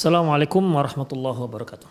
Assalamualaikum 0.00 0.64
warahmatullahi 0.64 1.44
wabarakatuh. 1.44 1.84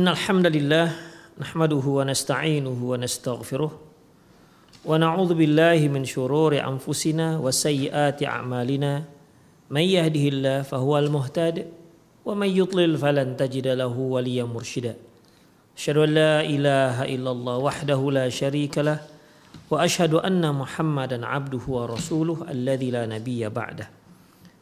Innal 0.00 0.16
hamdalillah 0.16 0.96
nahmaduhu 1.36 2.00
wa 2.00 2.08
nasta'inuhu 2.08 2.96
wa 2.96 2.96
nastaghfiruh 2.96 3.68
wa 3.68 4.96
na'udzu 4.96 5.36
billahi 5.36 5.92
min 5.92 6.08
shururi 6.08 6.56
anfusina 6.56 7.36
wa 7.36 7.52
sayyiati 7.52 8.24
a'malina 8.24 9.04
may 9.68 9.92
yahdihillahu 9.92 10.64
fahuwal 10.64 11.12
muhtad 11.12 11.68
wa 12.24 12.32
may 12.32 12.48
yudlil 12.48 12.96
falan 12.96 13.36
tajida 13.36 13.76
lahu 13.76 14.16
waliyyan 14.16 14.48
mursyida. 14.48 14.96
Asyhadu 15.76 16.08
an 16.08 16.10
la 16.16 16.34
ilaha 16.48 17.04
illallah 17.04 17.60
wahdahu 17.60 18.16
la 18.16 18.24
syarika 18.32 18.80
lah 18.80 19.04
wa 19.68 19.84
asyhadu 19.84 20.16
anna 20.24 20.48
Muhammadan 20.48 21.28
abduhu 21.28 21.76
wa 21.76 21.92
rasuluh 21.92 22.48
alladzi 22.48 22.88
la 22.88 23.04
nabiyya 23.04 23.52
ba'dahu. 23.52 23.97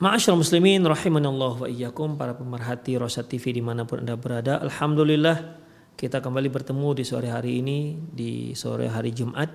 Ma'asyal 0.00 0.40
muslimin 0.40 0.80
rahimanallah 0.80 1.60
wa 1.60 1.68
iyyakum 1.68 2.16
para 2.16 2.32
pemerhati 2.32 2.96
Rosat 2.96 3.28
TV 3.28 3.52
di 3.52 3.60
mana 3.60 3.84
pun 3.84 4.00
anda 4.00 4.16
berada 4.16 4.56
Alhamdulillah 4.64 5.60
kita 5.92 6.24
kembali 6.24 6.48
bertemu 6.48 6.96
di 6.96 7.04
sore 7.04 7.28
hari 7.28 7.60
ini 7.60 8.00
di 8.08 8.56
sore 8.56 8.88
hari 8.88 9.12
Jumat. 9.12 9.52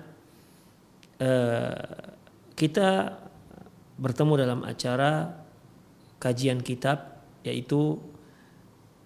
Uh, 1.18 1.82
kita 2.54 3.18
bertemu 3.98 4.32
dalam 4.46 4.60
acara 4.62 5.34
kajian 6.22 6.62
kitab 6.62 7.26
yaitu 7.42 7.98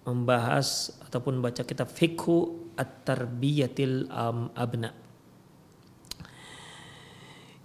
membahas 0.05 0.93
ataupun 1.09 1.41
baca 1.41 1.65
kitab 1.65 1.89
Fikhu 1.89 2.69
At-Tarbiyatil 2.77 4.13
Abna. 4.53 4.93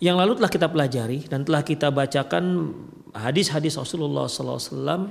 Yang 0.01 0.17
lalu 0.17 0.33
telah 0.41 0.53
kita 0.57 0.67
pelajari 0.73 1.29
dan 1.29 1.45
telah 1.45 1.61
kita 1.61 1.93
bacakan 1.93 2.45
hadis-hadis 3.17 3.81
Rasulullah 3.81 4.29
SAW 4.29 5.09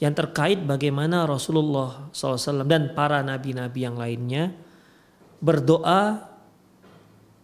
yang 0.00 0.14
terkait 0.16 0.64
bagaimana 0.64 1.28
Rasulullah 1.28 2.08
SAW 2.12 2.64
dan 2.64 2.96
para 2.96 3.20
nabi-nabi 3.20 3.80
yang 3.84 4.00
lainnya 4.00 4.52
berdoa 5.40 6.30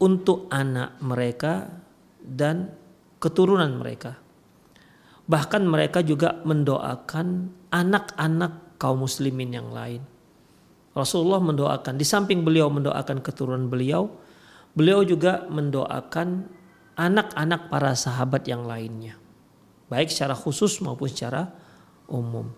untuk 0.00 0.48
anak 0.52 1.00
mereka 1.00 1.68
dan 2.20 2.72
keturunan 3.20 3.76
mereka. 3.80 4.16
Bahkan 5.26 5.62
mereka 5.66 6.04
juga 6.04 6.38
mendoakan 6.44 7.50
anak-anak 7.72 8.78
kaum 8.78 9.04
muslimin 9.04 9.56
yang 9.56 9.68
lain. 9.72 10.04
Rasulullah 10.96 11.42
mendoakan, 11.44 12.00
di 12.00 12.06
samping 12.08 12.40
beliau 12.40 12.72
mendoakan 12.72 13.20
keturunan 13.20 13.68
beliau, 13.68 14.08
beliau 14.72 15.04
juga 15.04 15.44
mendoakan 15.52 16.48
anak-anak 16.96 17.68
para 17.68 17.92
sahabat 17.92 18.48
yang 18.48 18.64
lainnya. 18.64 19.25
Baik 19.86 20.10
secara 20.10 20.34
khusus 20.34 20.82
maupun 20.82 21.06
secara 21.06 21.46
umum. 22.10 22.50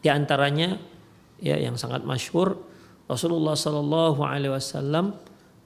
Di 0.00 0.08
antaranya 0.08 0.80
ya 1.40 1.60
yang 1.60 1.76
sangat 1.76 2.04
masyhur 2.04 2.56
Rasulullah 3.06 3.54
Shallallahu 3.54 4.20
alaihi 4.24 4.52
wasallam 4.52 5.16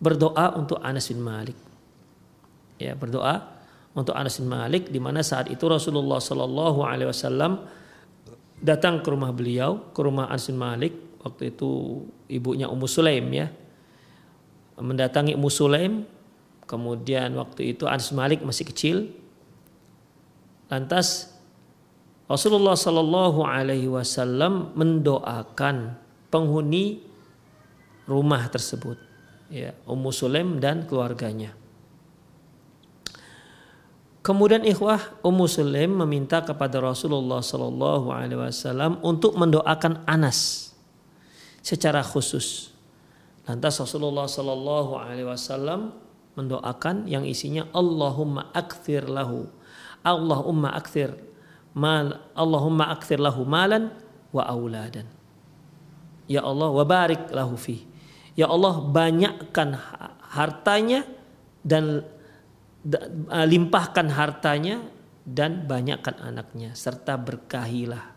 berdoa 0.02 0.58
untuk 0.58 0.82
Anas 0.82 1.08
bin 1.08 1.22
Malik. 1.22 1.56
Ya, 2.80 2.96
berdoa 2.96 3.60
untuk 3.94 4.16
Anas 4.16 4.40
bin 4.40 4.48
Malik 4.50 4.88
di 4.88 4.98
mana 4.98 5.22
saat 5.22 5.46
itu 5.52 5.62
Rasulullah 5.66 6.18
Shallallahu 6.18 6.80
alaihi 6.82 7.08
wasallam 7.08 7.62
datang 8.58 9.04
ke 9.04 9.08
rumah 9.08 9.30
beliau, 9.30 9.92
ke 9.94 10.00
rumah 10.02 10.28
Anas 10.28 10.50
bin 10.50 10.58
Malik. 10.58 10.94
Waktu 11.20 11.52
itu 11.52 12.02
ibunya 12.32 12.66
Ummu 12.66 12.88
Sulaim 12.88 13.28
ya. 13.30 13.52
Mendatangi 14.80 15.36
Ummu 15.36 15.50
Sulaim 15.52 16.08
Kemudian 16.70 17.34
waktu 17.34 17.74
itu 17.74 17.90
Anas 17.90 18.14
Malik 18.14 18.46
masih 18.46 18.62
kecil. 18.62 19.10
Lantas 20.70 21.34
Rasulullah 22.30 22.78
Shallallahu 22.78 23.42
Alaihi 23.42 23.90
Wasallam 23.90 24.70
mendoakan 24.78 25.98
penghuni 26.30 27.02
rumah 28.06 28.46
tersebut, 28.46 28.94
ya 29.50 29.74
Ummu 29.82 30.14
Sulaim 30.14 30.62
dan 30.62 30.86
keluarganya. 30.86 31.58
Kemudian 34.22 34.62
ikhwah 34.62 35.18
Ummu 35.26 35.50
Sulaim 35.50 35.90
meminta 36.06 36.38
kepada 36.38 36.78
Rasulullah 36.78 37.42
Shallallahu 37.42 38.14
Alaihi 38.14 38.38
Wasallam 38.38 39.02
untuk 39.02 39.34
mendoakan 39.34 40.06
Anas 40.06 40.70
secara 41.66 42.06
khusus. 42.06 42.70
Lantas 43.42 43.82
Rasulullah 43.82 44.30
Shallallahu 44.30 44.94
Alaihi 44.94 45.26
Wasallam 45.26 45.98
mendoakan 46.38 47.10
yang 47.10 47.26
isinya 47.26 47.66
Allahumma 47.74 48.54
akthir 48.54 49.10
lahu 49.10 49.50
Allahumma 50.00 50.72
akthir 50.72 51.12
mal 51.76 52.18
Allahumma 52.32 52.90
akthir 52.90 53.20
lahu 53.20 53.44
malan 53.44 53.92
wa 54.34 54.42
auladan. 54.46 55.06
Ya 56.30 56.46
Allah 56.46 56.70
wa 56.70 56.84
barik 56.86 57.30
lahu 57.34 57.58
fi. 57.58 57.84
Ya 58.38 58.46
Allah 58.46 58.78
banyakkan 58.80 59.76
hartanya 60.30 61.02
dan 61.66 62.06
limpahkan 63.28 64.08
hartanya 64.08 64.80
dan 65.26 65.68
banyakkan 65.68 66.16
anaknya 66.16 66.72
serta 66.72 67.20
berkahilah 67.20 68.16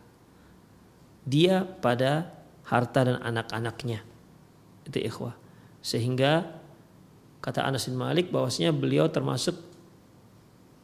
dia 1.27 1.67
pada 1.83 2.31
harta 2.63 3.03
dan 3.03 3.17
anak-anaknya. 3.19 4.03
Itu 4.87 4.99
ikhwah. 4.99 5.35
Sehingga 5.83 6.63
Kata 7.43 7.67
Anas 7.67 7.91
bin 7.91 7.99
Malik 7.99 8.31
bahwasanya 8.31 8.71
beliau 8.71 9.11
termasuk 9.11 9.59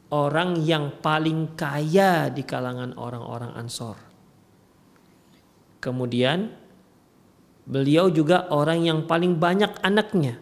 orang 0.10 0.58
yang 0.66 1.02
paling 1.02 1.54
kaya 1.54 2.34
di 2.34 2.42
kalangan 2.46 2.98
orang-orang 2.98 3.54
Ansor. 3.54 3.98
Kemudian 5.80 6.50
beliau 7.70 8.10
juga 8.10 8.50
orang 8.50 8.84
yang 8.84 9.00
paling 9.06 9.38
banyak 9.38 9.80
anaknya. 9.86 10.42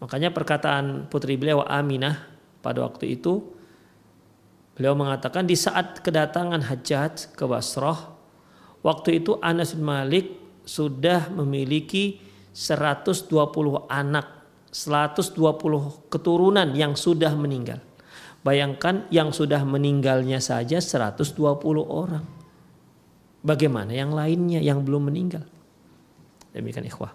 Makanya 0.00 0.32
perkataan 0.32 1.06
putri 1.08 1.36
beliau 1.36 1.64
Aminah 1.64 2.28
pada 2.64 2.84
waktu 2.84 3.16
itu 3.20 3.40
beliau 4.74 4.98
mengatakan 4.98 5.46
di 5.46 5.54
saat 5.54 6.02
kedatangan 6.02 6.66
Hajjaj 6.66 7.36
ke 7.36 7.44
Basrah 7.46 8.10
waktu 8.84 9.22
itu 9.22 9.40
Anas 9.40 9.72
bin 9.72 9.86
Malik 9.86 10.34
sudah 10.64 11.32
memiliki 11.32 12.20
120 12.52 13.28
anak, 13.88 14.43
120 14.74 15.38
keturunan 16.10 16.74
yang 16.74 16.98
sudah 16.98 17.30
meninggal. 17.38 17.78
Bayangkan 18.42 19.06
yang 19.08 19.30
sudah 19.30 19.62
meninggalnya 19.62 20.42
saja 20.42 20.82
120 20.82 21.30
orang. 21.86 22.26
Bagaimana 23.46 23.94
yang 23.94 24.10
lainnya 24.10 24.58
yang 24.58 24.82
belum 24.82 25.14
meninggal? 25.14 25.46
Demikian 26.50 26.90
ikhwah. 26.90 27.14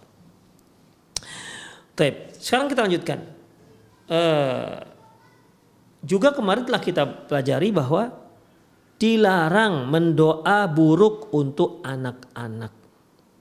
Baik, 2.00 2.32
sekarang 2.40 2.72
kita 2.72 2.82
lanjutkan. 2.88 3.20
Uh, 4.08 4.80
juga 6.00 6.32
kemarin 6.32 6.64
telah 6.64 6.80
kita 6.80 7.04
pelajari 7.28 7.76
bahwa 7.76 8.08
dilarang 8.96 9.92
mendoa 9.92 10.64
buruk 10.72 11.28
untuk 11.36 11.84
anak-anak. 11.84 12.72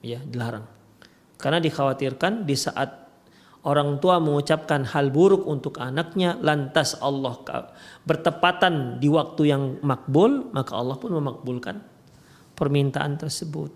Ya, 0.03 0.19
dilarang. 0.19 0.67
Karena 1.39 1.63
dikhawatirkan 1.63 2.43
di 2.43 2.55
saat 2.59 2.98
orang 3.67 3.99
tua 3.99 4.23
mengucapkan 4.23 4.87
hal 4.87 5.11
buruk 5.11 5.43
untuk 5.43 5.83
anaknya 5.83 6.39
lantas 6.39 6.95
Allah 7.03 7.35
bertepatan 8.07 9.03
di 9.03 9.11
waktu 9.11 9.51
yang 9.51 9.63
makbul 9.83 10.51
maka 10.55 10.79
Allah 10.79 10.95
pun 10.95 11.11
memakbulkan 11.11 11.83
permintaan 12.55 13.19
tersebut. 13.19 13.71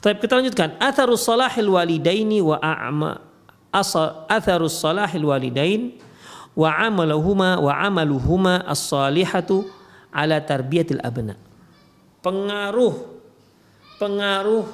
Tapi 0.00 0.16
kita 0.22 0.38
lanjutkan. 0.38 0.76
Atharus 0.78 1.24
salahil 1.24 1.72
walidaini 1.72 2.38
wa 2.44 2.60
a'ma 2.60 3.18
atharus 4.28 4.78
salahil 4.78 5.26
walidain 5.26 5.98
wa 6.54 6.70
amaluhuma 6.72 7.58
wa 7.58 7.72
amaluhuma 7.74 8.64
as-salihatu 8.68 9.66
ala 10.12 10.40
tarbiyatil 10.40 11.00
abna. 11.02 11.34
Pengaruh 12.20 13.16
pengaruh 13.96 14.64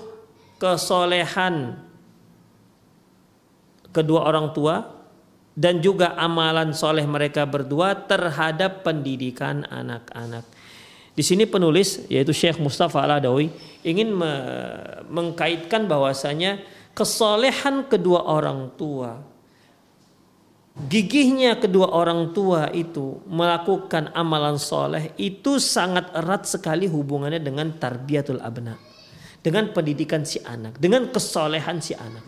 kesolehan 0.59 1.79
kedua 3.93 4.27
orang 4.27 4.51
tua 4.57 4.81
dan 5.53 5.85
juga 5.85 6.17
amalan 6.17 6.73
soleh 6.73 7.05
mereka 7.05 7.45
berdua 7.45 7.95
terhadap 8.09 8.83
pendidikan 8.83 9.69
anak-anak. 9.69 10.49
Di 11.13 11.21
sini 11.21 11.45
penulis 11.45 12.09
yaitu 12.09 12.33
Syekh 12.33 12.57
Mustafa 12.57 13.05
Al-Adawi 13.05 13.53
ingin 13.85 14.17
me 14.17 14.33
mengkaitkan 15.13 15.85
bahwasanya 15.85 16.65
kesolehan 16.97 17.85
kedua 17.85 18.25
orang 18.25 18.73
tua 18.81 19.21
gigihnya 20.73 21.61
kedua 21.61 21.93
orang 21.93 22.33
tua 22.33 22.73
itu 22.73 23.21
melakukan 23.29 24.09
amalan 24.17 24.57
soleh 24.57 25.13
itu 25.21 25.61
sangat 25.61 26.09
erat 26.17 26.49
sekali 26.49 26.89
hubungannya 26.89 27.45
dengan 27.45 27.77
tarbiyatul 27.77 28.41
abna 28.41 28.81
dengan 29.45 29.69
pendidikan 29.77 30.25
si 30.25 30.41
anak 30.41 30.81
dengan 30.81 31.13
kesolehan 31.13 31.77
si 31.85 31.93
anak 31.93 32.25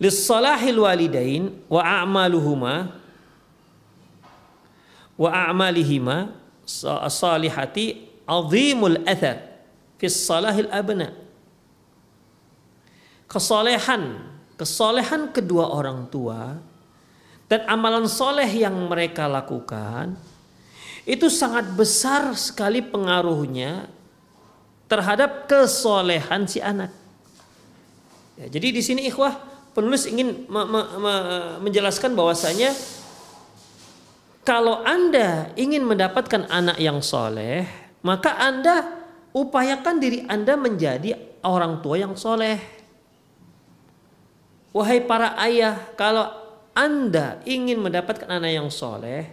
lissalahil 0.00 0.80
walidain 0.80 1.52
wa 1.68 1.84
a'maluhuma 1.84 2.74
wa 5.20 5.28
a'malihima 5.28 6.32
salihati 6.64 8.08
azimul 8.24 8.96
athar 9.04 9.44
fi 10.00 10.08
salahil 10.08 10.72
abna 10.72 11.12
kesolehan 13.28 14.24
kesolehan 14.56 15.28
kedua 15.36 15.68
orang 15.68 16.08
tua 16.08 16.56
dan 17.50 17.66
amalan 17.66 18.06
soleh 18.06 18.46
yang 18.46 18.72
mereka 18.88 19.26
lakukan 19.28 20.14
itu 21.02 21.26
sangat 21.26 21.66
besar 21.74 22.30
sekali 22.38 22.78
pengaruhnya 22.78 23.90
terhadap 24.86 25.50
kesolehan 25.50 26.46
si 26.46 26.62
anak. 26.62 26.94
Ya, 28.38 28.46
jadi 28.46 28.70
di 28.70 28.82
sini 28.82 29.10
ikhwah 29.10 29.49
penulis 29.72 30.06
ingin 30.06 30.46
me 30.50 30.60
me 30.66 30.80
me 30.98 31.14
menjelaskan 31.62 32.14
bahwasanya 32.14 32.74
kalau 34.40 34.82
Anda 34.82 35.52
ingin 35.54 35.84
mendapatkan 35.84 36.48
anak 36.48 36.80
yang 36.80 37.04
soleh, 37.04 37.68
maka 38.00 38.34
Anda 38.40 39.04
upayakan 39.36 40.00
diri 40.00 40.24
Anda 40.26 40.56
menjadi 40.56 41.14
orang 41.44 41.84
tua 41.84 42.00
yang 42.00 42.16
soleh. 42.16 42.58
Wahai 44.70 45.02
para 45.02 45.34
ayah, 45.44 45.76
kalau 45.98 46.30
Anda 46.72 47.42
ingin 47.42 47.82
mendapatkan 47.82 48.26
anak 48.30 48.50
yang 48.54 48.70
soleh 48.70 49.28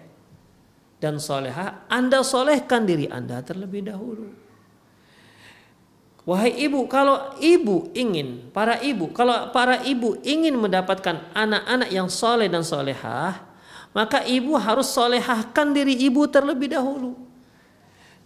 dan 0.97 1.21
soleha, 1.21 1.85
Anda 1.87 2.25
solehkan 2.25 2.83
diri 2.89 3.07
Anda 3.07 3.45
terlebih 3.45 3.87
dahulu. 3.87 4.46
Wahai 6.27 6.59
ibu, 6.59 6.83
kalau 6.91 7.39
ibu 7.39 7.87
ingin, 7.95 8.51
para 8.51 8.83
ibu, 8.83 9.07
kalau 9.15 9.47
para 9.55 9.79
ibu 9.87 10.19
ingin 10.27 10.59
mendapatkan 10.59 11.23
anak-anak 11.31 11.87
yang 11.87 12.11
soleh 12.11 12.51
dan 12.51 12.67
solehah, 12.67 13.47
maka 13.95 14.27
ibu 14.27 14.59
harus 14.59 14.91
solehahkan 14.91 15.71
diri 15.71 15.95
ibu 15.95 16.27
terlebih 16.27 16.75
dahulu. 16.75 17.15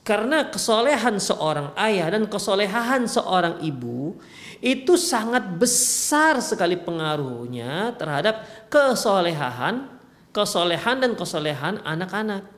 Karena 0.01 0.50
kesolehan 0.50 1.21
seorang 1.21 1.77
ayah 1.77 2.09
dan 2.09 2.25
kesolehan 2.25 3.06
seorang 3.06 3.62
ibu 3.62 4.18
itu 4.57 4.98
sangat 4.98 5.45
besar 5.62 6.42
sekali 6.42 6.74
pengaruhnya 6.81 7.94
terhadap 8.01 8.65
kesolehan, 8.65 9.86
kesolehan 10.33 11.06
dan 11.06 11.13
kesolehan 11.13 11.77
anak-anak. 11.86 12.50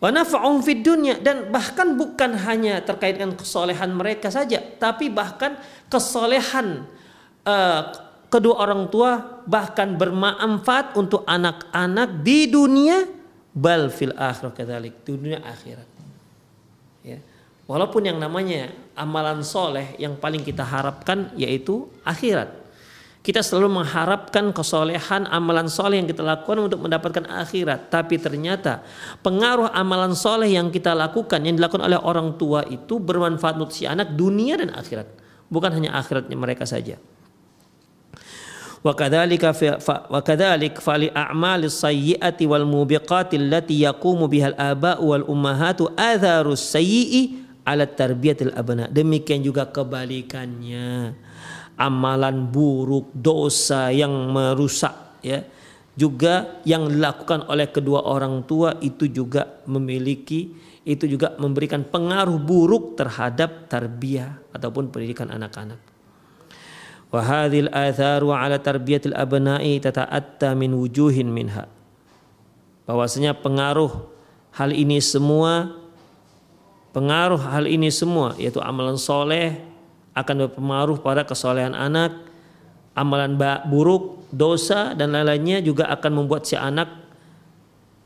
Dunya 0.00 1.20
dan 1.20 1.52
bahkan 1.52 1.92
bukan 1.92 2.32
hanya 2.48 2.80
terkait 2.80 3.20
dengan 3.20 3.36
kesolehan 3.36 3.92
mereka 3.92 4.32
saja, 4.32 4.56
tapi 4.80 5.12
bahkan 5.12 5.60
kesolehan 5.92 6.88
uh, 7.44 7.82
kedua 8.32 8.64
orang 8.64 8.88
tua 8.88 9.44
bahkan 9.44 10.00
bermanfaat 10.00 10.96
untuk 10.96 11.20
anak-anak 11.28 12.24
di 12.24 12.48
dunia 12.48 13.04
bal 13.52 13.92
fil 13.92 14.16
akhirah 14.16 14.56
kadzalik 14.56 15.04
dunia 15.04 15.44
akhirat. 15.44 15.88
Ya. 17.04 17.18
Walaupun 17.68 18.02
yang 18.08 18.16
namanya 18.16 18.72
amalan 18.96 19.44
soleh 19.44 19.94
yang 20.00 20.16
paling 20.16 20.40
kita 20.40 20.64
harapkan 20.64 21.28
yaitu 21.36 21.86
akhirat. 22.08 22.50
Kita 23.25 23.41
selalu 23.41 23.81
mengharapkan 23.81 24.53
kesolehan 24.53 25.25
amalan 25.25 25.65
soleh 25.65 25.97
yang 25.97 26.05
kita 26.05 26.21
lakukan 26.21 26.69
untuk 26.69 26.85
mendapatkan 26.85 27.25
akhirat. 27.25 27.89
Tapi 27.89 28.21
ternyata 28.21 28.85
pengaruh 29.25 29.73
amalan 29.73 30.13
soleh 30.13 30.53
yang 30.53 30.69
kita 30.69 30.93
lakukan, 30.93 31.41
yang 31.41 31.57
dilakukan 31.57 31.89
oleh 31.89 31.97
orang 31.97 32.37
tua 32.37 32.61
itu 32.69 33.01
bermanfaat 33.01 33.57
untuk 33.57 33.73
si 33.73 33.89
anak 33.89 34.13
dunia 34.13 34.61
dan 34.61 34.77
akhirat. 34.77 35.09
Bukan 35.49 35.73
hanya 35.73 35.97
akhiratnya 35.97 36.37
mereka 36.37 36.69
saja. 36.69 37.01
وكذلك 38.85 39.43
وكذلك 40.13 40.73
فلأعمال 40.77 41.61
السيئة 41.65 42.39
والموبقات 42.45 43.33
التي 43.33 43.81
يقوم 43.81 44.19
بها 44.29 44.47
الآباء 44.53 44.99
والأمهات 45.01 45.79
آثار 45.97 46.45
السيئ 46.45 47.13
على 47.65 47.83
التربية 47.89 48.37
الأبناء 48.45 48.93
demikian 48.93 49.41
juga 49.41 49.65
kebalikannya 49.65 51.17
amalan 51.80 52.52
buruk, 52.52 53.08
dosa 53.16 53.88
yang 53.88 54.12
merusak 54.28 55.24
ya. 55.24 55.40
Juga 55.96 56.60
yang 56.68 56.92
dilakukan 56.92 57.48
oleh 57.48 57.68
kedua 57.72 58.04
orang 58.04 58.44
tua 58.44 58.76
itu 58.84 59.08
juga 59.08 59.64
memiliki 59.64 60.52
itu 60.84 61.04
juga 61.04 61.36
memberikan 61.36 61.84
pengaruh 61.84 62.40
buruk 62.40 62.96
terhadap 62.96 63.68
tarbiyah 63.68 64.40
ataupun 64.52 64.88
pendidikan 64.88 65.28
anak-anak. 65.28 65.76
Wa 67.10 67.20
hadhil 67.20 67.68
atharu 67.68 68.32
ala 68.32 68.56
tarbiyatil 68.56 69.12
abna'i 69.12 69.76
tata'atta 69.82 70.56
min 70.56 70.72
wujuhin 70.72 71.28
minha. 71.28 71.68
Bahwasanya 72.88 73.36
pengaruh 73.36 74.08
hal 74.56 74.72
ini 74.72 75.02
semua 75.04 75.80
pengaruh 76.90 77.38
hal 77.38 77.70
ini 77.70 77.90
semua 77.90 78.34
yaitu 78.34 78.58
amalan 78.58 78.98
soleh 78.98 79.69
akan 80.20 80.48
berpengaruh 80.48 81.00
pada 81.00 81.24
kesolehan 81.24 81.72
anak, 81.72 82.14
amalan 82.92 83.34
buruk, 83.66 84.28
dosa 84.30 84.94
dan 84.94 85.16
lain-lainnya 85.16 85.64
juga 85.64 85.90
akan 85.90 86.22
membuat 86.22 86.46
si 86.46 86.54
anak 86.54 86.88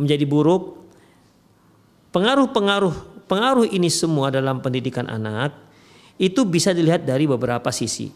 menjadi 0.00 0.24
buruk. 0.24 0.80
Pengaruh-pengaruh 2.14 3.26
pengaruh 3.26 3.66
ini 3.66 3.90
semua 3.90 4.30
dalam 4.30 4.60
pendidikan 4.60 5.08
anak 5.10 5.56
itu 6.20 6.46
bisa 6.46 6.70
dilihat 6.70 7.02
dari 7.02 7.26
beberapa 7.26 7.74
sisi. 7.74 8.12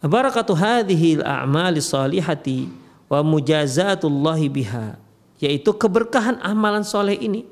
Barakatu 0.00 0.54
hadhil 0.54 1.20
a'mali 1.24 1.82
salihati 1.82 2.70
wa 3.10 3.20
mujazatullahi 3.26 4.46
biha 4.48 4.96
yaitu 5.42 5.72
keberkahan 5.76 6.40
amalan 6.40 6.80
soleh 6.80 7.16
ini 7.16 7.44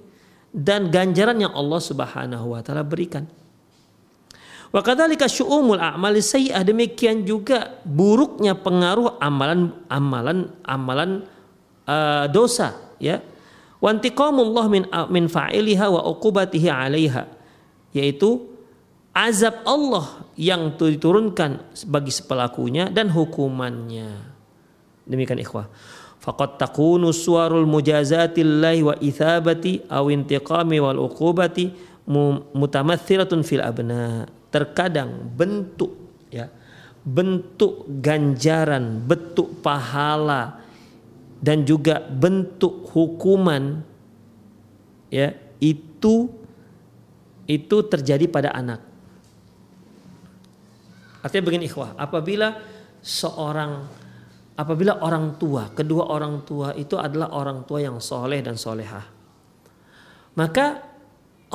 dan 0.55 0.89
ganjaran 0.89 1.37
yang 1.37 1.53
Allah 1.53 1.83
Subhanahu 1.83 2.55
wa 2.57 2.61
taala 2.63 2.87
berikan. 2.87 3.27
Wa 4.75 4.83
kadzalika 4.83 5.31
syu'umul 5.31 5.79
a'mali 5.79 6.19
sayyi'ah 6.19 6.67
demikian 6.67 7.23
juga 7.23 7.79
buruknya 7.87 8.59
pengaruh 8.59 9.23
amalan 9.23 9.71
amalan 9.87 10.51
amalan 10.67 11.23
uh, 11.87 12.27
dosa 12.27 12.75
ya. 12.99 13.23
Wa 13.79 13.95
intiqamullah 13.95 14.67
min 14.67 14.83
min 15.15 15.31
fa'iliha 15.31 15.87
wa 15.95 16.03
uqubatihi 16.11 16.67
'alaiha 16.67 17.23
yaitu 17.95 18.51
azab 19.15 19.63
Allah 19.63 20.27
yang 20.35 20.75
diturunkan 20.75 21.63
bagi 21.87 22.11
pelakunya 22.27 22.91
dan 22.91 23.15
hukumannya. 23.15 24.11
Demikian 25.07 25.39
ikhwah. 25.39 25.71
Faqad 26.19 26.59
takunu 26.59 27.15
suwarul 27.15 27.69
mujazatillahi 27.71 28.81
wa 28.83 28.99
ithabati 28.99 29.87
aw 29.87 30.11
intiqami 30.11 30.83
wal 30.83 30.99
uqubati 30.99 31.71
mutamathilatun 32.59 33.47
fil 33.47 33.63
abna 33.63 34.27
terkadang 34.55 35.35
bentuk 35.35 35.91
ya 36.31 36.47
bentuk 37.05 37.85
ganjaran, 38.01 39.05
bentuk 39.05 39.61
pahala 39.61 40.65
dan 41.45 41.69
juga 41.69 42.01
bentuk 42.01 42.89
hukuman 42.97 43.85
ya 45.13 45.37
itu 45.61 46.33
itu 47.45 47.77
terjadi 47.93 48.25
pada 48.25 48.57
anak. 48.57 48.81
Artinya 51.21 51.45
begini 51.45 51.69
ikhwah, 51.69 51.93
apabila 52.01 52.57
seorang 53.05 53.85
apabila 54.57 55.05
orang 55.05 55.37
tua, 55.37 55.77
kedua 55.77 56.09
orang 56.09 56.41
tua 56.49 56.73
itu 56.73 56.97
adalah 56.97 57.37
orang 57.37 57.69
tua 57.69 57.85
yang 57.85 58.01
soleh 58.01 58.41
dan 58.41 58.57
solehah. 58.57 59.05
Maka 60.41 60.94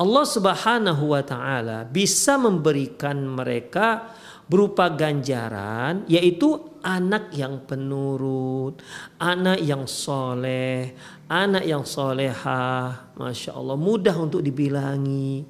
Allah 0.00 0.24
Subhanahu 0.24 1.12
wa 1.12 1.20
taala 1.20 1.84
bisa 1.84 2.40
memberikan 2.40 3.20
mereka 3.20 4.16
berupa 4.48 4.88
ganjaran 4.88 6.08
yaitu 6.08 6.56
anak 6.80 7.28
yang 7.36 7.60
penurut, 7.68 8.80
anak 9.20 9.60
yang 9.60 9.84
soleh, 9.84 10.96
anak 11.28 11.68
yang 11.68 11.84
solehah, 11.84 13.12
masya 13.12 13.52
Allah 13.52 13.76
mudah 13.76 14.16
untuk 14.16 14.40
dibilangi, 14.40 15.44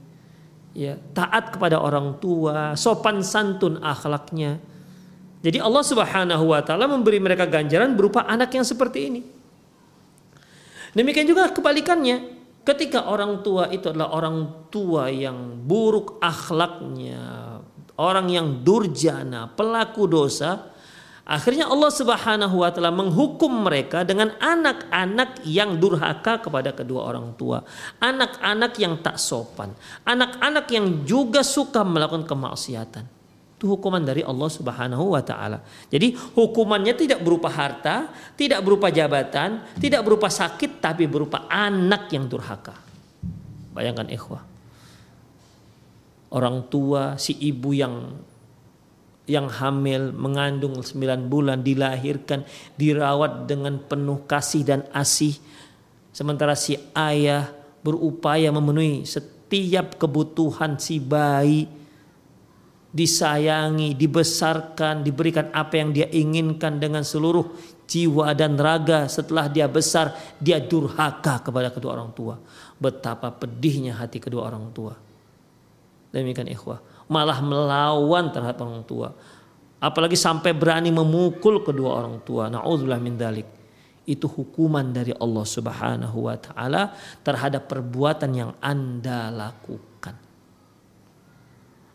ya 0.75 0.99
taat 1.15 1.55
kepada 1.55 1.79
orang 1.79 2.19
tua, 2.19 2.75
sopan 2.75 3.23
santun 3.23 3.79
akhlaknya. 3.79 4.59
Jadi 5.41 5.63
Allah 5.63 5.87
Subhanahu 5.87 6.51
wa 6.51 6.61
taala 6.67 6.91
memberi 6.91 7.23
mereka 7.23 7.47
ganjaran 7.47 7.95
berupa 7.95 8.27
anak 8.27 8.51
yang 8.51 8.67
seperti 8.67 8.99
ini. 9.15 9.23
Demikian 10.91 11.25
juga 11.25 11.47
kebalikannya, 11.55 12.40
ketika 12.65 13.09
orang 13.09 13.41
tua 13.45 13.69
itu 13.73 13.91
adalah 13.91 14.13
orang 14.13 14.69
tua 14.69 15.09
yang 15.09 15.61
buruk 15.65 16.21
akhlaknya, 16.21 17.61
orang 18.01 18.33
yang 18.33 18.65
durjana, 18.65 19.53
pelaku 19.53 20.09
dosa, 20.09 20.73
akhirnya 21.29 21.69
Allah 21.69 21.93
Subhanahu 21.93 22.65
wa 22.65 22.71
taala 22.73 22.93
menghukum 22.93 23.69
mereka 23.69 24.03
dengan 24.09 24.33
anak-anak 24.41 25.45
yang 25.45 25.77
durhaka 25.77 26.41
kepada 26.41 26.73
kedua 26.73 27.13
orang 27.13 27.37
tua, 27.37 27.61
anak-anak 28.01 28.73
yang 28.81 28.99
tak 29.05 29.21
sopan, 29.21 29.77
anak-anak 30.09 30.67
yang 30.73 31.05
juga 31.05 31.45
suka 31.45 31.85
melakukan 31.85 32.25
kemaksiatan. 32.25 33.20
Itu 33.61 33.77
hukuman 33.77 34.01
dari 34.01 34.25
Allah 34.25 34.49
Subhanahu 34.49 35.13
wa 35.13 35.21
taala. 35.21 35.61
Jadi 35.93 36.17
hukumannya 36.17 36.97
tidak 36.97 37.21
berupa 37.21 37.53
harta, 37.53 38.09
tidak 38.33 38.65
berupa 38.65 38.89
jabatan, 38.89 39.61
tidak 39.77 40.01
berupa 40.01 40.33
sakit 40.33 40.81
tapi 40.81 41.05
berupa 41.05 41.45
anak 41.45 42.09
yang 42.09 42.25
durhaka. 42.25 42.73
Bayangkan 43.77 44.09
ikhwah. 44.09 44.41
Orang 46.33 46.73
tua 46.73 47.21
si 47.21 47.37
ibu 47.37 47.77
yang 47.77 48.17
yang 49.29 49.45
hamil 49.53 50.09
mengandung 50.17 50.81
9 50.81 51.29
bulan 51.29 51.61
dilahirkan 51.61 52.49
dirawat 52.81 53.45
dengan 53.45 53.77
penuh 53.77 54.25
kasih 54.25 54.65
dan 54.65 54.89
asih 54.97 55.37
sementara 56.17 56.57
si 56.57 56.81
ayah 56.97 57.53
berupaya 57.85 58.49
memenuhi 58.49 59.05
setiap 59.05 60.01
kebutuhan 60.01 60.81
si 60.81 60.97
bayi 60.97 61.80
disayangi, 62.91 63.95
dibesarkan, 63.95 65.07
diberikan 65.07 65.49
apa 65.55 65.79
yang 65.79 65.95
dia 65.95 66.11
inginkan 66.11 66.83
dengan 66.83 67.07
seluruh 67.07 67.55
jiwa 67.87 68.35
dan 68.35 68.59
raga. 68.59 69.07
Setelah 69.07 69.47
dia 69.47 69.71
besar, 69.71 70.15
dia 70.39 70.59
durhaka 70.59 71.43
kepada 71.43 71.71
kedua 71.71 71.99
orang 71.99 72.11
tua. 72.15 72.39
Betapa 72.79 73.31
pedihnya 73.35 73.99
hati 73.99 74.19
kedua 74.19 74.51
orang 74.51 74.71
tua. 74.75 74.95
Demikian 76.11 76.51
ikhwah. 76.51 76.83
Malah 77.11 77.39
melawan 77.43 78.31
terhadap 78.31 78.63
orang 78.63 78.83
tua. 78.87 79.15
Apalagi 79.81 80.19
sampai 80.19 80.55
berani 80.55 80.91
memukul 80.91 81.63
kedua 81.63 82.03
orang 82.03 82.23
tua. 82.23 82.51
Na'udzubillah 82.51 83.03
min 83.03 83.15
dalik. 83.19 83.49
Itu 84.07 84.27
hukuman 84.27 84.91
dari 84.91 85.15
Allah 85.15 85.47
Subhanahu 85.47 86.27
wa 86.27 86.35
taala 86.35 86.91
terhadap 87.23 87.71
perbuatan 87.71 88.31
yang 88.35 88.51
Anda 88.59 89.31
lakukan. 89.31 90.30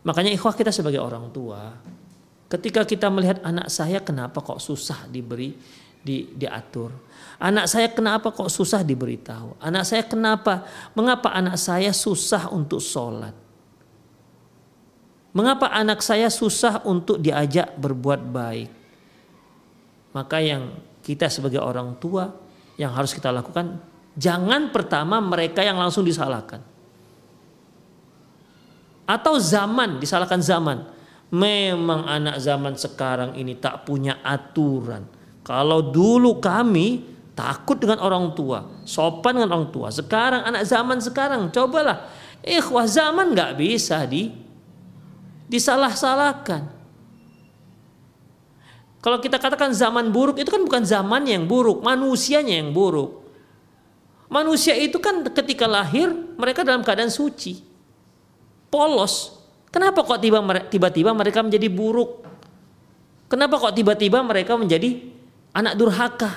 Makanya 0.06 0.30
ikhwah 0.30 0.54
kita 0.54 0.70
sebagai 0.70 1.02
orang 1.02 1.34
tua, 1.34 1.74
ketika 2.46 2.86
kita 2.86 3.10
melihat 3.10 3.42
anak 3.42 3.74
saya 3.74 3.98
kenapa 3.98 4.38
kok 4.38 4.62
susah 4.62 5.10
diberi 5.10 5.58
di, 6.06 6.30
diatur. 6.38 6.94
Anak 7.42 7.66
saya 7.66 7.90
kenapa 7.90 8.30
kok 8.30 8.48
susah 8.48 8.86
diberitahu? 8.86 9.58
Anak 9.58 9.84
saya 9.90 10.06
kenapa? 10.06 10.62
Mengapa 10.94 11.34
anak 11.34 11.58
saya 11.58 11.90
susah 11.90 12.54
untuk 12.54 12.78
sholat? 12.78 13.34
Mengapa 15.36 15.68
anak 15.74 16.00
saya 16.00 16.30
susah 16.30 16.86
untuk 16.86 17.20
diajak 17.20 17.74
berbuat 17.76 18.22
baik? 18.22 18.70
Maka 20.16 20.38
yang 20.40 20.72
kita 21.04 21.28
sebagai 21.28 21.60
orang 21.60 21.98
tua 22.00 22.32
yang 22.80 22.94
harus 22.96 23.12
kita 23.12 23.34
lakukan, 23.34 23.82
jangan 24.16 24.72
pertama 24.72 25.20
mereka 25.20 25.60
yang 25.66 25.76
langsung 25.76 26.08
disalahkan 26.08 26.75
atau 29.06 29.38
zaman 29.38 30.02
disalahkan 30.02 30.42
zaman. 30.42 30.86
Memang 31.34 32.06
anak 32.06 32.38
zaman 32.38 32.78
sekarang 32.78 33.34
ini 33.34 33.58
tak 33.58 33.86
punya 33.86 34.22
aturan. 34.22 35.10
Kalau 35.42 35.82
dulu 35.94 36.38
kami 36.38 37.02
takut 37.34 37.78
dengan 37.78 38.02
orang 38.02 38.34
tua 38.34 38.76
sopan 38.86 39.42
dengan 39.42 39.58
orang 39.58 39.70
tua. 39.74 39.90
Sekarang 39.90 40.46
anak 40.46 40.64
zaman 40.70 41.02
sekarang 41.02 41.50
cobalah. 41.50 42.08
Ikhwah 42.46 42.86
zaman 42.86 43.34
nggak 43.34 43.58
bisa 43.58 44.06
di 44.06 44.30
disalah-salahkan. 45.50 46.74
Kalau 49.02 49.22
kita 49.22 49.38
katakan 49.38 49.70
zaman 49.74 50.10
buruk 50.10 50.42
itu 50.42 50.50
kan 50.50 50.62
bukan 50.66 50.82
zaman 50.82 51.30
yang 51.30 51.46
buruk 51.46 51.82
manusianya 51.82 52.58
yang 52.62 52.74
buruk. 52.74 53.22
Manusia 54.26 54.74
itu 54.74 54.98
kan 54.98 55.22
ketika 55.30 55.70
lahir 55.70 56.10
mereka 56.38 56.66
dalam 56.66 56.82
keadaan 56.82 57.14
suci 57.14 57.65
polos. 58.70 59.38
Kenapa 59.70 60.06
kok 60.08 60.22
tiba-tiba 60.72 61.12
mereka 61.12 61.40
menjadi 61.44 61.68
buruk? 61.68 62.24
Kenapa 63.28 63.60
kok 63.60 63.76
tiba-tiba 63.76 64.24
mereka 64.24 64.56
menjadi 64.56 65.12
anak 65.52 65.74
durhaka? 65.76 66.32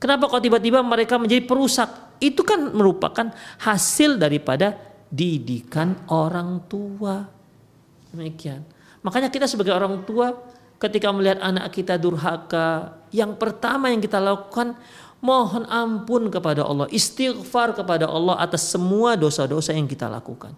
Kenapa 0.00 0.30
kok 0.32 0.40
tiba-tiba 0.40 0.80
mereka 0.80 1.20
menjadi 1.20 1.44
perusak? 1.44 2.16
Itu 2.22 2.40
kan 2.40 2.72
merupakan 2.72 3.28
hasil 3.60 4.16
daripada 4.16 4.72
didikan 5.12 5.98
orang 6.08 6.64
tua. 6.70 7.28
Demikian. 8.08 8.64
Makanya 9.04 9.28
kita 9.28 9.44
sebagai 9.44 9.76
orang 9.76 10.00
tua 10.08 10.32
ketika 10.80 11.12
melihat 11.12 11.44
anak 11.44 11.68
kita 11.74 12.00
durhaka, 12.00 12.96
yang 13.12 13.36
pertama 13.36 13.92
yang 13.92 14.00
kita 14.00 14.16
lakukan 14.16 14.72
mohon 15.20 15.68
ampun 15.68 16.32
kepada 16.32 16.64
Allah, 16.64 16.88
istighfar 16.88 17.76
kepada 17.76 18.08
Allah 18.08 18.40
atas 18.40 18.72
semua 18.72 19.20
dosa-dosa 19.20 19.76
yang 19.76 19.84
kita 19.84 20.08
lakukan. 20.08 20.56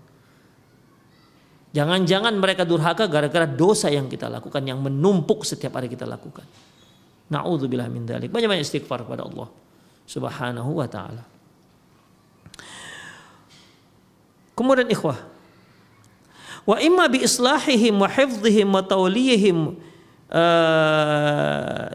Jangan-jangan 1.73 2.37
mereka 2.37 2.69
durhaka 2.69 3.09
gara-gara 3.09 3.49
dosa 3.49 3.89
yang 3.89 4.05
kita 4.05 4.29
lakukan 4.29 4.61
yang 4.61 4.77
menumpuk 4.85 5.41
setiap 5.49 5.81
hari 5.81 5.89
kita 5.89 6.05
lakukan. 6.05 6.45
Nauzubillah 7.33 7.89
min 7.89 8.05
dzalik. 8.05 8.29
Banyak-banyak 8.29 8.61
istighfar 8.61 9.09
kepada 9.09 9.25
Allah 9.25 9.49
Subhanahu 10.05 10.77
wa 10.77 10.85
taala. 10.85 11.25
Kemudian 14.53 14.85
ikhwah. 14.93 15.17
Wa 16.69 16.77
imma 16.77 17.09
bi 17.09 17.25
islahihim 17.25 18.05
wa 18.05 18.07
hifdhihim 18.07 18.69
wa 18.69 18.85
tawlihim 18.85 19.81
uh, 20.29 21.89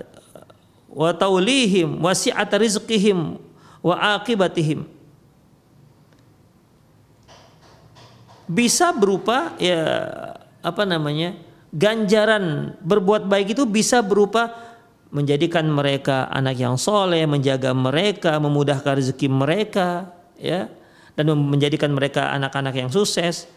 wa 0.89 1.09
tawlihim 1.13 2.01
wa 2.01 2.11
si'at 2.17 2.49
rizqihim 2.57 3.37
wa 3.85 3.93
aqibatihim 4.17 4.89
bisa 8.47 8.95
berupa 8.95 9.53
ya 9.59 9.83
apa 10.63 10.83
namanya 10.87 11.35
ganjaran 11.71 12.75
berbuat 12.79 13.27
baik 13.27 13.53
itu 13.53 13.67
bisa 13.67 13.99
berupa 13.99 14.55
menjadikan 15.11 15.63
mereka 15.67 16.27
anak 16.31 16.59
yang 16.59 16.75
soleh, 16.75 17.23
menjaga 17.23 17.71
mereka, 17.71 18.35
memudahkan 18.43 18.99
rezeki 18.99 19.27
mereka, 19.31 20.11
ya, 20.35 20.67
dan 21.15 21.31
menjadikan 21.31 21.91
mereka 21.95 22.31
anak-anak 22.35 22.75
yang 22.75 22.91
sukses. 22.91 23.47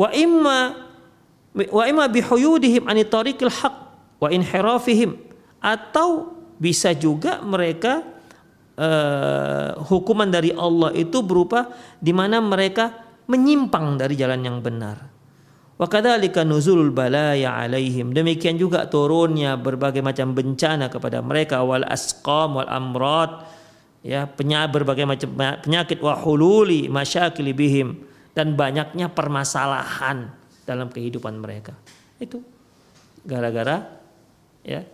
Wa 0.00 0.08
imma 0.16 0.88
wa 1.54 1.84
imma 1.86 2.08
bihuyudihim 2.08 2.88
ani 2.88 3.04
tariqil 3.06 3.52
haq 3.52 3.74
wa 4.18 4.28
inhirafihim 4.32 5.14
atau 5.62 6.34
bisa 6.58 6.90
juga 6.96 7.38
mereka 7.44 8.02
uh, 8.74 9.78
hukuman 9.86 10.26
dari 10.26 10.50
Allah 10.56 10.90
itu 10.98 11.22
berupa 11.22 11.70
di 12.02 12.10
mana 12.10 12.42
mereka 12.42 13.03
menyimpang 13.26 13.96
dari 13.96 14.14
jalan 14.14 14.40
yang 14.44 14.58
benar. 14.60 15.14
Wa 15.74 15.90
kadzalika 15.90 16.46
nuzulul 16.46 16.94
balaya 16.94 17.58
alaihim. 17.58 18.14
Demikian 18.14 18.54
juga 18.54 18.86
turunnya 18.86 19.58
berbagai 19.58 20.04
macam 20.04 20.30
bencana 20.30 20.86
kepada 20.86 21.18
mereka 21.18 21.66
wal 21.66 21.82
asqam 21.82 22.62
wal 22.62 22.70
amrad 22.70 23.42
ya 24.04 24.28
penyakit 24.28 24.70
berbagai 24.70 25.04
macam 25.08 25.30
penyakit 25.64 25.98
wa 25.98 26.14
hululi 26.14 26.86
masyakil 26.86 27.50
bihim 27.50 28.06
dan 28.36 28.54
banyaknya 28.54 29.10
permasalahan 29.10 30.30
dalam 30.62 30.92
kehidupan 30.94 31.42
mereka. 31.42 31.74
Itu 32.22 32.44
gara-gara 33.26 33.82
ya 34.62 34.86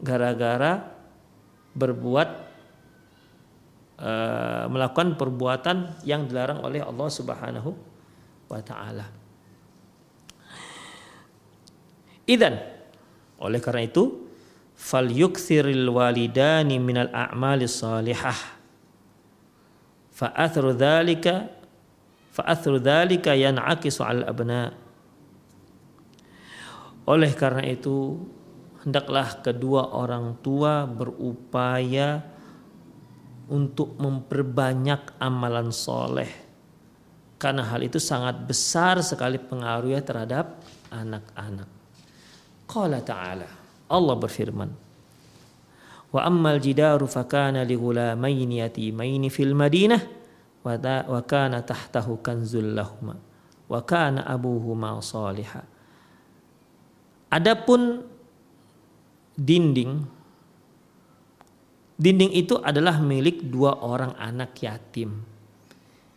gara-gara 0.00 0.80
berbuat 1.76 2.51
Eh, 4.02 4.66
melakukan 4.66 5.14
perbuatan 5.14 6.02
yang 6.02 6.26
dilarang 6.26 6.58
oleh 6.66 6.82
Allah 6.82 7.06
Subhanahu 7.06 7.70
wa 8.50 8.58
taala. 8.58 9.06
Idan. 12.26 12.58
Oleh 13.38 13.62
karena 13.62 13.86
itu 13.86 14.26
falyukthiril 14.74 15.86
walidani 15.86 16.82
minal 16.82 17.14
a'mali 17.14 17.70
salihah. 17.70 18.34
Fa 20.10 20.34
athru 20.34 20.74
dhalika 20.74 21.46
fa 22.34 22.42
athru 22.50 22.82
dhalika 22.82 23.38
yan'akisu 23.38 24.02
al 24.02 24.26
abna. 24.26 24.74
Oleh 27.06 27.30
karena 27.38 27.70
itu 27.70 28.18
hendaklah 28.82 29.46
kedua 29.46 29.94
orang 29.94 30.42
tua 30.42 30.90
berupaya 30.90 32.31
untuk 33.50 33.98
memperbanyak 33.98 35.18
amalan 35.18 35.74
soleh 35.74 36.30
karena 37.42 37.66
hal 37.66 37.82
itu 37.82 37.98
sangat 37.98 38.38
besar 38.46 39.02
sekali 39.02 39.34
pengaruhnya 39.34 39.98
terhadap 40.06 40.62
anak-anak. 40.94 41.66
Qala 42.70 43.02
ta'ala 43.02 43.48
Allah 43.90 44.14
berfirman 44.14 44.70
Wa 46.12 46.28
ammal 46.28 46.62
jidaru 46.62 47.10
fakana 47.10 47.66
li 47.66 47.74
ghulamaini 47.74 48.62
yatimaini 48.62 49.26
fil 49.26 49.58
Madinah 49.58 50.22
wa 50.62 51.20
kana 51.26 51.66
tahtahu 51.66 52.22
kanzul 52.22 52.78
lahuma 52.78 53.18
wa 53.66 53.80
kana 53.82 54.22
abuhuma 54.22 55.02
salihah 55.02 55.66
Adapun 57.32 58.04
dinding 59.34 60.04
dinding 62.02 62.34
itu 62.34 62.58
adalah 62.58 62.98
milik 62.98 63.46
dua 63.46 63.78
orang 63.78 64.18
anak 64.18 64.58
yatim 64.58 65.22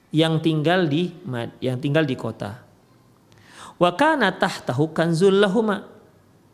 yang 0.09 0.41
tinggal 0.41 0.89
di 0.89 1.13
yang 1.61 1.77
tinggal 1.77 2.01
di 2.01 2.17
kota. 2.17 2.65
Wa 3.77 3.93
kana 3.93 4.33
tahtahu 4.33 4.95
kanzul 4.95 5.37
lahuma 5.37 5.85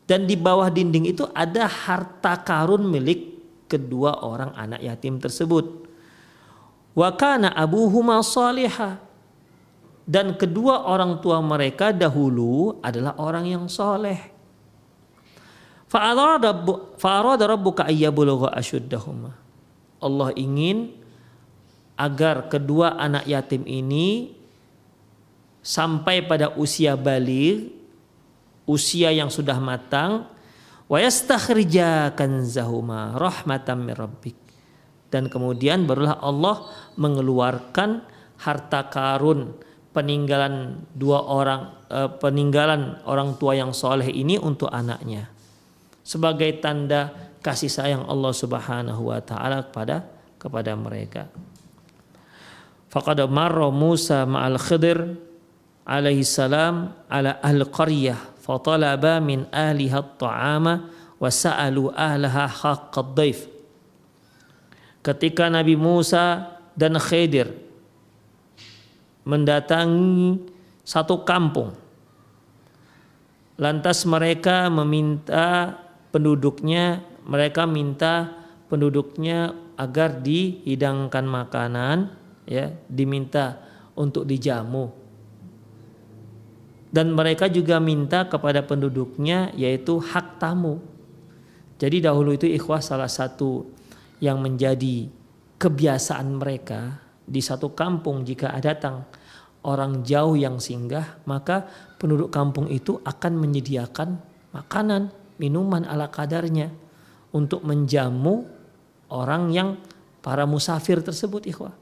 dan 0.03 0.27
di 0.27 0.35
bawah 0.35 0.67
dinding 0.67 1.07
itu 1.07 1.23
ada 1.31 1.69
harta 1.69 2.35
karun 2.43 2.83
milik 2.83 3.39
kedua 3.71 4.25
orang 4.27 4.51
anak 4.57 4.83
yatim 4.83 5.21
tersebut. 5.21 5.88
Wa 6.91 7.15
kana 7.15 7.55
abuhuma 7.55 8.19
salihah 8.19 9.00
dan 10.03 10.35
kedua 10.35 10.91
orang 10.91 11.23
tua 11.23 11.39
mereka 11.39 11.95
dahulu 11.95 12.81
adalah 12.83 13.15
orang 13.15 13.47
yang 13.47 13.65
soleh. 13.71 14.30
Fa'arada 15.91 17.43
rabbuka. 17.51 17.83
Allah 20.01 20.29
ingin 20.39 20.95
agar 22.00 22.48
kedua 22.48 22.95
anak 22.95 23.27
yatim 23.27 23.67
ini 23.67 24.31
sampai 25.60 26.24
pada 26.24 26.55
usia 26.55 26.95
balik, 26.95 27.75
usia 28.63 29.12
yang 29.12 29.27
sudah 29.27 29.60
matang, 29.60 30.31
wa 30.88 30.95
yastakhrija 30.95 32.15
kanzahuma 32.15 33.19
rahmatan 33.19 33.83
min. 33.83 34.00
Dan 35.12 35.27
kemudian 35.27 35.83
barulah 35.83 36.24
Allah 36.24 36.71
mengeluarkan 36.95 38.00
harta 38.39 38.88
karun 38.88 39.60
peninggalan 39.91 40.88
dua 40.95 41.19
orang 41.19 41.83
eh, 41.91 42.07
peninggalan 42.15 43.03
orang 43.03 43.36
tua 43.36 43.60
yang 43.60 43.75
soleh 43.75 44.07
ini 44.07 44.39
untuk 44.39 44.71
anaknya 44.71 45.30
sebagai 46.12 46.60
tanda 46.60 47.15
kasih 47.39 47.72
sayang 47.72 48.03
Allah 48.03 48.36
Subhanahu 48.36 49.15
wa 49.15 49.24
taala 49.24 49.63
kepada 49.63 50.03
kepada 50.36 50.75
mereka. 50.75 51.32
Faqad 52.91 53.24
marra 53.32 53.72
Musa 53.72 54.27
ma'al 54.27 54.60
Khidir 54.60 55.15
alaihi 55.88 56.27
salam 56.27 56.91
ala 57.08 57.39
ahli 57.39 57.63
qaryah 57.63 58.20
fatalaba 58.44 59.24
min 59.24 59.48
ahliha 59.55 60.03
at-ta'ama 60.03 60.74
wa 61.16 61.29
sa'alu. 61.31 61.96
Ketika 65.00 65.48
Nabi 65.48 65.79
Musa 65.79 66.59
dan 66.75 67.00
Khidir 67.00 67.48
mendatangi 69.24 70.44
satu 70.83 71.24
kampung 71.24 71.72
lantas 73.55 74.03
mereka 74.09 74.68
meminta 74.68 75.77
penduduknya 76.11 77.03
mereka 77.25 77.63
minta 77.65 78.31
penduduknya 78.67 79.55
agar 79.75 80.24
dihidangkan 80.24 81.25
makanan 81.27 81.97
ya 82.47 82.71
diminta 82.87 83.59
untuk 83.97 84.24
dijamu. 84.27 84.91
Dan 86.91 87.15
mereka 87.15 87.47
juga 87.47 87.79
minta 87.79 88.27
kepada 88.27 88.67
penduduknya 88.67 89.55
yaitu 89.55 90.00
hak 90.00 90.39
tamu. 90.43 90.83
Jadi 91.79 92.03
dahulu 92.03 92.35
itu 92.35 92.45
ikhwah 92.45 92.83
salah 92.83 93.07
satu 93.07 93.63
yang 94.19 94.43
menjadi 94.43 95.07
kebiasaan 95.55 96.35
mereka 96.35 97.00
di 97.25 97.39
satu 97.39 97.71
kampung 97.71 98.27
jika 98.27 98.51
ada 98.51 98.75
datang 98.75 99.07
orang 99.61 100.01
jauh 100.01 100.33
yang 100.33 100.57
singgah 100.57 101.21
maka 101.29 101.69
penduduk 102.01 102.33
kampung 102.33 102.65
itu 102.65 102.97
akan 103.05 103.37
menyediakan 103.37 104.17
makanan 104.51 105.13
minuman 105.39 105.87
ala 105.87 106.09
kadarnya 106.09 106.74
untuk 107.31 107.63
menjamu 107.63 108.48
orang 109.11 109.51
yang 109.51 109.70
para 110.20 110.44
musafir 110.44 111.00
tersebut 111.00 111.48
ikhwah. 111.48 111.75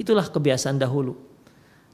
Itulah 0.00 0.24
kebiasaan 0.28 0.80
dahulu. 0.80 1.16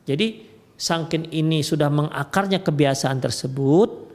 Jadi 0.06 0.46
sangkin 0.78 1.26
ini 1.34 1.64
sudah 1.64 1.90
mengakarnya 1.90 2.62
kebiasaan 2.62 3.18
tersebut 3.18 4.06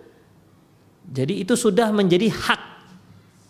jadi 1.11 1.43
itu 1.43 1.59
sudah 1.59 1.89
menjadi 1.91 2.29
hak 2.29 2.61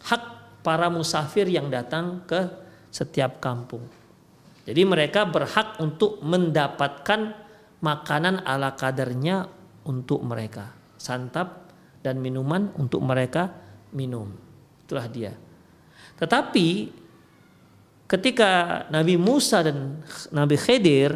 hak 0.07 0.23
para 0.65 0.89
musafir 0.89 1.45
yang 1.45 1.67
datang 1.69 2.25
ke 2.25 2.47
setiap 2.89 3.37
kampung. 3.37 3.85
Jadi 4.65 4.81
mereka 4.81 5.29
berhak 5.29 5.77
untuk 5.77 6.21
mendapatkan 6.25 7.37
makanan 7.81 8.45
ala 8.45 8.73
kadarnya 8.73 9.45
untuk 9.85 10.25
mereka. 10.25 10.73
Santap 10.97 11.60
dan 12.01 12.17
minuman 12.17 12.73
untuk 12.75 13.01
mereka 13.05 13.53
minum. 13.93 14.33
Itulah 14.85 15.07
dia. 15.07 15.33
Tetapi 16.17 16.91
ketika 18.09 18.83
Nabi 18.89 19.15
Musa 19.15 19.63
dan 19.63 20.01
Nabi 20.33 20.57
Khidir 20.57 21.15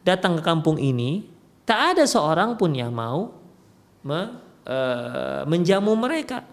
datang 0.00 0.38
ke 0.38 0.42
kampung 0.42 0.78
ini, 0.80 1.26
tak 1.66 1.98
ada 1.98 2.04
seorang 2.06 2.56
pun 2.56 2.72
yang 2.72 2.94
mau 2.94 3.34
me, 4.06 4.20
e, 4.64 4.78
menjamu 5.44 5.92
mereka. 5.98 6.46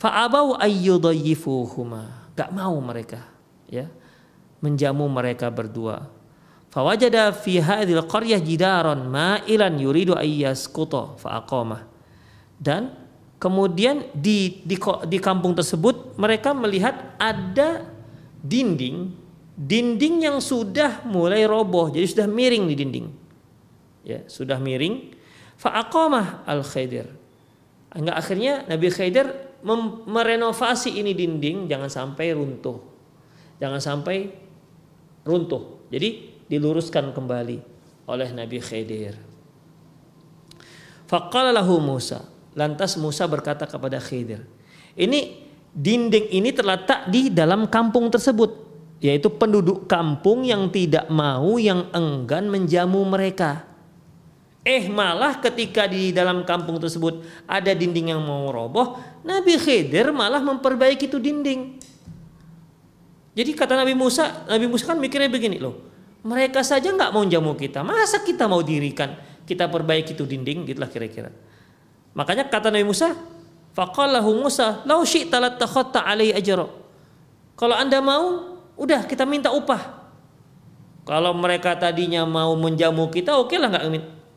Fa'abau 0.00 0.58
ayyudayyifuhuma. 0.58 2.34
Gak 2.34 2.50
mau 2.50 2.74
mereka 2.80 3.28
ya 3.68 3.86
menjamu 4.64 5.04
mereka 5.08 5.52
berdua. 5.52 6.08
Fawajada 6.72 7.36
fi 7.36 7.60
hadhil 7.60 8.00
qaryah 8.08 8.40
jidaran 8.40 9.04
ma'ilan 9.04 9.76
yuridu 9.76 10.16
ayyasquta 10.16 11.20
fa'aqamah 11.20 11.91
dan 12.62 12.94
kemudian 13.42 14.06
di, 14.14 14.62
di 14.62 14.78
di 15.10 15.18
kampung 15.18 15.58
tersebut 15.58 16.14
mereka 16.14 16.54
melihat 16.54 17.18
ada 17.18 17.90
dinding 18.38 19.10
dinding 19.58 20.30
yang 20.30 20.38
sudah 20.38 21.02
mulai 21.02 21.42
roboh 21.42 21.90
jadi 21.90 22.06
sudah 22.06 22.26
miring 22.30 22.70
di 22.70 22.74
dinding. 22.78 23.06
Ya 24.06 24.22
sudah 24.30 24.62
miring. 24.62 25.18
Fa'aqamah 25.58 26.46
al 26.46 26.62
khaidir 26.62 27.06
hingga 27.94 28.18
akhirnya 28.18 28.66
Nabi 28.66 28.90
Khidir 28.90 29.30
merenovasi 30.06 30.98
ini 31.02 31.14
dinding 31.14 31.66
jangan 31.66 31.90
sampai 31.90 32.34
runtuh. 32.34 32.78
Jangan 33.58 33.78
sampai 33.78 34.26
runtuh. 35.22 35.86
Jadi 35.90 36.34
diluruskan 36.50 37.14
kembali 37.14 37.58
oleh 38.10 38.28
Nabi 38.34 38.58
Khidir 38.58 39.32
faqala 41.12 41.52
lahu 41.52 41.76
Musa 41.76 42.24
Lantas 42.52 43.00
Musa 43.00 43.24
berkata 43.24 43.64
kepada 43.64 43.96
Khidir, 43.96 44.44
ini 44.92 45.48
dinding 45.72 46.28
ini 46.36 46.52
terletak 46.52 47.08
di 47.08 47.32
dalam 47.32 47.64
kampung 47.64 48.12
tersebut, 48.12 48.52
yaitu 49.00 49.32
penduduk 49.32 49.88
kampung 49.88 50.44
yang 50.44 50.68
tidak 50.68 51.08
mau, 51.08 51.56
yang 51.56 51.88
enggan 51.96 52.52
menjamu 52.52 53.00
mereka. 53.08 53.64
Eh 54.62 54.86
malah 54.86 55.42
ketika 55.42 55.90
di 55.90 56.14
dalam 56.14 56.46
kampung 56.46 56.78
tersebut 56.78 57.26
ada 57.50 57.74
dinding 57.74 58.14
yang 58.14 58.22
mau 58.22 58.52
roboh, 58.52 58.94
Nabi 59.26 59.58
Khidir 59.58 60.14
malah 60.14 60.38
memperbaiki 60.38 61.10
itu 61.10 61.18
dinding. 61.18 61.80
Jadi 63.32 63.50
kata 63.56 63.74
Nabi 63.80 63.96
Musa, 63.96 64.44
Nabi 64.44 64.68
Musa 64.68 64.92
kan 64.92 65.00
mikirnya 65.00 65.32
begini 65.32 65.56
loh, 65.56 65.88
mereka 66.22 66.60
saja 66.60 66.92
nggak 66.92 67.10
mau 67.10 67.24
jamu 67.24 67.56
kita, 67.56 67.80
masa 67.80 68.20
kita 68.20 68.44
mau 68.44 68.60
dirikan, 68.60 69.16
kita 69.48 69.66
perbaiki 69.72 70.12
itu 70.14 70.28
dinding, 70.28 70.68
gitulah 70.68 70.92
kira-kira. 70.92 71.32
Makanya 72.12 72.48
kata 72.48 72.68
Nabi 72.68 72.84
Musa, 72.84 73.16
faqalahu 73.72 74.44
Musa, 74.44 74.84
"Lau 74.84 75.04
syi'ta 75.04 75.40
latakhatta 75.40 76.04
alai 76.04 76.32
ajra." 76.36 76.68
Kalau 77.56 77.76
Anda 77.76 78.00
mau, 78.04 78.56
udah 78.76 79.04
kita 79.08 79.24
minta 79.24 79.52
upah. 79.52 80.02
Kalau 81.02 81.34
mereka 81.34 81.74
tadinya 81.74 82.22
mau 82.22 82.54
menjamu 82.54 83.10
kita, 83.10 83.34
oke 83.40 83.58
lah 83.58 83.68
nggak 83.72 83.84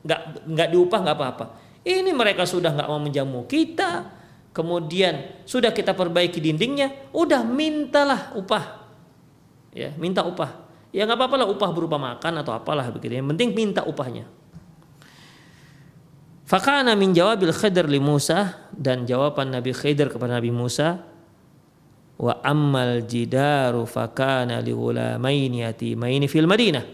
nggak 0.06 0.20
nggak 0.50 0.68
diupah 0.74 1.00
nggak 1.06 1.18
apa-apa. 1.18 1.46
Ini 1.86 2.10
mereka 2.14 2.50
sudah 2.50 2.74
nggak 2.74 2.90
mau 2.90 2.98
menjamu 2.98 3.46
kita, 3.46 4.10
kemudian 4.50 5.46
sudah 5.46 5.70
kita 5.70 5.94
perbaiki 5.94 6.42
dindingnya, 6.42 7.12
udah 7.14 7.46
mintalah 7.46 8.34
upah. 8.34 8.82
Ya, 9.76 9.94
minta 10.00 10.26
upah. 10.26 10.66
Ya 10.96 11.04
nggak 11.04 11.20
apa-apa 11.20 11.36
lah 11.44 11.48
upah 11.52 11.70
berupa 11.76 12.00
makan 12.00 12.40
atau 12.40 12.56
apalah 12.56 12.88
begitu. 12.90 13.20
Yang 13.20 13.36
penting 13.36 13.50
minta 13.52 13.84
upahnya. 13.84 14.26
Fakana 16.46 16.94
min 16.94 17.10
jawabil 17.10 17.50
Khidr 17.50 17.90
li 17.90 17.98
Musa 17.98 18.70
dan 18.70 19.10
jawaban 19.10 19.50
Nabi 19.50 19.74
Khidr 19.74 20.14
kepada 20.14 20.38
Nabi 20.38 20.54
Musa 20.54 21.02
wa 22.22 22.38
ammal 22.46 23.02
jidaru 23.04 23.84
fakana 23.90 24.62
li 24.62 24.70
ghulamaini 24.70 25.66
yatimaini 25.66 26.30
fil 26.30 26.46
Madinah. 26.46 26.86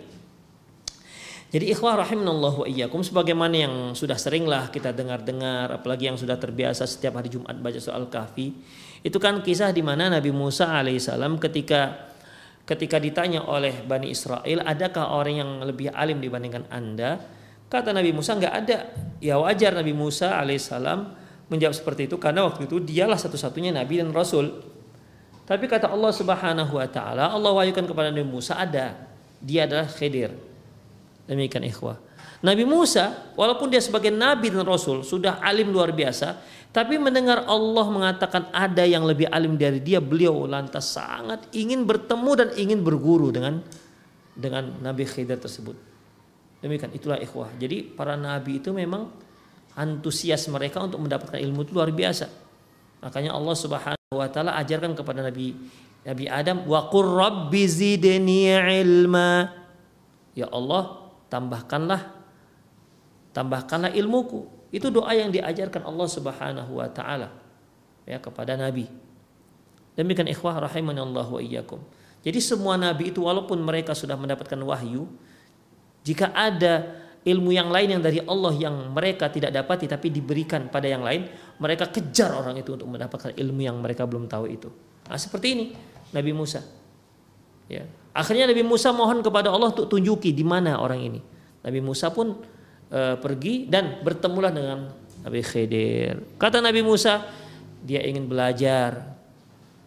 Jadi 1.52 1.68
ikhwah 1.68 2.00
rahimanallah 2.00 2.64
wa 2.64 2.66
iyyakum 2.66 3.04
sebagaimana 3.04 3.56
yang 3.60 3.76
sudah 3.92 4.16
seringlah 4.16 4.72
kita 4.72 4.96
dengar-dengar 4.96 5.84
apalagi 5.84 6.08
yang 6.08 6.16
sudah 6.16 6.40
terbiasa 6.40 6.88
setiap 6.88 7.20
hari 7.20 7.28
Jumat 7.28 7.60
baca 7.60 7.76
soal 7.76 8.08
kahfi 8.08 8.56
itu 9.04 9.20
kan 9.20 9.44
kisah 9.44 9.76
di 9.76 9.84
mana 9.84 10.08
Nabi 10.08 10.32
Musa 10.32 10.72
alaihissalam 10.72 11.36
ketika 11.44 12.08
ketika 12.64 13.04
ditanya 13.04 13.44
oleh 13.44 13.84
Bani 13.84 14.16
Israel 14.16 14.64
adakah 14.64 15.12
orang 15.12 15.44
yang 15.44 15.52
lebih 15.60 15.92
alim 15.92 16.24
dibandingkan 16.24 16.72
anda 16.72 17.20
kata 17.72 17.96
Nabi 17.96 18.12
Musa 18.12 18.36
nggak 18.36 18.54
ada 18.54 18.78
ya 19.24 19.40
wajar 19.40 19.72
Nabi 19.72 19.96
Musa 19.96 20.36
alaihissalam 20.36 21.16
menjawab 21.48 21.76
seperti 21.76 22.12
itu 22.12 22.20
karena 22.20 22.44
waktu 22.44 22.68
itu 22.68 22.84
dialah 22.84 23.16
satu-satunya 23.16 23.72
Nabi 23.72 24.04
dan 24.04 24.12
Rasul 24.12 24.52
tapi 25.48 25.72
kata 25.72 25.88
Allah 25.88 26.12
Subhanahu 26.12 26.76
Wa 26.76 26.88
Taala 26.92 27.32
Allah 27.32 27.52
wahyukan 27.56 27.88
kepada 27.88 28.12
Nabi 28.12 28.28
Musa 28.28 28.60
ada 28.60 29.08
dia 29.40 29.64
adalah 29.64 29.88
Khidir 29.88 30.52
Demikian 31.32 31.64
ikhwah. 31.64 31.96
Nabi 32.42 32.66
Musa, 32.66 33.32
walaupun 33.40 33.70
dia 33.70 33.80
sebagai 33.80 34.10
nabi 34.10 34.50
dan 34.50 34.66
rasul, 34.66 35.06
sudah 35.06 35.40
alim 35.40 35.70
luar 35.70 35.94
biasa, 35.94 36.42
tapi 36.74 37.00
mendengar 37.00 37.46
Allah 37.46 37.86
mengatakan 37.88 38.50
ada 38.50 38.82
yang 38.84 39.06
lebih 39.08 39.30
alim 39.30 39.56
dari 39.56 39.80
dia, 39.80 40.02
beliau 40.02 40.50
lantas 40.50 40.92
sangat 40.92 41.46
ingin 41.54 41.88
bertemu 41.88 42.32
dan 42.36 42.50
ingin 42.58 42.84
berguru 42.84 43.30
dengan 43.30 43.62
dengan 44.34 44.76
Nabi 44.84 45.06
Khidir 45.06 45.38
tersebut. 45.38 45.91
Demikian 46.62 46.94
itulah 46.94 47.18
ikhwah. 47.18 47.50
Jadi 47.58 47.82
para 47.82 48.14
nabi 48.14 48.62
itu 48.62 48.70
memang 48.70 49.10
antusias 49.74 50.46
mereka 50.48 50.86
untuk 50.86 51.02
mendapatkan 51.02 51.42
ilmu 51.42 51.66
itu 51.66 51.72
luar 51.74 51.90
biasa. 51.90 52.30
Makanya 53.02 53.34
Allah 53.34 53.56
Subhanahu 53.58 54.14
wa 54.14 54.28
taala 54.30 54.54
ajarkan 54.62 54.94
kepada 54.94 55.26
Nabi 55.26 55.58
Nabi 56.06 56.26
Adam 56.30 56.70
wa 56.70 56.86
qur 56.94 57.06
rabbi 57.18 57.66
zidni 57.66 58.46
ilma. 58.54 59.50
Ya 60.38 60.48
Allah, 60.54 61.12
tambahkanlah 61.34 62.02
tambahkanlah 63.34 63.92
ilmuku. 63.96 64.48
Itu 64.72 64.88
doa 64.88 65.12
yang 65.12 65.34
diajarkan 65.34 65.84
Allah 65.84 66.08
Subhanahu 66.08 66.80
wa 66.80 66.88
taala 66.88 67.34
ya 68.08 68.22
kepada 68.22 68.56
nabi. 68.56 68.88
Demikian 69.98 70.32
ikhwah 70.32 70.56
Allah 70.56 71.28
wa 71.28 71.42
iyyakum. 71.44 71.84
Jadi 72.22 72.40
semua 72.40 72.80
nabi 72.80 73.12
itu 73.12 73.26
walaupun 73.26 73.60
mereka 73.60 73.92
sudah 73.92 74.16
mendapatkan 74.16 74.56
wahyu, 74.62 75.10
jika 76.02 76.34
ada 76.34 77.02
ilmu 77.22 77.54
yang 77.54 77.70
lain 77.70 77.98
yang 77.98 78.02
dari 78.02 78.18
Allah 78.26 78.54
yang 78.58 78.90
mereka 78.90 79.30
tidak 79.30 79.54
dapati 79.54 79.86
tapi 79.86 80.10
diberikan 80.10 80.68
pada 80.74 80.90
yang 80.90 81.06
lain, 81.06 81.30
mereka 81.62 81.90
kejar 81.94 82.34
orang 82.34 82.58
itu 82.58 82.74
untuk 82.74 82.90
mendapatkan 82.90 83.38
ilmu 83.38 83.62
yang 83.62 83.78
mereka 83.78 84.10
belum 84.10 84.26
tahu 84.26 84.46
itu. 84.50 84.70
Nah, 85.06 85.18
seperti 85.22 85.48
ini 85.54 85.66
Nabi 86.12 86.32
Musa. 86.34 86.66
Ya, 87.70 87.86
Akhirnya 88.12 88.52
Nabi 88.52 88.64
Musa 88.68 88.92
mohon 88.92 89.24
kepada 89.24 89.48
Allah 89.48 89.72
untuk 89.72 89.88
tunjuki 89.88 90.36
di 90.36 90.44
mana 90.44 90.84
orang 90.84 91.00
ini. 91.00 91.20
Nabi 91.64 91.80
Musa 91.80 92.12
pun 92.12 92.44
e, 92.92 93.00
pergi 93.16 93.72
dan 93.72 94.04
bertemulah 94.04 94.52
dengan 94.52 94.92
Nabi 95.24 95.40
Khidir. 95.40 96.36
Kata 96.36 96.60
Nabi 96.60 96.84
Musa, 96.84 97.24
dia 97.80 98.04
ingin 98.04 98.28
belajar, 98.28 99.16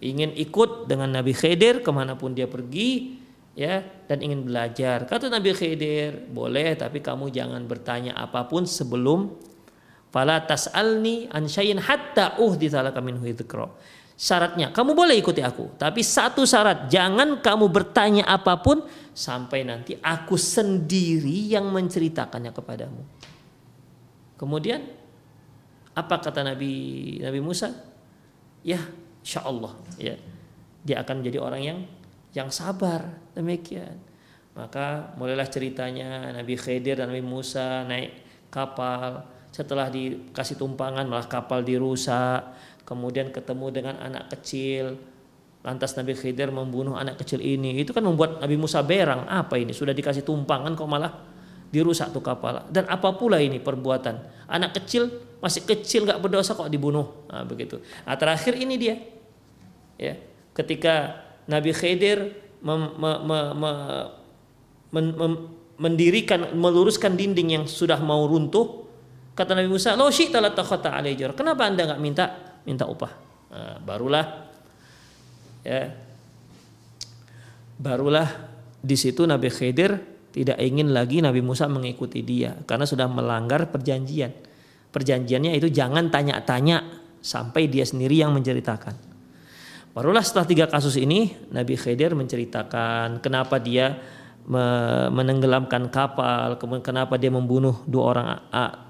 ingin 0.00 0.32
ikut 0.40 0.88
dengan 0.88 1.12
Nabi 1.12 1.36
Khidir 1.36 1.84
ke 1.84 1.90
mana 1.92 2.16
pun 2.16 2.32
dia 2.32 2.48
pergi, 2.48 3.20
ya 3.54 3.82
dan 4.10 4.20
ingin 4.20 4.44
belajar. 4.44 5.06
Kata 5.06 5.30
Nabi 5.30 5.54
Khidir, 5.54 6.28
boleh 6.30 6.74
tapi 6.74 7.00
kamu 7.00 7.30
jangan 7.30 7.62
bertanya 7.64 8.18
apa 8.18 8.44
pun 8.50 8.66
sebelum 8.66 9.30
fala 10.10 10.42
tas'alni 10.42 11.30
an 11.30 11.46
syai'in 11.46 11.78
hatta 11.80 12.38
uhditsalaka 12.42 12.98
minhu 13.00 13.24
dzikra. 13.24 13.66
Syaratnya 14.14 14.70
kamu 14.70 14.94
boleh 14.94 15.18
ikuti 15.18 15.42
aku 15.42 15.74
tapi 15.74 16.06
satu 16.06 16.46
syarat 16.46 16.86
jangan 16.86 17.42
kamu 17.42 17.66
bertanya 17.66 18.22
apa 18.30 18.62
pun 18.62 18.86
sampai 19.10 19.66
nanti 19.66 19.98
aku 19.98 20.38
sendiri 20.38 21.50
yang 21.50 21.66
menceritakannya 21.74 22.54
kepadamu. 22.54 23.02
Kemudian 24.38 24.86
apa 25.98 26.14
kata 26.22 26.46
Nabi 26.46 26.74
Nabi 27.22 27.40
Musa? 27.42 27.74
Ya 28.62 28.78
insya 29.18 29.42
Allah 29.42 29.74
ya 29.98 30.14
dia 30.86 31.02
akan 31.02 31.24
menjadi 31.24 31.38
orang 31.42 31.62
yang 31.66 31.78
yang 32.36 32.54
sabar 32.54 33.23
demikian. 33.34 33.98
Maka 34.54 35.14
mulailah 35.18 35.50
ceritanya 35.50 36.30
Nabi 36.30 36.54
Khidir 36.54 37.02
dan 37.02 37.10
Nabi 37.10 37.26
Musa 37.26 37.82
naik 37.84 38.22
kapal. 38.54 39.26
Setelah 39.50 39.90
dikasih 39.90 40.54
tumpangan 40.58 41.06
malah 41.06 41.26
kapal 41.26 41.66
dirusak. 41.66 42.54
Kemudian 42.86 43.34
ketemu 43.34 43.66
dengan 43.74 43.94
anak 43.98 44.30
kecil. 44.38 44.94
Lantas 45.66 45.98
Nabi 45.98 46.14
Khidir 46.14 46.54
membunuh 46.54 46.94
anak 46.94 47.18
kecil 47.18 47.42
ini. 47.42 47.82
Itu 47.82 47.90
kan 47.90 48.06
membuat 48.06 48.38
Nabi 48.38 48.54
Musa 48.54 48.78
berang. 48.86 49.26
Apa 49.26 49.58
ini? 49.58 49.74
Sudah 49.74 49.90
dikasih 49.90 50.22
tumpangan 50.22 50.78
kok 50.78 50.86
malah 50.86 51.12
dirusak 51.74 52.14
tuh 52.14 52.22
kapal. 52.22 52.70
Dan 52.70 52.86
apa 52.86 53.10
pula 53.18 53.42
ini 53.42 53.58
perbuatan? 53.58 54.46
Anak 54.46 54.78
kecil 54.78 55.10
masih 55.42 55.66
kecil 55.66 56.06
nggak 56.06 56.22
berdosa 56.22 56.54
kok 56.54 56.70
dibunuh? 56.70 57.26
Nah, 57.26 57.42
begitu. 57.42 57.82
Nah, 58.06 58.14
terakhir 58.14 58.54
ini 58.54 58.78
dia. 58.78 58.94
Ya. 59.98 60.14
Ketika 60.54 61.26
Nabi 61.50 61.74
Khidir 61.74 62.43
mem, 62.64 62.80
me, 62.96 63.10
me, 63.22 63.38
me, 63.52 63.70
men, 64.90 65.06
mem, 65.14 65.32
mendirikan 65.76 66.54
meluruskan 66.56 67.14
dinding 67.14 67.60
yang 67.60 67.64
sudah 67.68 68.00
mau 68.00 68.24
runtuh 68.24 68.86
kata 69.34 69.58
Nabi 69.58 69.68
Musa 69.68 69.98
lo 69.98 70.08
syi'ta 70.08 70.38
la 70.38 70.54
kenapa 71.34 71.62
anda 71.66 71.82
nggak 71.90 72.00
minta 72.00 72.24
minta 72.64 72.88
upah. 72.88 73.12
Nah, 73.54 73.76
barulah 73.82 74.26
ya 75.66 75.92
barulah 77.78 78.28
di 78.80 78.96
situ 78.96 79.26
Nabi 79.26 79.50
Khidir 79.50 79.98
tidak 80.34 80.58
ingin 80.58 80.90
lagi 80.90 81.22
Nabi 81.22 81.42
Musa 81.42 81.70
mengikuti 81.70 82.22
dia 82.22 82.58
karena 82.66 82.86
sudah 82.86 83.06
melanggar 83.06 83.70
perjanjian. 83.70 84.34
Perjanjiannya 84.94 85.58
itu 85.58 85.70
jangan 85.74 86.06
tanya-tanya 86.06 87.02
sampai 87.18 87.66
dia 87.66 87.82
sendiri 87.82 88.22
yang 88.22 88.30
menceritakan. 88.30 89.13
Barulah 89.94 90.26
setelah 90.26 90.42
tiga 90.42 90.66
kasus 90.66 90.98
ini 90.98 91.38
Nabi 91.54 91.78
Khidir 91.78 92.18
menceritakan 92.18 93.22
kenapa 93.22 93.62
dia 93.62 93.94
menenggelamkan 95.14 95.86
kapal, 95.88 96.58
kemudian 96.58 96.82
kenapa 96.82 97.14
dia 97.14 97.30
membunuh 97.30 97.80
dua 97.86 98.02
orang 98.10 98.28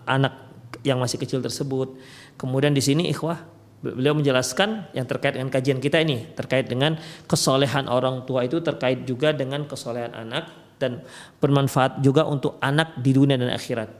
anak 0.08 0.34
yang 0.80 0.96
masih 0.96 1.20
kecil 1.20 1.44
tersebut. 1.44 2.00
Kemudian 2.40 2.72
di 2.72 2.80
sini 2.80 3.12
ikhwah 3.12 3.36
beliau 3.84 4.16
menjelaskan 4.16 4.96
yang 4.96 5.04
terkait 5.04 5.36
dengan 5.36 5.52
kajian 5.52 5.76
kita 5.76 6.00
ini 6.00 6.32
terkait 6.32 6.72
dengan 6.72 6.96
kesolehan 7.28 7.84
orang 7.84 8.24
tua 8.24 8.48
itu 8.48 8.64
terkait 8.64 9.04
juga 9.04 9.36
dengan 9.36 9.68
kesolehan 9.68 10.16
anak 10.16 10.48
dan 10.80 11.04
bermanfaat 11.36 12.00
juga 12.00 12.24
untuk 12.24 12.56
anak 12.64 12.96
di 12.96 13.12
dunia 13.12 13.36
dan 13.36 13.52
akhirat. 13.52 13.92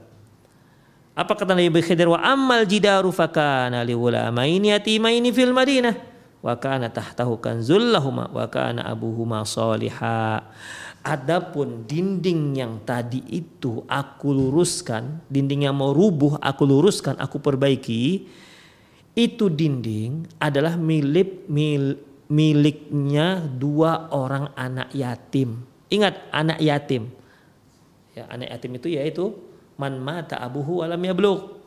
Apa 1.13 1.37
kata 1.37 1.53
Nabi 1.53 1.85
Khidir 1.85 2.09
wa 2.09 2.17
ammal 2.17 2.65
jidaru 2.65 3.13
fakana 3.13 3.85
li 3.85 3.93
ulamaini 3.93 4.73
yatimaini 4.73 5.29
fil 5.29 5.53
Madinah 5.53 6.14
wa 6.45 6.53
kana 6.61 6.93
tahtahu 6.93 7.41
kanzul 7.41 7.81
lahuma 7.89 8.29
wa 8.29 8.45
kana 8.45 8.85
abuhuma 8.85 9.41
salihah. 9.41 10.45
Adapun 11.01 11.89
dinding 11.89 12.57
yang 12.57 12.81
tadi 12.85 13.21
itu 13.29 13.81
aku 13.89 14.29
luruskan, 14.29 15.25
dinding 15.29 15.65
yang 15.69 15.77
mau 15.77 15.93
rubuh 15.93 16.37
aku 16.37 16.65
luruskan, 16.65 17.17
aku 17.17 17.41
perbaiki 17.41 18.25
itu 19.15 19.45
dinding 19.47 20.27
adalah 20.37 20.77
milik 20.77 21.49
mil, 21.49 21.97
miliknya 22.29 23.41
dua 23.41 24.09
orang 24.13 24.53
anak 24.53 24.93
yatim. 24.93 25.61
Ingat 25.89 26.29
anak 26.33 26.59
yatim. 26.61 27.09
Ya, 28.17 28.25
anak 28.27 28.57
yatim 28.57 28.71
itu 28.75 28.87
yaitu 28.91 29.33
man 29.77 30.01
mata 30.01 30.41
abuhu 30.41 30.81
alam 30.83 30.99
yablugh. 30.99 31.57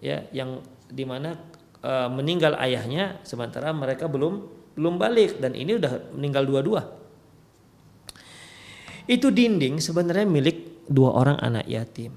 Ya, 0.00 0.24
yang 0.30 0.62
di 0.86 1.04
mana 1.04 1.36
e, 1.84 1.92
meninggal 2.08 2.56
ayahnya 2.56 3.20
sementara 3.28 3.68
mereka 3.76 4.08
belum 4.08 4.48
belum 4.72 4.96
balik 4.96 5.38
dan 5.44 5.52
ini 5.52 5.76
udah 5.76 6.16
meninggal 6.16 6.48
dua-dua. 6.48 6.82
Itu 9.04 9.28
dinding 9.28 9.84
sebenarnya 9.84 10.24
milik 10.24 10.88
dua 10.88 11.12
orang 11.12 11.36
anak 11.44 11.68
yatim 11.68 12.16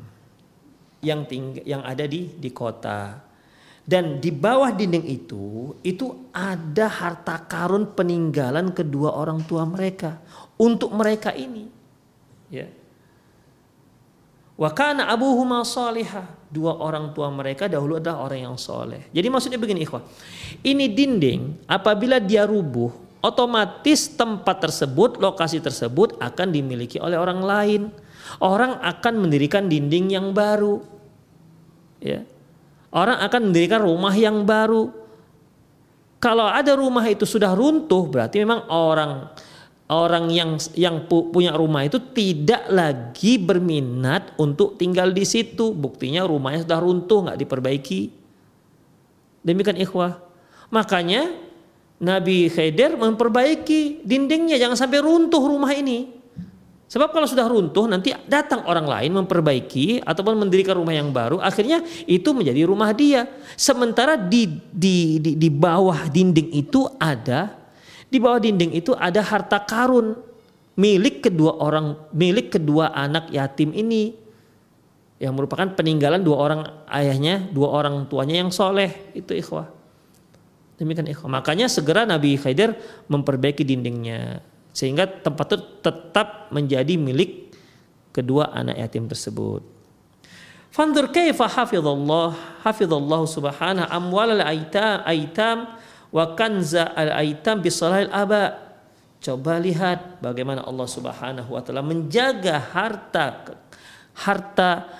yang 1.04 1.28
ting 1.28 1.60
yang 1.68 1.84
ada 1.84 2.08
di 2.08 2.32
di 2.40 2.50
kota 2.56 3.28
dan 3.88 4.20
di 4.20 4.36
bawah 4.36 4.76
dinding 4.76 5.08
itu, 5.08 5.72
itu 5.80 6.28
ada 6.36 6.92
harta 6.92 7.40
karun 7.48 7.96
peninggalan 7.96 8.76
kedua 8.76 9.16
orang 9.16 9.48
tua 9.48 9.64
mereka 9.64 10.20
untuk 10.60 10.92
mereka 10.92 11.32
ini. 11.32 11.72
Ya. 12.52 12.68
Wa 14.60 14.76
kana 14.76 15.08
abuhuma 15.08 15.64
salihah. 15.64 16.28
Dua 16.48 16.80
orang 16.80 17.12
tua 17.12 17.28
mereka 17.28 17.68
dahulu 17.68 18.00
adalah 18.00 18.24
orang 18.24 18.48
yang 18.48 18.56
soleh. 18.56 19.12
Jadi 19.12 19.28
maksudnya 19.28 19.60
begini 19.60 19.84
ikhwah. 19.84 20.00
Ini 20.64 20.86
dinding 20.96 21.68
apabila 21.68 22.24
dia 22.24 22.48
rubuh, 22.48 22.88
otomatis 23.20 24.16
tempat 24.16 24.64
tersebut, 24.64 25.20
lokasi 25.20 25.60
tersebut 25.60 26.16
akan 26.24 26.48
dimiliki 26.56 27.04
oleh 27.04 27.20
orang 27.20 27.44
lain. 27.44 27.82
Orang 28.40 28.80
akan 28.80 29.28
mendirikan 29.28 29.68
dinding 29.68 30.16
yang 30.16 30.32
baru. 30.32 30.84
Ya. 32.00 32.24
Orang 32.92 33.20
akan 33.20 33.52
mendirikan 33.52 33.84
rumah 33.84 34.16
yang 34.16 34.48
baru. 34.48 34.92
Kalau 36.18 36.48
ada 36.48 36.74
rumah 36.74 37.04
itu 37.06 37.28
sudah 37.28 37.54
runtuh, 37.54 38.08
berarti 38.08 38.42
memang 38.42 38.66
orang 38.72 39.30
orang 39.88 40.28
yang 40.28 40.60
yang 40.76 41.08
punya 41.08 41.56
rumah 41.56 41.88
itu 41.88 42.00
tidak 42.12 42.68
lagi 42.68 43.40
berminat 43.40 44.36
untuk 44.36 44.76
tinggal 44.76 45.16
di 45.16 45.24
situ. 45.24 45.72
Buktinya 45.72 46.28
rumahnya 46.28 46.68
sudah 46.68 46.80
runtuh, 46.84 47.20
nggak 47.28 47.40
diperbaiki. 47.40 48.02
Demikian 49.48 49.80
ikhwah. 49.80 50.20
Makanya 50.68 51.32
Nabi 52.04 52.52
Khidir 52.52 53.00
memperbaiki 53.00 54.04
dindingnya 54.04 54.60
jangan 54.60 54.76
sampai 54.76 55.00
runtuh 55.00 55.40
rumah 55.40 55.72
ini. 55.72 56.20
Sebab 56.88 57.12
kalau 57.12 57.28
sudah 57.28 57.44
runtuh 57.52 57.84
nanti 57.84 58.16
datang 58.32 58.64
orang 58.64 58.88
lain 58.88 59.12
memperbaiki 59.12 60.08
ataupun 60.08 60.40
mendirikan 60.40 60.80
rumah 60.80 60.96
yang 60.96 61.12
baru, 61.12 61.36
akhirnya 61.40 61.84
itu 62.08 62.32
menjadi 62.32 62.64
rumah 62.64 62.96
dia. 62.96 63.28
Sementara 63.60 64.16
di 64.16 64.48
di 64.72 65.20
di, 65.20 65.36
di 65.36 65.50
bawah 65.52 66.08
dinding 66.08 66.48
itu 66.56 66.88
ada 66.96 67.67
di 68.08 68.18
bawah 68.18 68.40
dinding 68.40 68.72
itu 68.76 68.96
ada 68.96 69.20
harta 69.20 69.60
karun 69.64 70.16
milik 70.78 71.26
kedua 71.28 71.58
orang, 71.58 71.98
milik 72.14 72.56
kedua 72.56 72.94
anak 72.94 73.34
yatim 73.34 73.74
ini 73.74 74.14
yang 75.18 75.34
merupakan 75.34 75.66
peninggalan 75.74 76.22
dua 76.22 76.38
orang 76.38 76.62
ayahnya, 76.94 77.50
dua 77.50 77.74
orang 77.74 78.06
tuanya 78.06 78.46
yang 78.46 78.54
soleh 78.54 78.94
itu 79.18 79.34
ikhwah. 79.34 79.66
Demikian 80.78 81.10
ikhwah. 81.10 81.42
Makanya 81.42 81.66
segera 81.66 82.06
Nabi 82.06 82.38
Khidir 82.38 82.78
memperbaiki 83.10 83.66
dindingnya 83.66 84.46
sehingga 84.78 85.10
tempat 85.10 85.58
itu 85.58 85.58
tetap 85.82 86.54
menjadi 86.54 86.94
milik 87.02 87.50
kedua 88.14 88.54
anak 88.54 88.78
yatim 88.78 89.10
tersebut. 89.10 89.66
Fandur 90.70 91.10
kaifa 91.10 91.50
hafizallah 91.50 92.62
hafizallahu 92.62 93.26
subhanahu 93.26 93.90
amwal 93.90 94.30
al-aitam 94.30 95.02
aitam 95.10 95.58
wa 96.12 96.34
kanza 96.36 96.94
al-aitam 96.96 97.60
bisalahil 97.60 98.12
aba. 98.12 98.68
Coba 99.18 99.58
lihat 99.58 100.22
bagaimana 100.22 100.62
Allah 100.62 100.86
Subhanahu 100.86 101.50
wa 101.50 101.62
taala 101.66 101.82
menjaga 101.82 102.62
harta 102.62 103.50
harta 104.14 104.94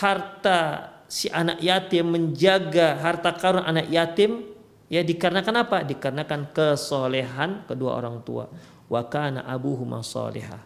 harta 0.00 0.58
si 1.04 1.28
anak 1.28 1.60
yatim 1.60 2.08
menjaga 2.08 2.96
harta 3.04 3.36
karun 3.36 3.60
anak 3.60 3.92
yatim 3.92 4.48
ya 4.88 5.04
dikarenakan 5.04 5.68
apa? 5.68 5.78
Dikarenakan 5.84 6.56
kesolehan 6.56 7.68
kedua 7.68 8.00
orang 8.00 8.24
tua. 8.24 8.48
Wa 8.88 9.06
kana 9.06 9.44
abuhuma 9.44 10.00
salihah. 10.00 10.58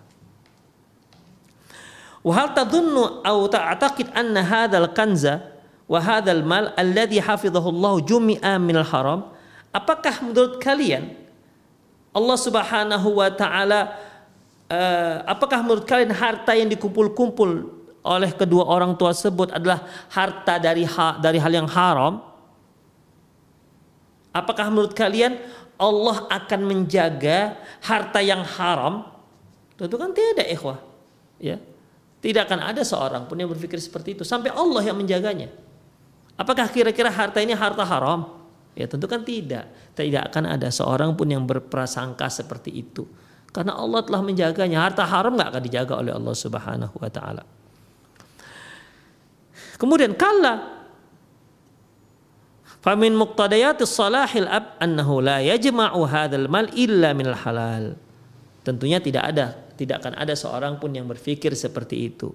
Wa 2.25 2.33
hal 2.33 2.57
tadhunnu 2.57 3.21
aw 3.21 3.39
ta'taqid 3.51 4.15
anna 4.17 4.41
hadzal 4.41 4.89
kanza 4.97 5.45
wa 5.85 6.01
hadzal 6.01 6.41
mal 6.41 6.73
alladhi 6.73 7.21
hafizahu 7.21 7.69
Allah 7.69 7.95
jumi'a 8.01 8.57
min 8.57 8.81
al-haram 8.81 9.34
Apakah 9.75 10.23
menurut 10.23 10.63
kalian 10.63 11.19
Allah 12.15 12.39
Subhanahu 12.39 13.19
wa 13.19 13.27
taala 13.35 13.99
uh, 14.71 15.27
apakah 15.27 15.67
menurut 15.67 15.83
kalian 15.83 16.15
harta 16.15 16.55
yang 16.55 16.71
dikumpul-kumpul 16.71 17.75
oleh 18.07 18.31
kedua 18.39 18.71
orang 18.71 18.95
tua 18.95 19.11
tersebut 19.11 19.51
adalah 19.51 19.83
harta 20.15 20.63
dari 20.63 20.87
ha, 20.87 21.19
dari 21.19 21.43
hal 21.43 21.51
yang 21.51 21.67
haram? 21.67 22.23
Apakah 24.31 24.71
menurut 24.71 24.95
kalian 24.95 25.43
Allah 25.75 26.27
akan 26.31 26.61
menjaga 26.63 27.59
harta 27.83 28.23
yang 28.23 28.47
haram? 28.47 29.11
Tentu 29.75 29.99
kan 29.99 30.15
tidak, 30.15 30.47
ikhwah. 30.55 30.79
Ya. 31.43 31.59
Tidak 32.23 32.47
akan 32.47 32.63
ada 32.63 32.83
seorang 32.87 33.27
pun 33.27 33.39
yang 33.39 33.51
berpikir 33.51 33.79
seperti 33.83 34.15
itu 34.15 34.23
sampai 34.23 34.55
Allah 34.55 34.87
yang 34.87 34.97
menjaganya. 34.99 35.51
Apakah 36.35 36.67
kira-kira 36.71 37.11
harta 37.11 37.43
ini 37.43 37.55
harta 37.55 37.83
haram? 37.83 38.44
Ya 38.75 38.91
tentu 38.91 39.07
kan 39.07 39.23
tidak. 39.23 39.71
Tidak 39.95 40.23
akan 40.31 40.59
ada 40.59 40.69
seorang 40.71 41.15
pun 41.15 41.31
yang 41.31 41.47
berprasangka 41.47 42.27
seperti 42.27 42.75
itu. 42.75 43.07
Karena 43.55 43.79
Allah 43.79 44.03
telah 44.03 44.23
menjaganya. 44.23 44.83
Harta 44.83 45.07
haram 45.07 45.39
nggak 45.39 45.51
akan 45.55 45.63
dijaga 45.63 45.95
oleh 46.03 46.13
Allah 46.15 46.35
Subhanahu 46.35 46.97
wa 46.99 47.11
taala. 47.11 47.43
Kemudian 49.79 50.15
kala 50.19 50.75
Famin 52.85 53.17
muqtadayatis 53.17 53.97
salahil 53.97 54.45
ab 54.45 54.77
annahu 54.77 55.25
la 55.25 55.41
yajma'u 55.41 56.05
hadzal 56.05 56.53
mal 56.53 56.69
illa 56.77 57.17
minal 57.17 57.33
halal. 57.33 57.97
Tentunya 58.61 59.01
tidak 59.01 59.25
ada, 59.33 59.57
tidak 59.73 60.05
akan 60.05 60.21
ada 60.21 60.37
seorang 60.37 60.77
pun 60.77 60.93
yang 60.93 61.09
berpikir 61.09 61.57
seperti 61.57 62.13
itu. 62.13 62.29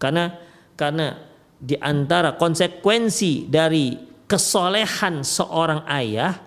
Karena 0.00 0.32
karena 0.72 1.20
di 1.60 1.76
antara 1.76 2.40
konsekuensi 2.40 3.52
dari 3.52 4.09
kesolehan 4.30 5.26
seorang 5.26 5.82
ayah 5.90 6.38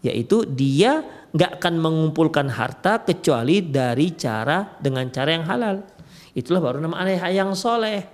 yaitu 0.00 0.48
dia 0.48 1.04
nggak 1.36 1.60
akan 1.60 1.74
mengumpulkan 1.76 2.48
harta 2.48 3.04
kecuali 3.04 3.60
dari 3.60 4.16
cara 4.16 4.64
dengan 4.80 5.04
cara 5.12 5.36
yang 5.36 5.44
halal. 5.44 5.84
Itulah 6.32 6.64
baru 6.64 6.80
nama 6.80 7.04
ayah 7.04 7.28
yang 7.44 7.52
soleh. 7.52 8.08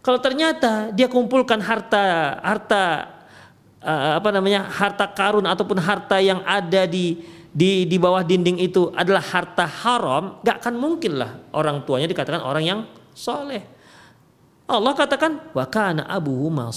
Kalau 0.00 0.16
ternyata 0.16 0.88
dia 0.96 1.12
kumpulkan 1.12 1.60
harta 1.60 2.40
harta 2.40 2.82
uh, 3.84 4.16
apa 4.16 4.28
namanya 4.32 4.64
harta 4.64 5.04
karun 5.12 5.44
ataupun 5.44 5.76
harta 5.76 6.16
yang 6.18 6.40
ada 6.48 6.88
di 6.88 7.20
di 7.52 7.84
di 7.84 7.96
bawah 8.00 8.24
dinding 8.24 8.64
itu 8.64 8.88
adalah 8.96 9.20
harta 9.20 9.68
haram, 9.68 10.40
nggak 10.40 10.56
akan 10.56 10.74
mungkin 10.80 11.20
lah 11.20 11.36
orang 11.52 11.84
tuanya 11.84 12.08
dikatakan 12.08 12.40
orang 12.40 12.64
yang 12.64 12.80
soleh. 13.12 13.60
Allah 14.64 14.96
katakan 14.96 15.52
wakana 15.52 16.08
abuhu 16.08 16.48
ma 16.48 16.72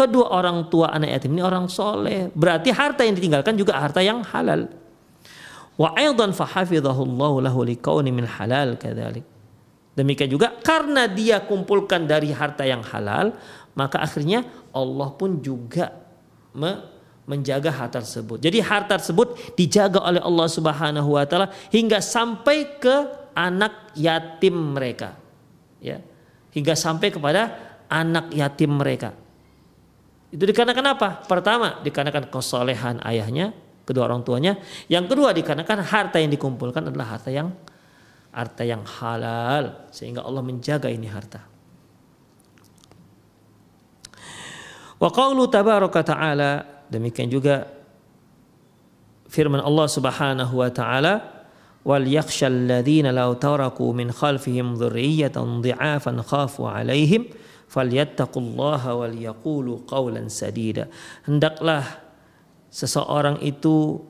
kedua 0.00 0.32
orang 0.32 0.72
tua 0.72 0.88
anak 0.96 1.20
yatim 1.20 1.36
ini 1.36 1.44
orang 1.44 1.68
soleh. 1.68 2.32
Berarti 2.32 2.72
harta 2.72 3.04
yang 3.04 3.12
ditinggalkan 3.20 3.52
juga 3.60 3.76
harta 3.76 4.00
yang 4.00 4.24
halal. 4.24 4.72
Wa 5.76 5.92
aidan 5.92 6.32
fahafidhahullahu 6.32 7.44
lahu 7.44 7.60
liqauni 7.68 8.08
min 8.08 8.24
halal 8.24 8.80
kadzalik. 8.80 9.24
Demikian 9.92 10.32
juga 10.32 10.56
karena 10.64 11.04
dia 11.04 11.44
kumpulkan 11.44 12.08
dari 12.08 12.32
harta 12.32 12.64
yang 12.64 12.80
halal, 12.80 13.36
maka 13.76 14.00
akhirnya 14.00 14.48
Allah 14.72 15.12
pun 15.12 15.44
juga 15.44 15.92
menjaga 17.28 17.68
harta 17.68 18.00
tersebut. 18.00 18.40
Jadi 18.40 18.64
harta 18.64 18.96
tersebut 18.96 19.36
dijaga 19.52 20.00
oleh 20.00 20.22
Allah 20.24 20.48
Subhanahu 20.48 21.20
wa 21.20 21.24
taala 21.28 21.52
hingga 21.68 22.00
sampai 22.00 22.80
ke 22.80 22.96
anak 23.36 23.92
yatim 23.92 24.56
mereka. 24.72 25.20
Ya. 25.84 26.00
Hingga 26.50 26.74
sampai 26.74 27.12
kepada 27.12 27.54
anak 27.92 28.32
yatim 28.32 28.80
mereka. 28.80 29.19
Itu 30.30 30.46
dikarenakan 30.46 30.86
apa? 30.94 31.08
Pertama, 31.26 31.82
dikarenakan 31.82 32.30
kesolehan 32.30 33.02
ayahnya, 33.02 33.50
kedua 33.82 34.06
orang 34.06 34.22
tuanya. 34.22 34.58
Yang 34.86 35.14
kedua, 35.14 35.34
dikarenakan 35.34 35.82
harta 35.82 36.22
yang 36.22 36.30
dikumpulkan 36.30 36.86
adalah 36.86 37.18
harta 37.18 37.34
yang 37.34 37.50
harta 38.30 38.62
yang 38.62 38.86
halal 38.86 39.90
sehingga 39.90 40.22
Allah 40.22 40.42
menjaga 40.46 40.86
ini 40.86 41.10
harta. 41.10 41.42
Wa 45.00 45.08
qawlu 45.10 45.50
tabaraka 45.50 46.04
ta'ala 46.04 46.84
demikian 46.92 47.26
juga 47.32 47.66
firman 49.26 49.58
Allah 49.64 49.88
Subhanahu 49.88 50.54
wa 50.60 50.68
taala 50.68 51.14
wal 51.80 52.04
yakhshal 52.04 52.68
ladzina 52.68 53.08
law 53.08 53.32
taraku 53.32 53.96
min 53.96 54.12
khalfihim 54.12 54.76
dhurriyyatan 54.76 55.64
dhi'afan 55.64 56.20
khafu 56.20 56.68
'alaihim 56.68 57.32
falyattaqullaha 57.70 58.90
wal 58.98 59.14
yaqulu 59.14 59.86
qawlan 59.86 60.26
sadida. 60.26 60.90
Hendaklah 61.22 61.86
seseorang 62.66 63.38
itu 63.46 64.02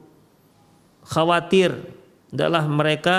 khawatir, 1.05 1.77
hendaklah 2.33 2.65
mereka 2.65 3.17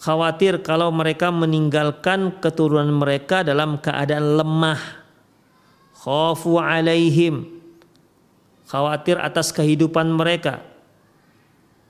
khawatir 0.00 0.64
kalau 0.64 0.88
mereka 0.88 1.28
meninggalkan 1.28 2.40
keturunan 2.40 2.88
mereka 2.96 3.44
dalam 3.44 3.76
keadaan 3.76 4.40
lemah. 4.40 4.80
Khafu 5.96 6.56
alaihim. 6.56 7.60
Khawatir 8.66 9.20
atas 9.20 9.54
kehidupan 9.54 10.10
mereka. 10.10 10.64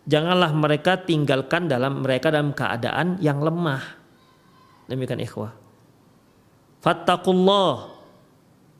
Janganlah 0.07 0.55
mereka 0.55 1.03
tinggalkan 1.03 1.67
dalam 1.67 2.05
mereka 2.05 2.31
dalam 2.31 2.55
keadaan 2.55 3.19
yang 3.19 3.43
lemah. 3.43 3.83
Demikian 4.87 5.19
ikhwah. 5.19 5.66
Fattakullah. 6.87 7.91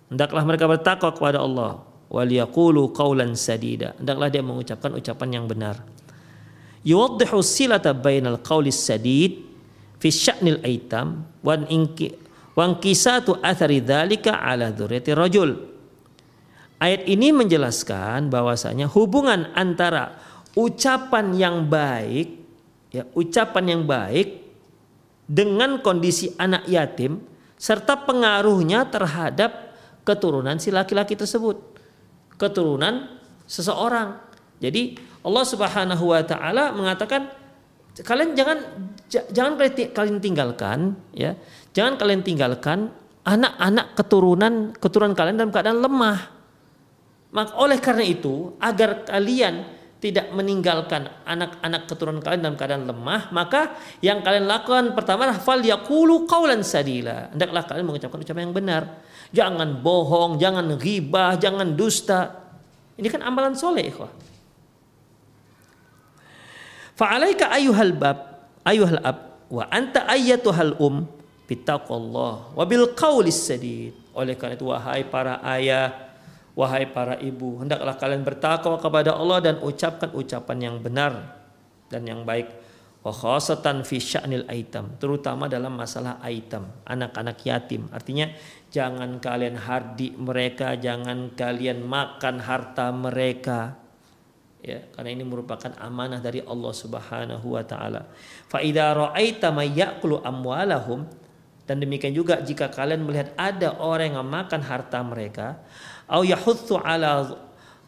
Hendaklah 0.07 0.47
mereka 0.47 0.71
bertakwa 0.71 1.11
kepada 1.11 1.43
Allah. 1.43 1.83
Waliyakulu 2.07 2.95
qawlan 2.95 3.35
sadida. 3.35 3.99
Hendaklah 3.99 4.31
dia 4.31 4.47
mengucapkan 4.47 4.95
ucapan 4.95 5.43
yang 5.43 5.51
benar. 5.51 5.83
Yuwaddihu 6.87 7.43
silata 7.43 7.91
bainal 7.91 8.39
qawli 8.39 8.71
sadid 8.71 9.43
fi 9.99 10.09
sya'nil 10.15 10.63
aitam 10.63 11.27
wan 11.43 11.67
inki 11.67 12.15
kisatu 12.79 13.37
athari 13.43 13.83
dzalika 13.83 14.39
ala 14.39 14.71
dzurriyyati 14.71 15.11
rajul. 15.13 15.51
Ayat 16.79 17.11
ini 17.11 17.35
menjelaskan 17.35 18.31
bahwasanya 18.31 18.87
hubungan 18.87 19.51
antara 19.59 20.15
ucapan 20.55 21.35
yang 21.35 21.57
baik 21.67 22.39
ya, 22.95 23.03
ucapan 23.19 23.65
yang 23.77 23.83
baik 23.83 24.47
dengan 25.27 25.83
kondisi 25.83 26.33
anak 26.39 26.69
yatim 26.71 27.19
serta 27.57 28.05
pengaruhnya 28.05 28.89
terhadap 28.89 29.75
keturunan 30.05 30.57
si 30.61 30.71
laki-laki 30.71 31.17
tersebut. 31.17 31.57
Keturunan 32.37 33.21
seseorang. 33.49 34.21
Jadi 34.61 34.97
Allah 35.25 35.45
Subhanahu 35.45 36.05
wa 36.13 36.23
taala 36.23 36.73
mengatakan 36.73 37.33
kalian 37.97 38.37
jangan 38.37 38.59
jangan 39.09 39.57
kalian 39.93 40.21
tinggalkan 40.21 40.97
ya. 41.17 41.35
Jangan 41.73 42.01
kalian 42.01 42.23
tinggalkan 42.25 42.93
anak-anak 43.27 43.99
keturunan 43.99 44.73
keturunan 44.77 45.13
kalian 45.17 45.37
dalam 45.41 45.53
keadaan 45.53 45.81
lemah. 45.83 46.19
Maka 47.35 47.53
oleh 47.59 47.77
karena 47.83 48.05
itu 48.07 48.57
agar 48.63 49.05
kalian 49.05 49.76
tidak 49.97 50.29
meninggalkan 50.37 51.09
anak-anak 51.25 51.89
keturunan 51.89 52.21
kalian 52.21 52.45
dalam 52.45 52.57
keadaan 52.61 52.85
lemah, 52.85 53.33
maka 53.33 53.81
yang 54.05 54.21
kalian 54.21 54.45
lakukan 54.45 54.93
pertama 54.93 55.33
fal 55.41 55.59
yaqulu 55.59 56.29
qaulan 56.29 56.61
sadila. 56.61 57.33
Hendaklah 57.33 57.65
kalian 57.65 57.85
mengucapkan 57.89 58.21
ucapan 58.21 58.43
yang 58.45 58.57
benar. 58.57 58.83
Jangan 59.33 59.81
bohong, 59.81 60.37
jangan 60.37 60.77
ghibah, 60.77 61.41
jangan 61.41 61.75
dusta. 61.75 62.45
Ini 62.95 63.09
kan 63.09 63.25
amalan 63.25 63.57
soleh, 63.57 63.89
ikhwah. 63.89 64.13
Fa'alaika 66.97 67.53
ayuhal 67.53 67.93
bab, 67.93 68.49
ayuhal 68.65 69.01
ab, 69.05 69.45
wa 69.53 69.69
anta 69.69 70.09
ayyatuhal 70.09 70.81
um, 70.81 71.05
bitaqallah 71.45 72.57
wa 72.57 72.65
bil 72.65 72.93
qawlis 72.97 73.37
sadid. 73.37 73.93
Oleh 74.17 74.33
karena 74.33 74.57
itu 74.57 74.65
wahai 74.73 75.05
para 75.05 75.45
ayah, 75.45 76.06
wahai 76.57 76.89
para 76.89 77.21
ibu, 77.21 77.61
hendaklah 77.61 77.95
kalian 78.01 78.25
bertakwa 78.25 78.81
kepada 78.81 79.13
Allah 79.13 79.39
dan 79.45 79.57
ucapkan 79.61 80.11
ucapan 80.17 80.59
yang 80.73 80.77
benar 80.81 81.37
dan 81.93 82.03
yang 82.09 82.25
baik. 82.25 82.49
Wa 83.05 83.15
khasatan 83.15 83.87
fi 83.87 84.03
sya'nil 84.03 84.51
aitam, 84.51 84.99
terutama 84.99 85.47
dalam 85.47 85.79
masalah 85.79 86.19
aitam, 86.27 86.67
anak-anak 86.83 87.39
yatim. 87.47 87.87
Artinya 87.95 88.35
jangan 88.75 89.23
kalian 89.23 89.55
hardi 89.55 90.11
mereka, 90.19 90.75
jangan 90.75 91.31
kalian 91.39 91.87
makan 91.87 92.43
harta 92.43 92.91
mereka 92.91 93.87
ya 94.67 94.83
karena 94.91 95.15
ini 95.15 95.23
merupakan 95.23 95.71
amanah 95.79 96.19
dari 96.19 96.43
Allah 96.43 96.75
Subhanahu 96.75 97.47
wa 97.55 97.63
taala. 97.63 98.11
Fa 98.51 98.59
idza 98.59 98.91
ra'aita 98.91 99.55
may 99.55 99.71
amwalahum 99.79 101.07
dan 101.67 101.77
demikian 101.79 102.11
juga 102.11 102.43
jika 102.43 102.67
kalian 102.67 103.07
melihat 103.07 103.31
ada 103.39 103.79
orang 103.79 104.19
yang 104.19 104.27
makan 104.27 104.63
harta 104.67 104.99
mereka 105.07 105.63
au 106.07 106.23
yahutsu 106.23 106.79
ala 106.83 107.37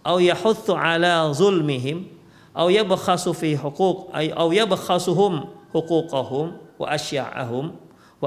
au 0.03 0.19
yahutsu 0.19 0.75
ala 0.75 1.31
zulmihim 1.35 2.07
au 2.55 2.69
yabkhasu 2.71 3.31
fi 3.35 3.55
huquq 3.55 4.11
au 4.13 4.49
yabkhasuhum 4.51 5.47
huquqahum 5.71 6.59
wa 6.79 6.87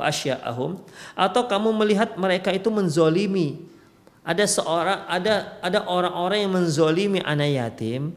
asya'ahum 0.07 0.79
atau 1.19 1.41
kamu 1.47 1.69
melihat 1.75 2.15
mereka 2.15 2.55
itu 2.55 2.71
menzolimi. 2.71 3.67
Ada 4.21 4.45
seorang 4.45 5.09
ada 5.09 5.57
ada 5.65 5.81
orang-orang 5.89 6.45
yang 6.45 6.53
menzolimi 6.53 7.19
anak 7.25 7.57
yatim 7.57 8.13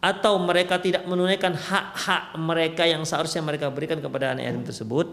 atau 0.00 0.40
mereka 0.40 0.80
tidak 0.80 1.04
menunaikan 1.04 1.52
hak-hak 1.52 2.34
mereka 2.40 2.88
yang 2.88 3.04
seharusnya 3.04 3.44
mereka 3.44 3.68
berikan 3.68 4.00
kepada 4.00 4.32
anak 4.32 4.48
yatim 4.48 4.64
tersebut, 4.64 5.12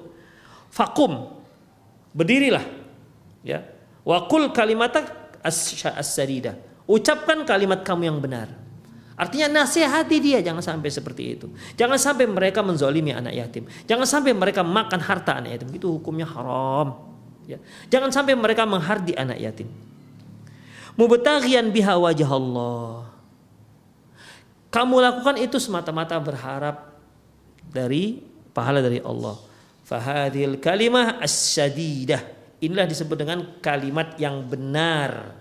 fakum 0.72 1.36
berdirilah 2.16 2.64
ya. 3.44 3.68
Wakul 4.08 4.50
kalimat 4.56 4.96
as-sadida 5.44 6.58
ucapkan 6.90 7.44
kalimat 7.46 7.86
kamu 7.86 8.10
yang 8.10 8.20
benar. 8.20 8.50
Artinya 9.20 9.62
nasihati 9.62 10.18
dia 10.24 10.40
jangan 10.40 10.64
sampai 10.64 10.88
seperti 10.88 11.24
itu. 11.36 11.52
Jangan 11.76 12.00
sampai 12.00 12.24
mereka 12.24 12.64
menzolimi 12.64 13.12
anak 13.12 13.36
yatim. 13.36 13.68
Jangan 13.84 14.08
sampai 14.08 14.32
mereka 14.32 14.64
makan 14.64 15.00
harta 15.04 15.44
anak 15.44 15.60
yatim. 15.60 15.70
Itu 15.76 16.00
hukumnya 16.00 16.24
haram. 16.24 17.04
Ya. 17.44 17.60
Jangan 17.92 18.16
sampai 18.16 18.40
mereka 18.40 18.64
menghardi 18.64 19.12
anak 19.20 19.36
yatim. 19.44 19.68
Mubtaghiyan 20.96 21.68
biha 21.68 22.00
wajah 22.00 22.32
Allah 22.32 23.10
kamu 24.70 24.96
lakukan 25.02 25.36
itu 25.42 25.58
semata-mata 25.58 26.14
berharap 26.22 26.94
dari 27.74 28.22
pahala 28.54 28.86
dari 28.86 29.02
Allah. 29.02 29.38
Fahadil 29.82 30.62
kalimah 30.62 31.18
as-sadidah. 31.18 32.22
Inilah 32.60 32.88
disebut 32.88 33.16
dengan 33.16 33.40
kalimat 33.64 34.20
yang 34.20 34.44
benar, 34.44 35.36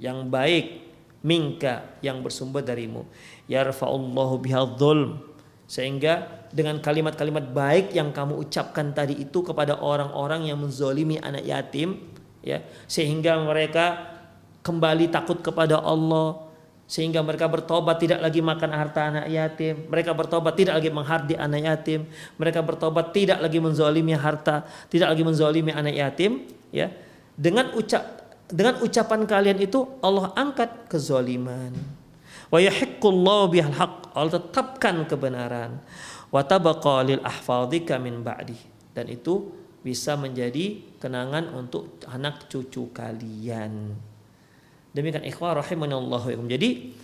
yang 0.00 0.28
baik, 0.32 0.88
minka 1.20 1.98
yang 2.00 2.24
bersumber 2.24 2.64
darimu. 2.64 3.04
Yarfa'ullahu 3.50 4.40
bihadzulm. 4.40 5.20
Sehingga 5.66 6.46
dengan 6.54 6.78
kalimat-kalimat 6.78 7.50
baik 7.50 7.90
yang 7.90 8.14
kamu 8.14 8.38
ucapkan 8.38 8.94
tadi 8.94 9.18
itu 9.18 9.42
kepada 9.42 9.82
orang-orang 9.82 10.46
yang 10.46 10.62
menzolimi 10.62 11.18
anak 11.18 11.42
yatim, 11.42 12.06
ya, 12.38 12.62
sehingga 12.86 13.42
mereka 13.42 14.14
kembali 14.62 15.10
takut 15.10 15.42
kepada 15.42 15.82
Allah, 15.82 16.45
sehingga 16.86 17.18
mereka 17.18 17.50
bertobat 17.50 17.98
tidak 17.98 18.22
lagi 18.22 18.38
makan 18.38 18.70
harta 18.70 19.10
anak 19.10 19.26
yatim. 19.26 19.90
Mereka 19.90 20.14
bertobat 20.14 20.54
tidak 20.54 20.78
lagi 20.78 20.90
menghardi 20.94 21.34
anak 21.34 21.60
yatim. 21.66 22.06
Mereka 22.38 22.62
bertobat 22.62 23.10
tidak 23.10 23.42
lagi 23.42 23.58
menzalimi 23.58 24.14
harta 24.14 24.62
tidak 24.86 25.10
lagi 25.10 25.22
menzalimi 25.26 25.74
anak 25.74 25.94
yatim 25.98 26.46
ya. 26.70 26.94
Dengan 27.34 27.74
ucap 27.74 28.02
dengan 28.46 28.78
ucapan 28.78 29.26
kalian 29.26 29.58
itu 29.58 29.82
Allah 29.98 30.30
angkat 30.38 30.86
kezaliman 30.86 31.74
wa 32.54 32.58
yahiqqullahu 32.62 33.50
bihal 33.50 33.74
haq. 33.74 34.14
Allah 34.14 34.38
tetapkan 34.38 35.02
kebenaran. 35.10 35.82
Wa 36.30 36.46
tabaqa 36.46 37.02
lil 37.02 37.18
ahfadika 37.26 37.98
min 37.98 38.22
ba'di. 38.22 38.56
Dan 38.94 39.10
itu 39.10 39.50
bisa 39.82 40.14
menjadi 40.14 40.82
kenangan 41.02 41.50
untuk 41.54 41.98
anak 42.10 42.46
cucu 42.50 42.90
kalian 42.90 43.94
Demikian 44.96 45.28
ikhwah 45.28 45.60
rahimanallahu 45.60 46.48
Jadi 46.48 46.96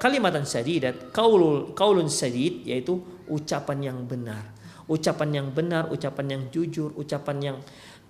kalimatan 0.00 0.48
sadidat, 0.48 1.12
kaulul 1.12 1.76
kaulun 1.76 2.08
sadid 2.08 2.64
yaitu 2.64 2.96
ucapan 3.28 3.92
yang 3.92 3.98
benar. 4.08 4.56
Ucapan 4.88 5.42
yang 5.42 5.48
benar, 5.52 5.92
ucapan 5.92 6.26
yang 6.32 6.42
jujur, 6.48 6.96
ucapan 6.96 7.36
yang 7.52 7.56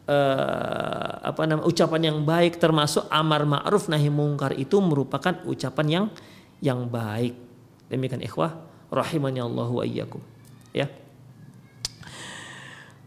uh, 0.07 1.11
apa 1.27 1.43
nama 1.49 1.65
ucapan 1.67 2.13
yang 2.13 2.19
baik 2.23 2.63
termasuk 2.63 3.09
amar 3.11 3.43
ma'ruf 3.49 3.91
nahi 3.91 4.13
mungkar 4.13 4.55
itu 4.55 4.79
merupakan 4.79 5.43
ucapan 5.49 5.87
yang 5.91 6.07
yang 6.63 6.87
baik. 6.87 7.35
Demikian 7.91 8.23
ikhwah 8.23 8.63
rahimani 8.93 9.43
Allah 9.43 9.67
wa 9.67 9.83
iyyakum. 9.83 10.23
Ya. 10.71 10.87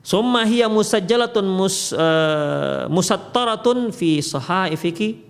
Summa 0.02 0.42
hiya 0.42 0.66
musajjalatun 0.66 1.46
mus, 1.46 1.94
uh, 1.94 2.90
musattaratun 2.90 3.94
fi 3.94 4.26
sahaifiki 4.26 5.29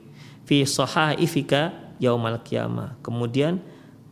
fi 0.49 0.65
sahaifika 0.65 1.93
yaumal 2.01 2.41
qiyamah. 2.41 2.97
Kemudian 3.05 3.61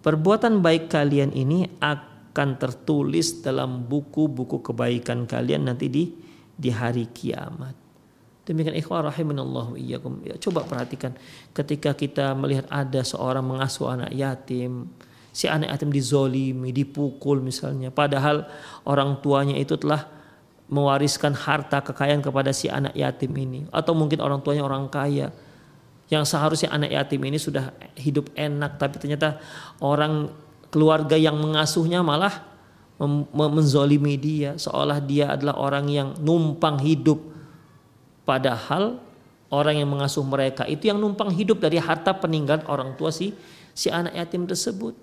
perbuatan 0.06 0.62
baik 0.62 0.94
kalian 0.94 1.34
ini 1.34 1.66
akan 1.82 2.62
tertulis 2.62 3.42
dalam 3.42 3.90
buku-buku 3.90 4.62
kebaikan 4.62 5.26
kalian 5.26 5.66
nanti 5.66 5.90
di 5.90 6.14
di 6.54 6.70
hari 6.70 7.10
kiamat. 7.10 7.74
Demikian 8.46 8.78
ikhwah 8.78 9.10
rahimanallahu 9.10 9.82
iyyakum. 9.82 10.22
Ya, 10.22 10.38
coba 10.38 10.62
perhatikan 10.64 11.18
ketika 11.58 11.98
kita 11.98 12.38
melihat 12.38 12.70
ada 12.70 13.02
seorang 13.02 13.44
mengasuh 13.44 13.90
anak 13.92 14.14
yatim, 14.14 14.88
si 15.34 15.50
anak 15.50 15.74
yatim 15.74 15.90
dizolimi, 15.90 16.70
dipukul 16.70 17.42
misalnya, 17.42 17.90
padahal 17.90 18.46
orang 18.88 19.20
tuanya 19.20 19.58
itu 19.58 19.76
telah 19.76 20.06
mewariskan 20.72 21.36
harta 21.36 21.84
kekayaan 21.84 22.24
kepada 22.24 22.56
si 22.56 22.72
anak 22.72 22.96
yatim 22.96 23.36
ini 23.36 23.68
atau 23.72 23.92
mungkin 23.92 24.20
orang 24.20 24.40
tuanya 24.44 24.64
orang 24.64 24.88
kaya 24.88 25.32
yang 26.08 26.24
seharusnya 26.24 26.72
anak 26.72 26.96
yatim 26.96 27.20
ini 27.28 27.36
sudah 27.36 27.76
hidup 28.00 28.32
enak 28.32 28.80
tapi 28.80 28.96
ternyata 28.96 29.44
orang 29.84 30.32
keluarga 30.72 31.20
yang 31.20 31.36
mengasuhnya 31.36 32.00
malah 32.00 32.48
menzolimi 33.36 34.16
dia. 34.16 34.56
Seolah 34.56 35.04
dia 35.04 35.36
adalah 35.36 35.60
orang 35.60 35.86
yang 35.92 36.10
numpang 36.18 36.80
hidup. 36.82 37.20
Padahal 38.24 39.00
orang 39.52 39.84
yang 39.84 39.88
mengasuh 39.92 40.24
mereka 40.24 40.68
itu 40.68 40.92
yang 40.92 41.00
numpang 41.00 41.32
hidup 41.32 41.64
dari 41.64 41.80
harta 41.80 42.12
peninggalan 42.12 42.68
orang 42.68 42.96
tua 43.00 43.12
si 43.12 43.32
si 43.72 43.88
anak 43.88 44.16
yatim 44.16 44.44
tersebut. 44.48 44.96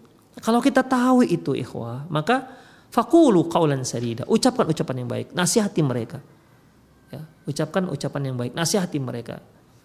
Kalau 0.43 0.59
kita 0.59 0.83
tahu 0.83 1.25
itu 1.25 1.55
ikhwah 1.55 2.09
maka 2.09 2.49
fakulu 2.89 3.47
kaulan 3.49 3.87
sadida. 3.87 4.25
Ucapkan 4.29 4.69
ucapan 4.69 5.05
yang 5.05 5.09
baik. 5.09 5.27
Nasihati 5.33 5.81
mereka. 5.81 6.19
Ya, 7.13 7.23
ucapkan 7.47 7.87
ucapan 7.89 8.33
yang 8.33 8.37
baik. 8.37 8.53
Nasihati 8.53 8.99
mereka 8.99 9.39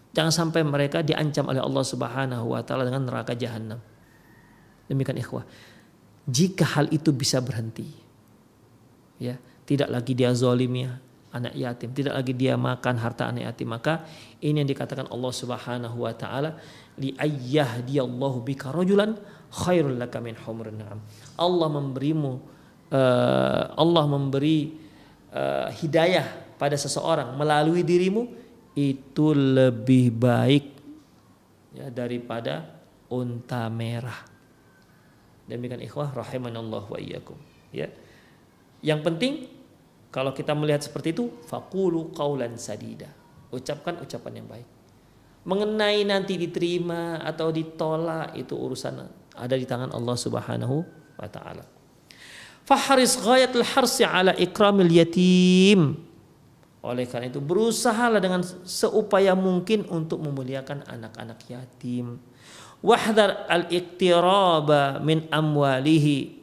Jangan 0.09 0.33
sampai 0.33 0.65
mereka 0.65 1.05
diancam 1.05 1.53
oleh 1.53 1.61
Allah 1.61 1.85
Subhanahu 1.85 2.57
wa 2.57 2.61
taala 2.65 2.85
dengan 2.85 3.05
neraka 3.05 3.37
jahanam. 3.37 3.77
Demikian 4.89 5.21
ikhwah. 5.21 5.45
Jika 6.25 6.65
hal 6.77 6.89
itu 6.89 7.13
bisa 7.13 7.37
berhenti. 7.41 7.85
Ya, 9.21 9.37
tidak 9.69 9.91
lagi 9.91 10.17
dia 10.17 10.33
zalim 10.33 10.71
ya, 10.73 10.97
anak 11.29 11.53
yatim, 11.53 11.93
tidak 11.93 12.17
lagi 12.17 12.33
dia 12.33 12.57
makan 12.57 12.95
harta 12.97 13.29
anak 13.29 13.53
yatim. 13.53 13.69
Maka 13.69 14.01
ini 14.41 14.65
yang 14.65 14.69
dikatakan 14.69 15.11
Allah 15.13 15.33
Subhanahu 15.33 15.97
wa 16.07 16.13
taala 16.15 16.57
li 16.97 17.13
ayyahdiyallahu 17.13 18.41
bika 18.41 18.73
rajulan 18.73 19.13
khairul 19.53 19.97
laka 19.97 20.17
min 20.23 20.33
humrin. 20.41 20.81
Allah 21.37 21.67
memberimu 21.69 22.31
uh, 22.89 23.63
Allah 23.77 24.03
memberi 24.09 24.73
uh, 25.33 25.69
hidayah 25.69 26.57
pada 26.57 26.75
seseorang 26.75 27.37
melalui 27.37 27.85
dirimu 27.85 28.48
itu 28.79 29.35
lebih 29.35 30.15
baik 30.15 30.65
ya 31.75 31.91
daripada 31.91 32.79
unta 33.11 33.67
merah. 33.67 34.23
Demikian 35.49 35.81
ikhwah 35.83 36.13
rahimanallah 36.13 36.83
wa 36.87 36.99
iyyakum. 37.01 37.35
Ya. 37.73 37.91
Yang 38.79 38.99
penting 39.03 39.33
kalau 40.09 40.33
kita 40.33 40.57
melihat 40.57 40.81
seperti 40.81 41.13
itu, 41.13 41.29
fakulu 41.45 42.09
kaulan 42.13 42.57
sadida. 42.57 43.09
Ucapkan 43.53 44.01
ucapan 44.01 44.41
yang 44.41 44.47
baik. 44.49 44.67
Mengenai 45.45 46.05
nanti 46.05 46.37
diterima 46.37 47.21
atau 47.25 47.49
ditolak 47.49 48.37
itu 48.37 48.53
urusan 48.53 49.05
ada 49.33 49.55
di 49.55 49.65
tangan 49.65 49.93
Allah 49.93 50.17
Subhanahu 50.17 50.75
wa 51.17 51.29
taala. 51.29 51.65
Faharis 52.65 53.17
ghayatul 53.17 53.65
harsi 53.65 54.05
ala 54.05 54.37
ikramil 54.37 54.93
yatim. 54.93 56.08
Oleh 56.79 57.03
karena 57.07 57.27
itu 57.27 57.43
berusahalah 57.43 58.23
dengan 58.23 58.39
seupaya 58.63 59.35
mungkin 59.35 59.83
untuk 59.91 60.23
memuliakan 60.23 60.87
anak-anak 60.87 61.39
yatim. 61.51 62.19
Wahdar 62.79 63.47
al-iktiraba 63.51 65.03
min 65.03 65.27
amwalihi 65.27 66.39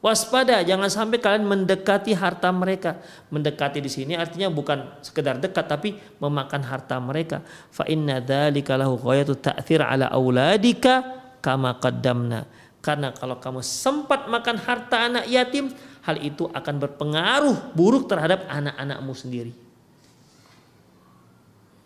Waspada, 0.00 0.64
jangan 0.64 0.88
sampai 0.88 1.20
kalian 1.20 1.44
mendekati 1.44 2.16
harta 2.16 2.48
mereka. 2.48 3.04
Mendekati 3.28 3.84
di 3.84 3.92
sini 3.92 4.16
artinya 4.16 4.48
bukan 4.48 4.96
sekedar 5.04 5.36
dekat 5.36 5.68
tapi 5.68 5.92
memakan 6.16 6.64
harta 6.64 6.96
mereka. 6.96 7.44
Fa 7.68 7.84
inna 7.84 8.16
dzalika 8.16 8.80
lahu 8.80 8.96
ghayatu 8.96 9.36
ta'thir 9.36 9.84
ala 9.84 10.08
auladika 10.08 11.04
kama 11.44 11.76
qaddamna. 11.76 12.48
Karena 12.80 13.12
kalau 13.12 13.36
kamu 13.36 13.60
sempat 13.60 14.24
makan 14.24 14.56
harta 14.56 15.04
anak 15.04 15.28
yatim, 15.28 15.68
hal 16.04 16.16
itu 16.20 16.48
akan 16.50 16.74
berpengaruh 16.80 17.76
buruk 17.76 18.08
terhadap 18.08 18.46
anak-anakmu 18.48 19.12
sendiri. 19.12 19.52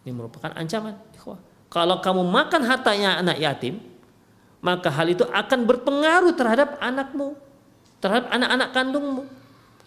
Ini 0.05 0.13
merupakan 0.13 0.53
ancaman, 0.53 1.01
Kalau 1.73 1.99
kamu 1.99 2.23
makan 2.29 2.63
hartanya 2.69 3.19
anak 3.19 3.41
yatim, 3.41 3.81
maka 4.61 4.93
hal 4.93 5.11
itu 5.11 5.25
akan 5.27 5.61
berpengaruh 5.65 6.33
terhadap 6.37 6.77
anakmu 6.79 7.35
terhadap 8.05 8.29
anak-anak 8.29 8.69
kandungmu. 8.77 9.25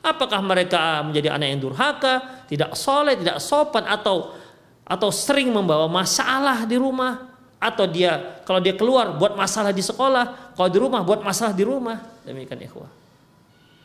Apakah 0.02 0.42
mereka 0.42 1.06
menjadi 1.06 1.38
anak 1.38 1.48
yang 1.54 1.62
durhaka, 1.62 2.46
tidak 2.50 2.74
soleh, 2.74 3.14
tidak 3.14 3.38
sopan 3.38 3.86
atau 3.86 4.34
atau 4.82 5.14
sering 5.14 5.54
membawa 5.54 5.86
masalah 5.86 6.66
di 6.66 6.82
rumah 6.82 7.30
atau 7.62 7.86
dia 7.86 8.42
kalau 8.42 8.58
dia 8.58 8.74
keluar 8.74 9.14
buat 9.14 9.38
masalah 9.38 9.70
di 9.70 9.86
sekolah, 9.86 10.58
kalau 10.58 10.70
di 10.74 10.80
rumah 10.82 11.06
buat 11.06 11.22
masalah 11.22 11.54
di 11.54 11.62
rumah. 11.62 12.02
Demikian 12.26 12.58
ikhwah. 12.66 12.90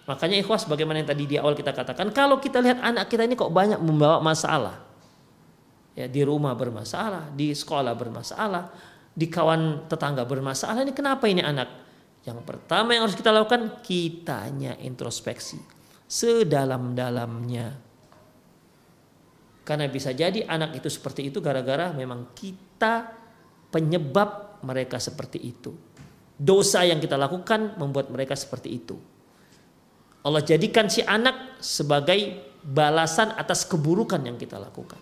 Makanya 0.03 0.37
ikhwah 0.43 0.59
sebagaimana 0.59 0.99
yang 0.99 1.11
tadi 1.11 1.25
di 1.31 1.37
awal 1.39 1.55
kita 1.55 1.71
katakan, 1.71 2.11
kalau 2.11 2.43
kita 2.43 2.59
lihat 2.59 2.83
anak 2.83 3.07
kita 3.07 3.23
ini 3.23 3.39
kok 3.39 3.55
banyak 3.55 3.79
membawa 3.79 4.19
masalah. 4.19 4.83
Ya, 5.95 6.09
di 6.09 6.25
rumah 6.25 6.57
bermasalah, 6.57 7.31
di 7.37 7.53
sekolah 7.53 7.95
bermasalah, 7.95 8.73
di 9.13 9.29
kawan 9.29 9.87
tetangga 9.87 10.25
bermasalah. 10.27 10.83
Ini 10.83 10.97
kenapa 10.97 11.29
ini 11.29 11.45
anak? 11.45 11.69
Yang 12.27 12.43
pertama 12.43 12.97
yang 12.97 13.07
harus 13.07 13.19
kita 13.19 13.31
lakukan, 13.31 13.83
kitanya 13.85 14.75
introspeksi 14.81 15.61
sedalam-dalamnya. 16.13 17.73
Karena 19.63 19.87
bisa 19.87 20.11
jadi 20.11 20.43
anak 20.45 20.83
itu 20.83 20.91
seperti 20.91 21.31
itu 21.31 21.39
gara-gara 21.39 21.95
memang 21.95 22.35
kita 22.35 23.09
penyebab 23.71 24.61
mereka 24.67 24.99
seperti 25.01 25.39
itu. 25.41 25.73
Dosa 26.37 26.83
yang 26.83 26.99
kita 26.99 27.15
lakukan 27.15 27.79
membuat 27.79 28.11
mereka 28.11 28.35
seperti 28.35 28.75
itu. 28.75 29.12
Allah 30.23 30.43
jadikan 30.43 30.87
si 30.87 31.03
anak 31.03 31.59
sebagai 31.59 32.39
balasan 32.63 33.35
atas 33.35 33.67
keburukan 33.67 34.23
yang 34.23 34.39
kita 34.39 34.55
lakukan. 34.55 34.99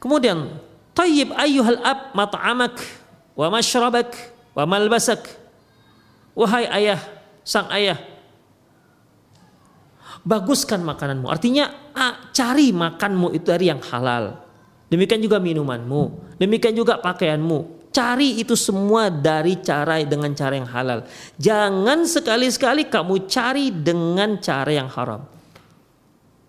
Kemudian, 0.00 0.56
tayyib 0.96 1.36
ayyuhal 1.36 1.80
ab 1.84 2.16
mat'amak 2.16 2.80
wa 3.36 3.52
mashrabak 3.52 4.16
wa 4.56 4.64
malbasak. 4.64 5.20
Wahai 6.32 6.64
ayah 6.72 7.00
sang 7.44 7.68
ayah 7.68 8.00
baguskan 10.24 10.80
makananmu. 10.80 11.28
Artinya 11.28 11.68
cari 12.32 12.72
makanmu 12.72 13.36
itu 13.36 13.44
dari 13.44 13.68
yang 13.68 13.84
halal. 13.92 14.40
Demikian 14.88 15.20
juga 15.20 15.36
minumanmu. 15.36 16.36
Demikian 16.40 16.72
juga 16.72 16.96
pakaianmu 16.96 17.79
cari 17.90 18.38
itu 18.38 18.54
semua 18.54 19.10
dari 19.10 19.58
cara 19.58 19.98
dengan 20.06 20.30
cara 20.34 20.54
yang 20.54 20.70
halal 20.70 21.00
jangan 21.36 22.06
sekali-sekali 22.06 22.86
kamu 22.86 23.26
cari 23.26 23.74
dengan 23.74 24.38
cara 24.38 24.70
yang 24.70 24.90
haram 24.90 25.26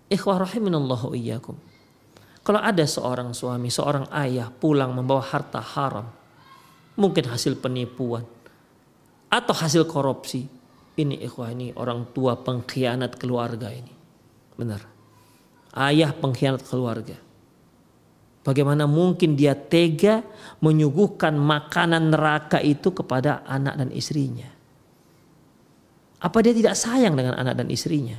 ikhwah 0.06 0.46
kalau 2.42 2.58
ada 2.58 2.84
seorang 2.86 3.30
suami 3.34 3.70
seorang 3.70 4.06
ayah 4.14 4.50
pulang 4.50 4.94
membawa 4.94 5.22
harta 5.22 5.62
haram 5.62 6.22
mungkin 6.96 7.28
hasil 7.28 7.58
penipuan 7.58 8.24
atau 9.32 9.54
hasil 9.56 9.88
korupsi. 9.88 10.44
Ini 10.92 11.24
ikhwah 11.24 11.56
ini 11.56 11.72
orang 11.72 12.12
tua 12.12 12.36
pengkhianat 12.36 13.16
keluarga 13.16 13.72
ini. 13.72 13.88
Benar. 14.60 14.84
Ayah 15.72 16.12
pengkhianat 16.12 16.60
keluarga. 16.68 17.16
Bagaimana 18.42 18.90
mungkin 18.90 19.38
dia 19.38 19.54
tega 19.54 20.26
menyuguhkan 20.58 21.38
makanan 21.38 22.10
neraka 22.10 22.58
itu 22.58 22.90
kepada 22.90 23.46
anak 23.46 23.78
dan 23.78 23.88
istrinya? 23.94 24.50
Apa 26.22 26.38
dia 26.42 26.54
tidak 26.54 26.74
sayang 26.74 27.14
dengan 27.14 27.38
anak 27.38 27.54
dan 27.54 27.70
istrinya? 27.70 28.18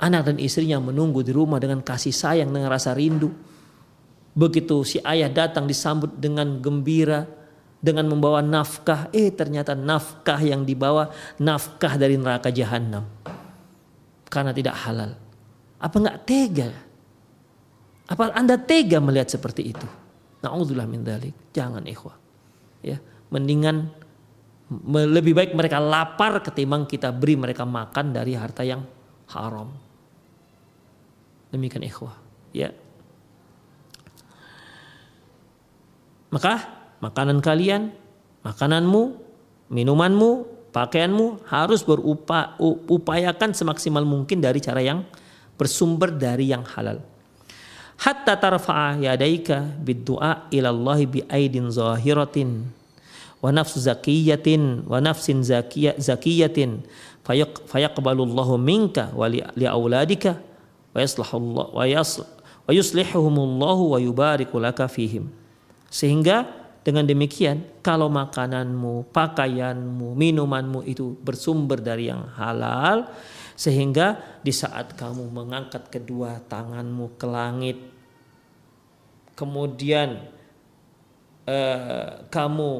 Anak 0.00 0.32
dan 0.32 0.36
istrinya 0.38 0.78
menunggu 0.78 1.26
di 1.26 1.34
rumah 1.34 1.58
dengan 1.58 1.82
kasih 1.82 2.14
sayang, 2.14 2.48
dengan 2.50 2.70
rasa 2.70 2.94
rindu 2.94 3.30
Begitu 4.30 4.86
si 4.86 4.96
ayah 5.02 5.26
datang 5.26 5.66
disambut 5.66 6.14
dengan 6.14 6.62
gembira 6.62 7.26
dengan 7.80 8.06
membawa 8.06 8.44
nafkah, 8.44 9.10
eh 9.10 9.32
ternyata 9.32 9.74
nafkah 9.74 10.38
yang 10.38 10.62
dibawa 10.62 11.10
nafkah 11.40 11.98
dari 11.98 12.14
neraka 12.14 12.52
jahanam. 12.52 13.08
Karena 14.30 14.54
tidak 14.54 14.78
halal. 14.86 15.18
Apa 15.80 15.96
enggak 15.98 16.18
tega? 16.28 16.70
Apa 18.10 18.34
Anda 18.34 18.58
tega 18.58 18.98
melihat 18.98 19.30
seperti 19.30 19.70
itu? 19.70 19.86
Nauzubillah 20.42 20.90
min 20.90 21.06
dzalik. 21.06 21.54
Jangan 21.54 21.86
ikhwah. 21.86 22.18
Ya, 22.82 22.98
mendingan 23.30 23.92
lebih 24.90 25.34
baik 25.34 25.54
mereka 25.54 25.78
lapar 25.78 26.42
ketimbang 26.42 26.90
kita 26.90 27.14
beri 27.14 27.38
mereka 27.38 27.62
makan 27.62 28.10
dari 28.10 28.34
harta 28.34 28.66
yang 28.66 28.82
haram. 29.30 29.70
Demikian 31.54 31.86
ikhwah. 31.86 32.18
Ya, 32.50 32.74
Maka 36.30 36.62
makanan 37.02 37.42
kalian, 37.42 37.90
makananmu, 38.46 39.18
minumanmu, 39.68 40.30
pakaianmu 40.70 41.50
harus 41.50 41.82
berupayakan 41.82 43.50
semaksimal 43.50 44.06
mungkin 44.06 44.38
dari 44.38 44.62
cara 44.62 44.78
yang 44.78 45.02
bersumber 45.58 46.14
dari 46.14 46.54
yang 46.54 46.62
halal. 46.62 47.02
Hatta 48.00 48.32
tarfa'a 48.32 48.96
yadaika 48.96 49.60
biddu'a 49.76 50.48
ilallahi 50.48 51.04
bi 51.04 51.20
aidin 51.28 51.68
zahiratin 51.68 52.64
wa 53.44 53.52
nafs 53.52 53.76
zakiyatin 53.76 54.88
wa 54.88 55.04
nafsin 55.04 55.44
zakiyatin 56.00 56.80
fayaqbalullahu 57.68 58.56
minka 58.56 59.12
wa 59.12 59.28
li 59.28 59.64
auladika 59.68 60.40
wa 60.96 60.98
yaslahullahu 61.04 61.76
wa 61.76 62.72
yuslihuhumullahu 62.72 63.92
wa 63.92 63.98
yubariku 64.00 64.56
laka 64.56 64.88
fihim. 64.88 65.28
Sehingga 65.92 66.48
dengan 66.80 67.04
demikian 67.04 67.60
kalau 67.84 68.08
makananmu, 68.08 69.12
pakaianmu, 69.12 70.16
minumanmu 70.16 70.88
itu 70.88 71.20
bersumber 71.20 71.76
dari 71.84 72.08
yang 72.08 72.24
halal 72.32 73.04
sehingga 73.60 74.16
di 74.40 74.56
saat 74.56 74.96
kamu 74.96 75.28
mengangkat 75.28 75.92
kedua 75.92 76.40
tanganmu 76.48 77.20
ke 77.20 77.26
langit 77.28 77.76
kemudian 79.36 80.24
eh, 81.44 82.08
kamu 82.32 82.70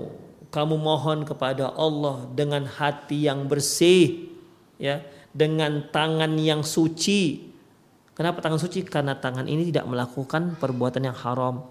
kamu 0.48 0.74
mohon 0.80 1.28
kepada 1.28 1.68
Allah 1.76 2.24
dengan 2.32 2.64
hati 2.64 3.28
yang 3.28 3.44
bersih 3.44 4.32
ya 4.80 5.04
dengan 5.36 5.84
tangan 5.92 6.32
yang 6.40 6.64
suci 6.64 7.52
Kenapa 8.10 8.44
tangan 8.44 8.60
suci? 8.60 8.84
Karena 8.84 9.16
tangan 9.16 9.48
ini 9.48 9.72
tidak 9.72 9.88
melakukan 9.88 10.52
perbuatan 10.60 11.08
yang 11.08 11.16
haram 11.16 11.64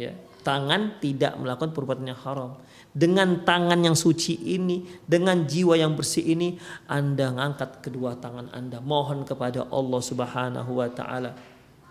ya 0.00 0.12
tangan 0.40 0.96
tidak 1.04 1.36
melakukan 1.36 1.70
perbuatan 1.76 2.06
yang 2.08 2.20
haram. 2.20 2.56
Dengan 2.90 3.46
tangan 3.46 3.78
yang 3.86 3.94
suci 3.94 4.58
ini, 4.58 4.82
dengan 5.06 5.46
jiwa 5.46 5.78
yang 5.78 5.94
bersih 5.94 6.26
ini, 6.34 6.58
Anda 6.90 7.30
ngangkat 7.30 7.86
kedua 7.86 8.18
tangan 8.18 8.50
Anda, 8.50 8.82
mohon 8.82 9.22
kepada 9.22 9.70
Allah 9.70 10.00
Subhanahu 10.02 10.70
wa 10.74 10.90
taala. 10.90 11.38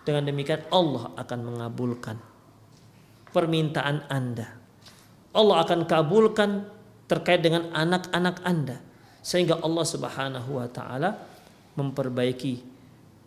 Dengan 0.04 0.28
demikian 0.28 0.60
Allah 0.68 1.08
akan 1.16 1.38
mengabulkan 1.40 2.20
permintaan 3.32 4.04
Anda. 4.12 4.60
Allah 5.30 5.56
akan 5.64 5.86
kabulkan 5.86 6.66
terkait 7.06 7.40
dengan 7.40 7.70
anak-anak 7.74 8.42
Anda 8.42 8.76
sehingga 9.20 9.60
Allah 9.62 9.84
Subhanahu 9.86 10.50
wa 10.58 10.68
taala 10.70 11.16
memperbaiki 11.76 12.62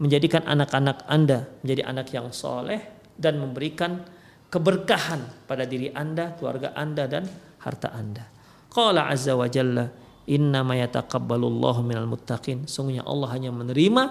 menjadikan 0.02 0.44
anak-anak 0.44 1.06
Anda 1.08 1.48
menjadi 1.64 1.84
anak 1.88 2.08
yang 2.12 2.28
soleh 2.36 2.82
dan 3.16 3.40
memberikan 3.40 4.04
keberkahan 4.50 5.48
pada 5.48 5.64
diri 5.64 5.90
Anda, 5.94 6.36
keluarga 6.38 6.76
Anda 6.76 7.08
dan 7.08 7.24
harta 7.64 7.90
Anda. 7.96 8.28
Qala 8.70 9.10
azza 9.10 9.34
wa 9.34 9.48
jalla 9.48 9.90
inna 10.28 10.62
ma 10.64 10.76
yataqabbalullahu 10.78 11.84
minal 11.84 12.08
muttaqin. 12.08 12.68
Sungguhnya 12.68 13.08
Allah 13.08 13.30
hanya 13.34 13.52
menerima 13.52 14.04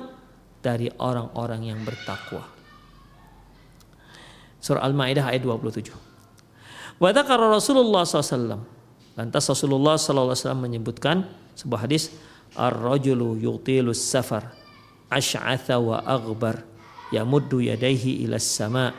dari 0.62 0.88
orang-orang 0.96 1.68
yang 1.68 1.80
bertakwa. 1.82 2.46
Surah 4.62 4.86
Al-Maidah 4.86 5.26
ayat 5.26 5.42
27. 5.42 5.90
Wa 7.02 7.10
dzakara 7.10 7.50
Rasulullah 7.50 8.06
SAW. 8.06 8.62
Lantas 9.18 9.44
Rasulullah 9.50 9.98
SAW 9.98 10.54
menyebutkan 10.54 11.26
sebuah 11.58 11.84
hadis 11.84 12.14
ar-rajulu 12.54 13.36
yutilus 13.42 14.00
safar 14.00 14.54
asy'atha 15.12 15.76
wa 15.76 16.00
aghbar 16.00 16.64
yamuddu 17.12 17.60
yadaihi 17.60 18.24
ila 18.24 18.40
sama 18.40 18.96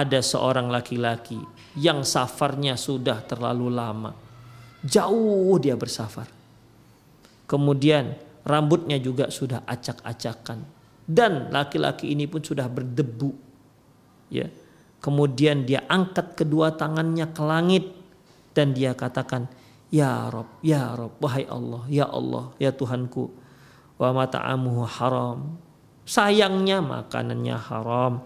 ada 0.00 0.24
seorang 0.24 0.72
laki-laki 0.72 1.36
yang 1.76 2.00
safarnya 2.00 2.80
sudah 2.80 3.20
terlalu 3.28 3.68
lama. 3.68 4.16
Jauh 4.80 5.52
dia 5.60 5.76
bersafar. 5.76 6.24
Kemudian 7.44 8.16
rambutnya 8.48 8.96
juga 8.96 9.28
sudah 9.28 9.60
acak-acakan. 9.68 10.64
Dan 11.04 11.52
laki-laki 11.52 12.14
ini 12.16 12.24
pun 12.24 12.40
sudah 12.40 12.64
berdebu 12.70 13.34
ya. 14.32 14.48
Kemudian 15.00 15.66
dia 15.66 15.84
angkat 15.90 16.38
kedua 16.38 16.76
tangannya 16.76 17.28
ke 17.32 17.42
langit 17.42 17.84
dan 18.52 18.76
dia 18.76 18.92
katakan 18.92 19.48
ya 19.88 20.28
rob 20.28 20.60
ya 20.60 20.92
rob 20.92 21.16
wahai 21.18 21.48
Allah 21.48 21.82
ya 21.88 22.06
Allah 22.06 22.52
ya 22.60 22.70
Tuhanku 22.70 23.32
wa 23.98 24.08
mata'amuhu 24.14 24.86
haram. 24.86 25.58
Sayangnya 26.06 26.78
makanannya 26.84 27.56
haram 27.58 28.22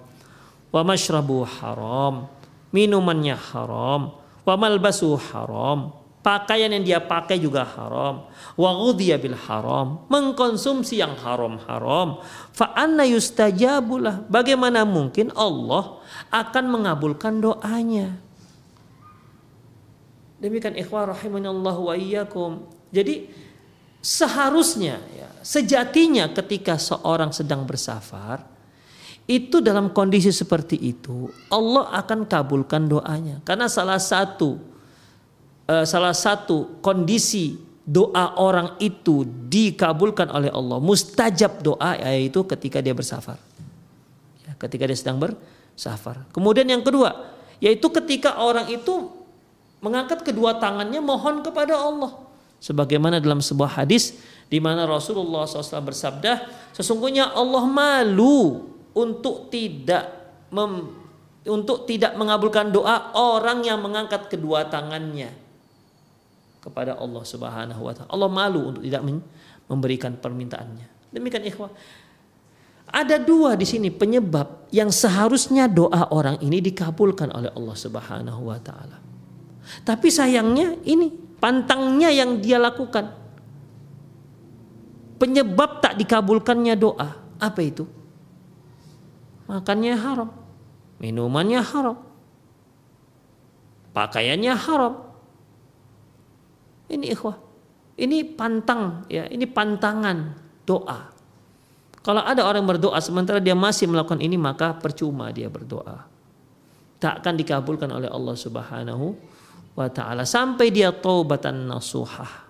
wa 0.74 0.82
mashrabu 0.82 1.46
haram 1.46 2.26
minumannya 2.74 3.38
haram. 3.38 4.18
Wa 4.44 4.60
malbasu 4.60 5.16
haram 5.30 5.94
pakaian 6.20 6.72
yang 6.72 6.84
dia 6.84 6.98
pakai 7.00 7.38
juga 7.38 7.62
haram. 7.62 8.26
Wa 8.58 8.70
ghudhiya 8.74 9.16
bil 9.22 9.38
haram 9.38 10.02
mengkonsumsi 10.10 10.98
yang 10.98 11.14
haram-haram 11.20 12.20
fa 12.50 12.74
anna 12.74 13.06
yustajabulah 13.06 14.26
bagaimana 14.26 14.82
mungkin 14.82 15.30
Allah 15.38 16.02
akan 16.28 16.64
mengabulkan 16.66 17.38
doanya? 17.38 18.18
Demikian 20.42 20.76
ikhwah 20.76 21.08
rahimanallahu 21.14 21.88
wa 21.88 21.94
iyyakum. 21.96 22.68
Jadi 22.92 23.32
seharusnya 24.04 25.00
ya, 25.16 25.28
sejatinya 25.40 26.28
ketika 26.36 26.76
seorang 26.76 27.32
sedang 27.32 27.64
bersafar 27.64 28.53
itu 29.24 29.64
dalam 29.64 29.88
kondisi 29.88 30.28
seperti 30.28 30.76
itu 30.76 31.32
Allah 31.48 31.88
akan 31.96 32.28
kabulkan 32.28 32.84
doanya. 32.84 33.40
Karena 33.40 33.72
salah 33.72 33.96
satu 33.96 34.60
uh, 35.68 35.84
salah 35.88 36.12
satu 36.12 36.80
kondisi 36.84 37.56
doa 37.84 38.36
orang 38.40 38.76
itu 38.80 39.24
dikabulkan 39.48 40.28
oleh 40.32 40.48
Allah 40.52 40.80
mustajab 40.80 41.60
doa 41.60 41.96
yaitu 42.00 42.44
ketika 42.44 42.84
dia 42.84 42.92
bersafar. 42.92 43.40
Ya, 44.44 44.52
ketika 44.60 44.84
dia 44.88 44.96
sedang 44.96 45.20
bersafar. 45.20 46.24
Kemudian 46.32 46.68
yang 46.68 46.84
kedua 46.84 47.32
yaitu 47.64 47.88
ketika 47.88 48.44
orang 48.44 48.68
itu 48.68 49.08
mengangkat 49.80 50.20
kedua 50.20 50.60
tangannya 50.60 51.00
mohon 51.00 51.40
kepada 51.40 51.80
Allah. 51.80 52.12
Sebagaimana 52.60 53.20
dalam 53.20 53.44
sebuah 53.44 53.84
hadis 53.84 54.16
di 54.48 54.56
mana 54.60 54.88
Rasulullah 54.88 55.44
SAW 55.44 55.84
bersabda 55.84 56.48
sesungguhnya 56.72 57.32
Allah 57.32 57.64
malu 57.68 58.73
untuk 58.94 59.50
tidak 59.50 60.06
mem, 60.54 60.94
untuk 61.44 61.84
tidak 61.84 62.16
mengabulkan 62.16 62.72
doa 62.72 63.12
orang 63.18 63.66
yang 63.66 63.82
mengangkat 63.82 64.32
kedua 64.32 64.70
tangannya 64.70 65.34
kepada 66.64 66.96
Allah 66.96 67.24
Subhanahu 67.26 67.82
wa 67.84 67.92
taala. 67.92 68.08
Allah 68.08 68.30
malu 68.32 68.72
untuk 68.72 68.82
tidak 68.86 69.04
memberikan 69.68 70.16
permintaannya. 70.16 71.12
Demikian 71.12 71.44
ikhwah. 71.44 71.68
Ada 72.94 73.18
dua 73.20 73.58
di 73.58 73.66
sini 73.66 73.90
penyebab 73.90 74.70
yang 74.70 74.88
seharusnya 74.88 75.66
doa 75.66 76.08
orang 76.14 76.38
ini 76.40 76.62
dikabulkan 76.62 77.32
oleh 77.34 77.50
Allah 77.52 77.76
Subhanahu 77.76 78.40
wa 78.48 78.58
taala. 78.62 79.02
Tapi 79.82 80.08
sayangnya 80.12 80.78
ini 80.84 81.10
pantangnya 81.40 82.12
yang 82.12 82.40
dia 82.40 82.60
lakukan. 82.60 83.10
Penyebab 85.18 85.80
tak 85.80 85.96
dikabulkannya 85.96 86.74
doa, 86.76 87.08
apa 87.40 87.60
itu? 87.64 87.88
Makannya 89.44 89.94
haram, 89.96 90.30
minumannya 91.00 91.60
haram, 91.60 92.00
pakaiannya 93.92 94.54
haram. 94.56 94.94
Ini 96.88 97.12
ikhwah, 97.12 97.36
ini 98.00 98.24
pantang 98.24 99.04
ya, 99.12 99.28
ini 99.28 99.44
pantangan 99.44 100.32
doa. 100.64 101.12
Kalau 102.04 102.20
ada 102.20 102.44
orang 102.44 102.68
berdoa 102.68 103.00
sementara 103.00 103.40
dia 103.40 103.56
masih 103.56 103.88
melakukan 103.88 104.20
ini 104.20 104.36
maka 104.36 104.76
percuma 104.76 105.32
dia 105.32 105.48
berdoa. 105.48 106.04
Tak 107.00 107.24
akan 107.24 107.34
dikabulkan 107.36 107.88
oleh 107.88 108.08
Allah 108.12 108.36
Subhanahu 108.36 109.16
wa 109.72 109.88
taala 109.88 110.28
sampai 110.28 110.68
dia 110.68 110.92
taubatan 110.92 111.64
nasuhah. 111.64 112.44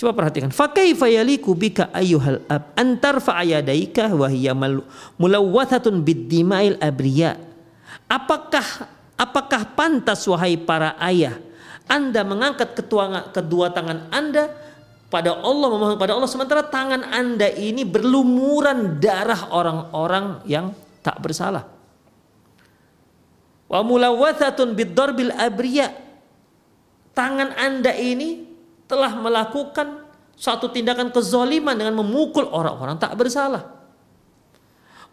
Coba 0.00 0.16
perhatikan. 0.16 0.48
Fakaifa 0.48 1.12
yaliku 1.12 1.52
bika 1.52 1.92
ayyuhal 1.92 2.40
ab 2.48 2.72
antar 2.72 3.20
fa'ayadaika 3.20 4.08
wa 4.16 4.32
hiya 4.32 4.56
mulawwathatun 5.20 6.00
bid-dima'il 6.00 6.80
abriya. 6.80 7.36
Apakah 8.08 8.88
apakah 9.20 9.76
pantas 9.76 10.24
wahai 10.24 10.56
para 10.56 10.96
ayah 11.04 11.36
Anda 11.84 12.24
mengangkat 12.24 12.80
ketua, 12.80 13.28
kedua 13.28 13.76
tangan 13.76 14.08
Anda 14.08 14.48
pada 15.12 15.36
Allah 15.36 15.68
memohon 15.68 16.00
pada 16.00 16.16
Allah 16.16 16.32
sementara 16.32 16.64
tangan 16.64 17.04
Anda 17.04 17.52
ini 17.52 17.84
berlumuran 17.84 19.04
darah 19.04 19.52
orang-orang 19.52 20.40
yang 20.48 20.72
tak 21.04 21.20
bersalah. 21.20 21.68
Wa 23.68 23.84
mulawathatun 23.84 24.72
bid-darbil 24.72 25.36
abriya. 25.36 25.92
Tangan 27.12 27.52
Anda 27.52 27.92
ini 27.92 28.49
telah 28.90 29.14
melakukan 29.14 30.02
suatu 30.34 30.66
tindakan 30.66 31.14
kezoliman 31.14 31.78
dengan 31.78 32.02
memukul 32.02 32.50
orang-orang 32.50 32.98
tak 32.98 33.14
bersalah. 33.14 33.70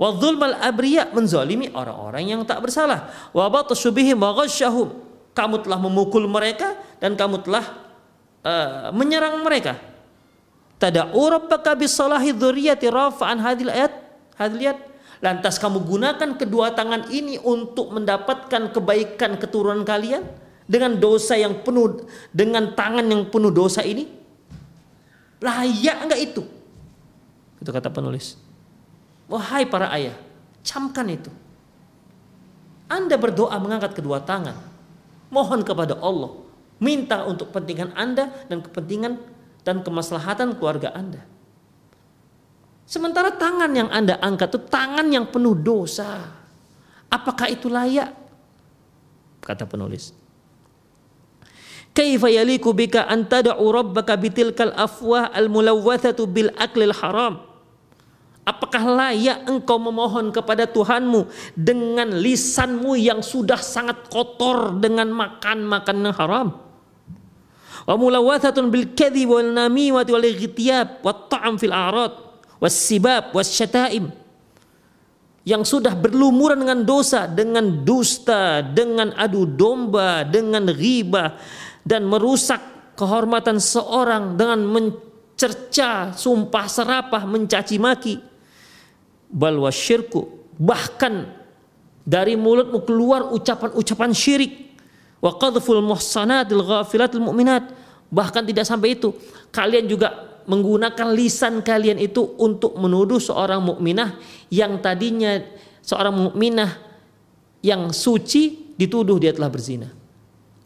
Wa 0.01 0.13
dzulmal 0.17 0.57
abriya 0.57 1.13
menzalimi 1.13 1.69
orang-orang 1.69 2.25
yang 2.25 2.41
tak 2.41 2.65
bersalah. 2.65 3.13
Wa 3.29 3.45
batshubihim 3.53 4.17
wa 4.17 4.33
ghasyahum. 4.33 5.05
Kamu 5.37 5.61
telah 5.61 5.77
memukul 5.77 6.25
mereka 6.25 6.73
dan 6.97 7.13
kamu 7.13 7.45
telah 7.45 7.65
uh, 8.41 8.89
menyerang 8.89 9.45
mereka. 9.45 9.77
Tada'u 10.81 11.21
rabbaka 11.29 11.77
bisalahi 11.77 12.33
dzurriyyati 12.33 12.89
rafa'an 12.89 13.37
hadil 13.37 13.69
ayat. 13.69 13.93
Hadil 14.37 14.65
ayat 14.65 14.79
Lantas 15.17 15.57
kamu 15.57 15.81
gunakan 15.81 16.29
kedua 16.37 16.77
tangan 16.77 17.09
ini 17.09 17.41
untuk 17.41 17.89
mendapatkan 17.89 18.69
kebaikan 18.69 19.41
keturunan 19.41 19.81
kalian 19.81 20.21
dengan 20.67 20.99
dosa 20.99 21.39
yang 21.39 21.63
penuh 21.63 22.05
dengan 22.35 22.75
tangan 22.75 23.07
yang 23.07 23.31
penuh 23.31 23.49
dosa 23.49 23.81
ini? 23.81 24.05
Layak 25.39 25.97
enggak 26.03 26.21
itu? 26.21 26.43
Itu 27.57 27.69
kata 27.71 27.89
penulis. 27.89 28.37
Wahai 29.31 29.65
para 29.65 29.89
ayah, 29.95 30.15
camkan 30.61 31.07
itu. 31.09 31.31
Anda 32.87 33.19
berdoa 33.19 33.55
mengangkat 33.59 33.95
kedua 33.95 34.23
tangan. 34.23 34.55
Mohon 35.27 35.63
kepada 35.67 35.99
Allah. 35.99 36.31
Minta 36.77 37.25
untuk 37.25 37.49
kepentingan 37.51 37.97
Anda 37.97 38.29
dan 38.47 38.61
kepentingan 38.61 39.17
dan 39.65 39.81
kemaslahatan 39.83 40.55
keluarga 40.55 40.93
Anda. 40.93 41.25
Sementara 42.87 43.35
tangan 43.35 43.67
yang 43.75 43.91
Anda 43.91 44.15
angkat 44.23 44.55
itu 44.55 44.59
tangan 44.71 45.11
yang 45.11 45.27
penuh 45.27 45.57
dosa. 45.57 46.31
Apakah 47.11 47.51
itu 47.51 47.67
layak? 47.67 48.15
Kata 49.43 49.67
penulis. 49.67 50.15
Kaifa 51.97 52.29
yaliku 52.29 52.77
bika 52.77 53.09
an 53.09 53.25
tad'u 53.25 53.57
rabbaka 53.73 54.13
bitilkal 54.13 54.69
afwah 54.77 55.33
al 55.33 55.49
mulawwathatu 55.49 56.29
bil 56.29 56.53
aklil 56.53 56.93
haram. 56.93 57.41
Apakah 58.45 58.85
layak 58.85 59.49
engkau 59.49 59.81
memohon 59.81 60.29
kepada 60.29 60.69
Tuhanmu 60.69 61.25
dengan 61.57 62.13
lisanmu 62.13 62.93
yang 62.95 63.25
sudah 63.25 63.57
sangat 63.57 64.13
kotor 64.13 64.77
dengan 64.77 65.09
makan 65.09 65.65
makanan 65.65 66.13
haram? 66.13 66.47
Wa 67.89 67.97
mulawathatun 67.97 68.69
bil 68.69 68.93
kadhib 68.93 69.33
wal 69.33 69.49
namimati 69.49 70.13
wal 70.13 70.21
ightiyab 70.21 71.01
wat 71.01 71.33
ta'am 71.33 71.57
fil 71.57 71.73
a'rad 71.73 72.13
was 72.61 72.77
sibab 72.77 73.33
was 73.33 73.49
syata'im 73.49 74.13
yang 75.47 75.63
sudah 75.63 75.95
berlumuran 75.95 76.59
dengan 76.59 76.83
dosa, 76.83 77.23
dengan 77.23 77.87
dusta, 77.87 78.59
dengan 78.59 79.15
adu 79.15 79.47
domba, 79.47 80.27
dengan 80.27 80.67
riba 80.67 81.39
dan 81.87 82.03
merusak 82.03 82.59
kehormatan 82.99 83.63
seorang 83.63 84.35
dengan 84.35 84.59
mencerca, 84.67 86.11
sumpah 86.11 86.67
serapah, 86.67 87.23
mencaci 87.23 87.79
maki. 87.79 88.19
Balwa 89.31 89.71
syirku, 89.71 90.51
bahkan 90.59 91.31
dari 92.03 92.35
mulutmu 92.35 92.83
keluar 92.83 93.31
ucapan-ucapan 93.31 94.11
syirik. 94.11 94.75
Wa 95.23 95.39
qadhful 95.39 95.79
muhsanatil 95.79 96.59
ghafilatil 96.59 97.23
mu'minat. 97.23 97.71
Bahkan 98.11 98.43
tidak 98.43 98.67
sampai 98.67 98.99
itu, 98.99 99.15
kalian 99.51 99.87
juga 99.87 100.39
menggunakan 100.47 101.11
lisan 101.11 101.59
kalian 101.59 101.99
itu 101.99 102.23
untuk 102.39 102.79
menuduh 102.79 103.19
seorang 103.19 103.59
mukminah 103.59 104.15
yang 104.47 104.79
tadinya 104.79 105.43
seorang 105.83 106.31
mukminah 106.31 106.71
yang 107.59 107.91
suci 107.91 108.75
dituduh 108.79 109.19
dia 109.19 109.35
telah 109.35 109.51
berzina. 109.51 109.96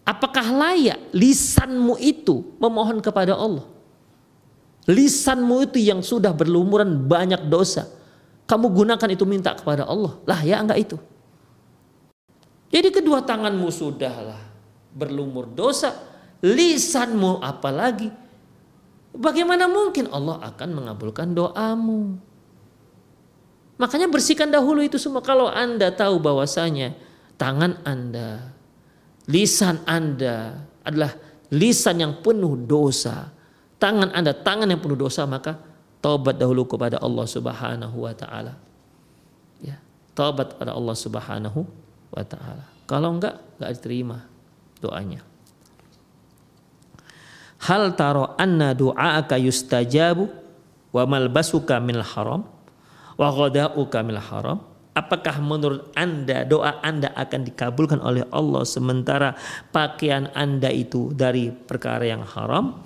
Apakah 0.02 0.50
layak 0.50 1.00
lisanmu 1.14 1.96
itu 2.02 2.58
memohon 2.58 3.00
kepada 3.00 3.38
Allah? 3.38 3.66
Lisanmu 4.90 5.70
itu 5.70 5.78
yang 5.78 6.02
sudah 6.02 6.34
berlumuran 6.34 7.06
banyak 7.06 7.46
dosa. 7.48 7.86
Kamu 8.50 8.74
gunakan 8.74 9.10
itu 9.14 9.24
minta 9.30 9.54
kepada 9.54 9.86
Allah. 9.86 10.18
Lah 10.26 10.42
ya 10.42 10.58
enggak 10.58 10.80
itu. 10.82 10.98
Jadi 12.74 12.90
kedua 12.90 13.22
tanganmu 13.22 13.70
sudahlah 13.70 14.42
berlumur 14.92 15.46
dosa. 15.46 15.94
Lisanmu 16.42 17.38
apalagi 17.38 18.10
Bagaimana 19.12 19.68
mungkin 19.68 20.08
Allah 20.08 20.40
akan 20.40 20.70
mengabulkan 20.72 21.36
doamu? 21.36 22.16
Makanya 23.76 24.08
bersihkan 24.08 24.48
dahulu 24.48 24.80
itu 24.80 24.96
semua. 24.96 25.20
Kalau 25.20 25.52
Anda 25.52 25.92
tahu 25.92 26.22
bahwasanya 26.24 26.96
tangan 27.36 27.84
Anda, 27.84 28.56
lisan 29.32 29.80
Anda 29.88 30.60
adalah 30.84 31.16
lisan 31.48 32.04
yang 32.04 32.20
penuh 32.20 32.60
dosa. 32.68 33.32
Tangan 33.80 34.12
Anda 34.12 34.36
tangan 34.36 34.68
yang 34.68 34.84
penuh 34.84 35.00
dosa, 35.00 35.24
maka 35.24 35.56
taubat 36.04 36.36
dahulu 36.36 36.68
kepada 36.68 37.00
Allah 37.00 37.26
Subhanahu 37.26 37.96
wa 38.04 38.14
taala. 38.14 38.60
Ya, 39.64 39.80
taubat 40.12 40.54
kepada 40.54 40.76
Allah 40.76 40.96
Subhanahu 41.00 41.64
wa 42.12 42.24
taala. 42.28 42.68
Kalau 42.86 43.16
enggak 43.16 43.40
enggak 43.58 43.72
diterima 43.80 44.18
doanya. 44.84 45.24
Hal 47.62 47.94
taro 47.94 48.34
anna 48.42 48.74
du'aaka 48.74 49.38
yustajabu 49.38 50.26
wa 50.90 51.04
malbasuka 51.06 51.78
minal 51.78 52.04
haram 52.04 52.42
wa 53.16 53.28
ghada'uka 53.30 54.02
minal 54.02 54.26
haram. 54.26 54.58
Apakah 54.92 55.40
menurut 55.40 55.88
Anda 55.96 56.44
doa 56.44 56.84
Anda 56.84 57.16
akan 57.16 57.48
dikabulkan 57.48 58.04
oleh 58.04 58.28
Allah 58.28 58.68
sementara 58.68 59.40
pakaian 59.72 60.28
Anda 60.36 60.68
itu 60.68 61.16
dari 61.16 61.48
perkara 61.48 62.04
yang 62.04 62.28
haram, 62.28 62.84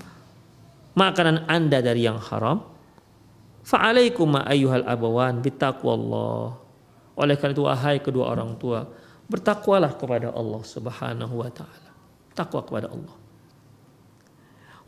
makanan 0.94 1.50
Anda 1.50 1.82
dari 1.82 2.06
yang 2.06 2.22
haram? 2.22 2.62
Fa'alaikum 3.66 4.38
ayyuhal 4.38 4.86
abawan 4.86 5.42
bitaqwallah. 5.42 6.62
Oleh 7.18 7.36
karena 7.42 7.58
itu 7.58 7.66
wahai 7.66 7.98
kedua 7.98 8.38
orang 8.38 8.54
tua, 8.62 8.86
bertakwalah 9.26 9.98
kepada 9.98 10.30
Allah 10.30 10.62
Subhanahu 10.62 11.42
wa 11.42 11.50
taala. 11.50 11.90
Takwa 12.38 12.62
kepada 12.62 12.94
Allah 12.94 13.26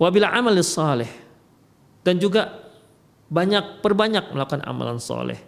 wabila 0.02 0.30
amal 0.32 0.54
saleh 0.62 1.10
dan 2.06 2.22
juga 2.22 2.54
banyak 3.28 3.84
perbanyak 3.84 4.32
melakukan 4.32 4.64
amalan 4.64 5.02
soleh 5.02 5.42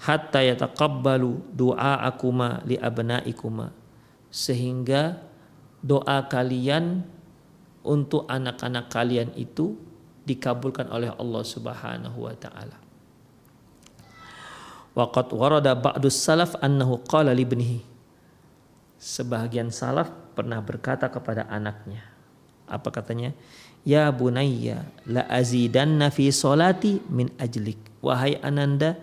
hatta 0.00 0.40
yataqabbalu 0.40 1.52
doa 1.52 2.00
akuma 2.08 2.64
li 2.64 2.80
abnaikuma 2.80 3.76
sehingga 4.32 5.20
doa 5.84 6.24
kalian 6.24 7.04
untuk 7.84 8.24
anak-anak 8.28 8.88
kalian 8.88 9.32
itu 9.36 9.76
dikabulkan 10.24 10.88
oleh 10.92 11.12
Allah 11.16 11.42
Subhanahu 11.44 12.28
wa 12.28 12.34
taala. 12.36 12.76
Waqad 14.92 15.32
warada 15.32 15.72
ba'dus 15.72 16.18
salaf 16.18 16.58
annahu 16.60 17.00
qala 17.08 17.32
li 17.32 17.46
ibnihi. 17.46 17.80
Sebahagian 19.00 19.72
salaf 19.72 20.12
pernah 20.36 20.60
berkata 20.60 21.08
kepada 21.08 21.48
anaknya, 21.48 22.04
apa 22.68 22.92
katanya? 22.92 23.32
Ya 23.80 24.12
bunayya 24.12 24.84
la 25.08 25.24
azidanna 25.24 26.12
fi 26.12 26.28
solati 26.28 27.00
min 27.08 27.32
ajlik. 27.40 27.80
Wahai 28.04 28.36
ananda, 28.44 29.00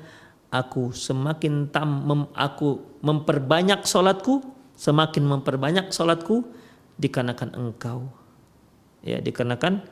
aku 0.51 0.95
semakin 0.95 1.67
tam 1.71 2.07
mem, 2.07 2.21
aku 2.33 2.99
memperbanyak 3.03 3.83
solatku, 3.83 4.43
semakin 4.77 5.23
memperbanyak 5.27 5.91
solatku 5.91 6.47
dikarenakan 6.97 7.53
engkau. 7.55 8.07
Ya, 9.03 9.21
dikarenakan 9.21 9.85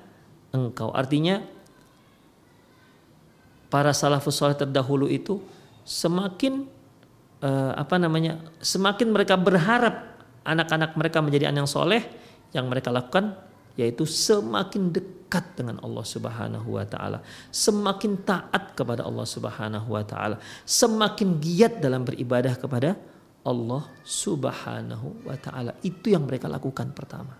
engkau. 0.51 0.91
Artinya 0.91 1.43
para 3.69 3.91
salafus 3.91 4.39
soleh 4.39 4.55
terdahulu 4.55 5.11
itu 5.11 5.43
semakin 5.83 6.65
uh, 7.43 7.75
apa 7.75 7.95
namanya? 7.99 8.39
Semakin 8.63 9.11
mereka 9.11 9.35
berharap 9.35 10.15
anak-anak 10.45 10.95
mereka 10.95 11.19
menjadi 11.19 11.51
anak 11.51 11.65
yang 11.65 11.71
soleh, 11.71 12.03
yang 12.55 12.65
mereka 12.71 12.89
lakukan 12.93 13.35
yaitu 13.75 14.07
semakin 14.07 14.91
dekat 14.91 15.55
dengan 15.59 15.83
Allah 15.83 16.05
Subhanahu 16.07 16.79
wa 16.79 16.85
taala, 16.87 17.19
semakin 17.51 18.23
taat 18.23 18.71
kepada 18.75 19.03
Allah 19.03 19.27
Subhanahu 19.27 19.87
wa 19.91 20.03
taala, 20.03 20.39
semakin 20.63 21.39
giat 21.43 21.83
dalam 21.83 22.07
beribadah 22.07 22.55
kepada 22.55 22.95
Allah 23.45 23.83
Subhanahu 24.01 25.27
wa 25.27 25.37
taala. 25.37 25.75
Itu 25.85 26.09
yang 26.09 26.25
mereka 26.25 26.49
lakukan 26.49 26.95
pertama. 26.95 27.37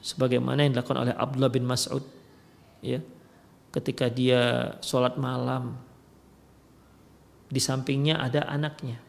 Sebagaimana 0.00 0.64
yang 0.64 0.72
dilakukan 0.76 1.00
oleh 1.04 1.14
Abdullah 1.16 1.52
bin 1.52 1.68
Mas'ud 1.68 2.04
ya. 2.80 3.04
Ketika 3.68 4.06
dia 4.06 4.74
sholat 4.80 5.18
malam 5.18 5.74
di 7.50 7.60
sampingnya 7.60 8.22
ada 8.22 8.46
anaknya. 8.48 9.02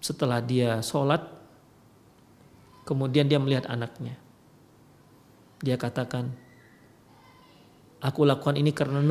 Setelah 0.00 0.40
dia 0.40 0.80
sholat 0.80 1.37
Kemudian 2.88 3.28
dia 3.28 3.36
melihat 3.36 3.68
anaknya. 3.68 4.16
Dia 5.60 5.76
katakan, 5.76 6.32
Aku 7.98 8.22
lakukan 8.22 8.54
ini 8.54 8.70
karena 8.70 9.02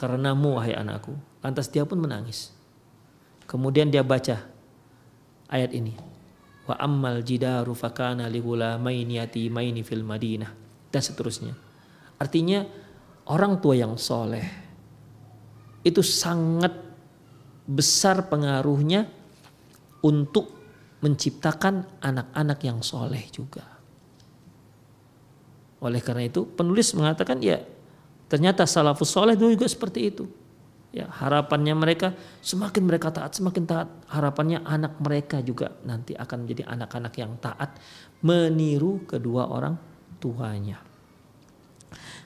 karenamu 0.00 0.56
wahai 0.56 0.72
anakku. 0.72 1.12
Lantas 1.44 1.68
dia 1.68 1.84
pun 1.84 2.00
menangis. 2.00 2.50
Kemudian 3.44 3.92
dia 3.92 4.00
baca 4.00 4.48
ayat 5.52 5.70
ini. 5.76 5.92
Wa 6.64 6.80
ammal 6.80 7.20
jidaru 7.20 7.76
fakana 7.76 8.26
lihulamaini 8.32 9.20
yatimaini 9.20 9.84
fil 9.84 10.00
Madinah. 10.00 10.50
Dan 10.88 11.02
seterusnya. 11.04 11.52
Artinya 12.16 12.64
orang 13.28 13.60
tua 13.60 13.76
yang 13.76 14.00
soleh 14.00 14.64
itu 15.84 16.00
sangat 16.00 16.72
besar 17.68 18.24
pengaruhnya 18.32 19.04
untuk 20.00 20.53
menciptakan 21.04 22.00
anak-anak 22.00 22.58
yang 22.64 22.80
soleh 22.80 23.28
juga. 23.28 23.68
Oleh 25.84 26.00
karena 26.00 26.24
itu 26.24 26.48
penulis 26.48 26.96
mengatakan 26.96 27.44
ya 27.44 27.60
ternyata 28.24 28.64
salafus 28.64 29.12
soleh 29.12 29.36
dulu 29.36 29.52
juga 29.52 29.68
seperti 29.68 30.00
itu. 30.08 30.24
Ya, 30.94 31.10
harapannya 31.10 31.74
mereka 31.74 32.14
semakin 32.38 32.86
mereka 32.86 33.10
taat, 33.10 33.34
semakin 33.34 33.66
taat. 33.66 33.90
Harapannya 34.08 34.62
anak 34.62 34.96
mereka 35.02 35.42
juga 35.42 35.74
nanti 35.82 36.14
akan 36.14 36.46
menjadi 36.46 36.70
anak-anak 36.70 37.14
yang 37.18 37.34
taat 37.42 37.76
meniru 38.22 39.02
kedua 39.04 39.50
orang 39.50 39.74
tuanya. 40.22 40.78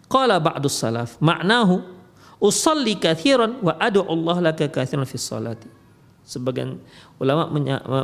Qala 0.06 0.36
ba'dus 0.36 0.76
salaf 0.76 1.16
ma'nahu 1.18 1.80
usalli 2.44 3.00
kathiran 3.00 3.58
wa 3.64 3.74
ad'u 3.80 4.04
Allah 4.04 4.52
laka 4.52 4.68
kathiran 4.68 5.08
fi 5.08 5.16
salati 5.16 5.77
sebagian 6.28 6.76
ulama 7.16 7.48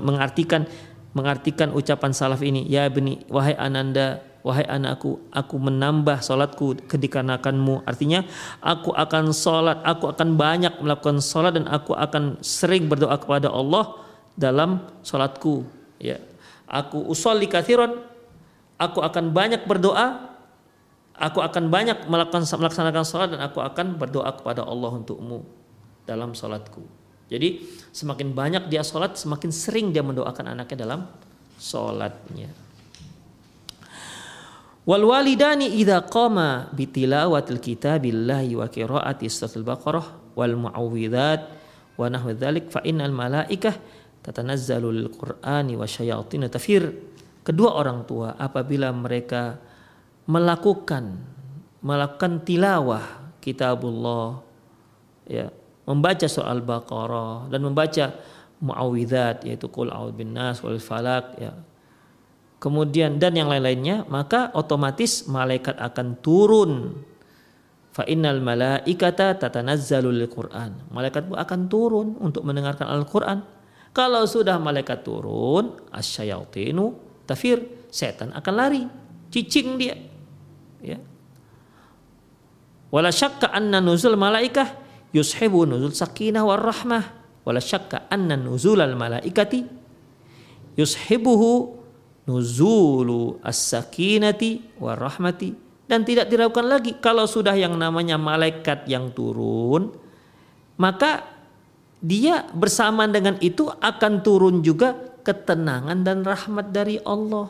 mengartikan 0.01 0.65
mengartikan 1.13 1.71
ucapan 1.77 2.17
salaf 2.17 2.41
ini 2.41 2.65
ya 2.65 2.89
beni 2.89 3.21
wahai 3.29 3.53
ananda 3.55 4.25
wahai 4.41 4.65
anakku 4.65 5.21
aku 5.29 5.57
menambah 5.61 6.25
salatku 6.25 6.89
kedikarenakanmu. 6.89 7.85
Artinya 7.85 8.25
aku 8.65 8.97
akan 8.97 9.37
salat 9.37 9.85
aku 9.85 10.09
akan 10.09 10.41
banyak 10.41 10.73
melakukan 10.81 11.21
salat 11.21 11.61
dan 11.61 11.69
aku 11.69 11.93
akan 11.93 12.41
sering 12.41 12.89
berdoa 12.89 13.21
kepada 13.21 13.53
Allah 13.53 14.01
dalam 14.35 14.81
salatku 15.05 15.69
ya. 16.01 16.17
Aku 16.65 17.05
usolli 17.13 17.45
kathiran 17.45 18.01
aku 18.81 19.05
akan 19.05 19.37
banyak 19.37 19.69
berdoa 19.69 20.35
Aku 21.15 21.39
akan 21.39 21.71
banyak 21.71 22.11
melakukan 22.11 22.43
melaksanakan 22.43 23.07
sholat 23.07 23.29
dan 23.31 23.41
aku 23.47 23.63
akan 23.63 24.03
berdoa 24.03 24.35
kepada 24.35 24.67
Allah 24.67 24.99
untukmu 24.99 25.47
dalam 26.03 26.35
sholatku. 26.35 26.83
Jadi 27.29 27.65
semakin 27.89 28.37
banyak 28.37 28.69
dia 28.69 28.85
sholat, 28.85 29.17
semakin 29.17 29.51
sering 29.51 29.87
dia 29.91 30.05
mendoakan 30.05 30.53
anaknya 30.53 30.85
dalam 30.85 31.09
sholatnya. 31.57 32.53
Wal 34.85 35.05
walidani 35.09 35.81
idza 35.81 36.05
qama 36.05 36.69
bi 36.77 36.85
tilawatil 36.85 37.57
kitabillahi 37.57 38.53
wa 38.53 38.69
qiraati 38.69 39.33
suratul 39.33 39.65
baqarah 39.65 40.37
wal 40.37 40.55
muawwidzat 40.69 41.41
wa 41.97 42.05
nahwu 42.13 42.37
dzalik 42.37 42.69
fa 42.69 42.85
innal 42.85 43.17
malaikah 43.17 43.73
tatanazzalu 44.21 44.93
lil 44.93 45.09
qur'ani 45.09 45.73
wa 45.81 45.89
syayatin 45.89 46.45
tafir. 46.53 46.93
Kedua 47.41 47.81
orang 47.81 48.05
tua 48.05 48.37
apabila 48.37 48.93
mereka 48.93 49.57
melakukan 50.29 51.17
melakukan 51.85 52.41
tilawah 52.45 53.33
kitabullah 53.45 54.41
ya 55.29 55.53
membaca 55.85 56.27
soal 56.29 56.65
Baqarah 56.65 57.49
dan 57.53 57.61
membaca 57.61 58.17
muawwidzat 58.65 59.45
yaitu 59.45 59.69
qul 59.69 59.93
bin 60.17 60.33
nas 60.33 60.65
wal 60.65 60.81
falak 60.81 61.37
ya. 61.37 61.53
Kemudian 62.61 63.21
dan 63.21 63.37
yang 63.37 63.53
lain-lainnya 63.53 64.09
maka 64.09 64.49
otomatis 64.57 65.29
malaikat 65.29 65.77
akan 65.77 66.17
turun. 66.25 66.73
Fa 67.93 68.09
innal 68.09 68.41
malaikata 68.41 69.37
tatanazzalu 69.37 70.11
lil 70.11 70.27
Qur'an. 70.33 70.73
Malaikat 70.91 71.31
akan 71.31 71.61
turun 71.71 72.19
untuk 72.19 72.43
mendengarkan 72.43 72.89
Al-Qur'an. 72.91 73.45
Kalau 73.95 74.27
sudah 74.27 74.59
malaikat 74.59 75.07
turun 75.07 75.79
asyayatinu 75.95 76.97
tafir 77.29 77.87
setan 77.93 78.35
akan 78.35 78.55
lari 78.57 78.83
cicing 79.31 79.79
dia. 79.79 79.95
Ya. 80.83 80.99
Wala 82.91 83.15
syakka 83.15 83.53
anna 83.53 83.79
nuzul 83.79 84.19
malaikah 84.19 84.84
yushibu 85.15 85.63
nuzul 85.63 85.95
sakinah 85.95 86.43
war 86.43 86.59
rahmah 86.59 87.05
wala 87.47 87.63
syakka 87.63 88.11
anna 88.11 88.35
nuzul 88.35 88.83
al 88.83 88.99
malaikati 88.99 89.63
yushibuhu 90.75 91.79
nuzulu 92.27 93.39
as-sakinati 93.45 94.81
war 94.83 94.99
rahmati. 94.99 95.63
Dan 95.85 96.01
tidak 96.01 96.33
diragukan 96.33 96.65
lagi 96.65 96.97
kalau 96.97 97.29
sudah 97.29 97.53
yang 97.53 97.77
namanya 97.77 98.17
malaikat 98.17 98.89
yang 98.89 99.13
turun 99.13 99.93
maka 100.81 101.23
dia 102.05 102.45
bersamaan 102.53 103.13
dengan 103.15 103.37
itu 103.41 103.69
akan 103.69 104.21
turun 104.21 104.61
juga 104.61 104.97
ketenangan 105.25 106.05
dan 106.05 106.21
rahmat 106.21 106.69
dari 106.69 107.01
Allah. 107.01 107.49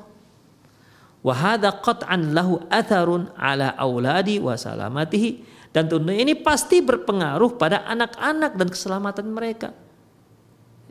Wahada 1.24 1.72
qat'an 1.80 2.36
lahu 2.36 2.60
atharun 2.68 3.32
ala 3.34 3.72
auladi 3.80 4.38
wa 4.38 4.54
salamatihi 4.54 5.40
dan 5.74 5.90
tentunya 5.90 6.22
ini 6.22 6.38
pasti 6.38 6.78
berpengaruh 6.78 7.58
pada 7.58 7.82
anak-anak 7.82 8.54
dan 8.54 8.68
keselamatan 8.70 9.26
mereka. 9.34 9.74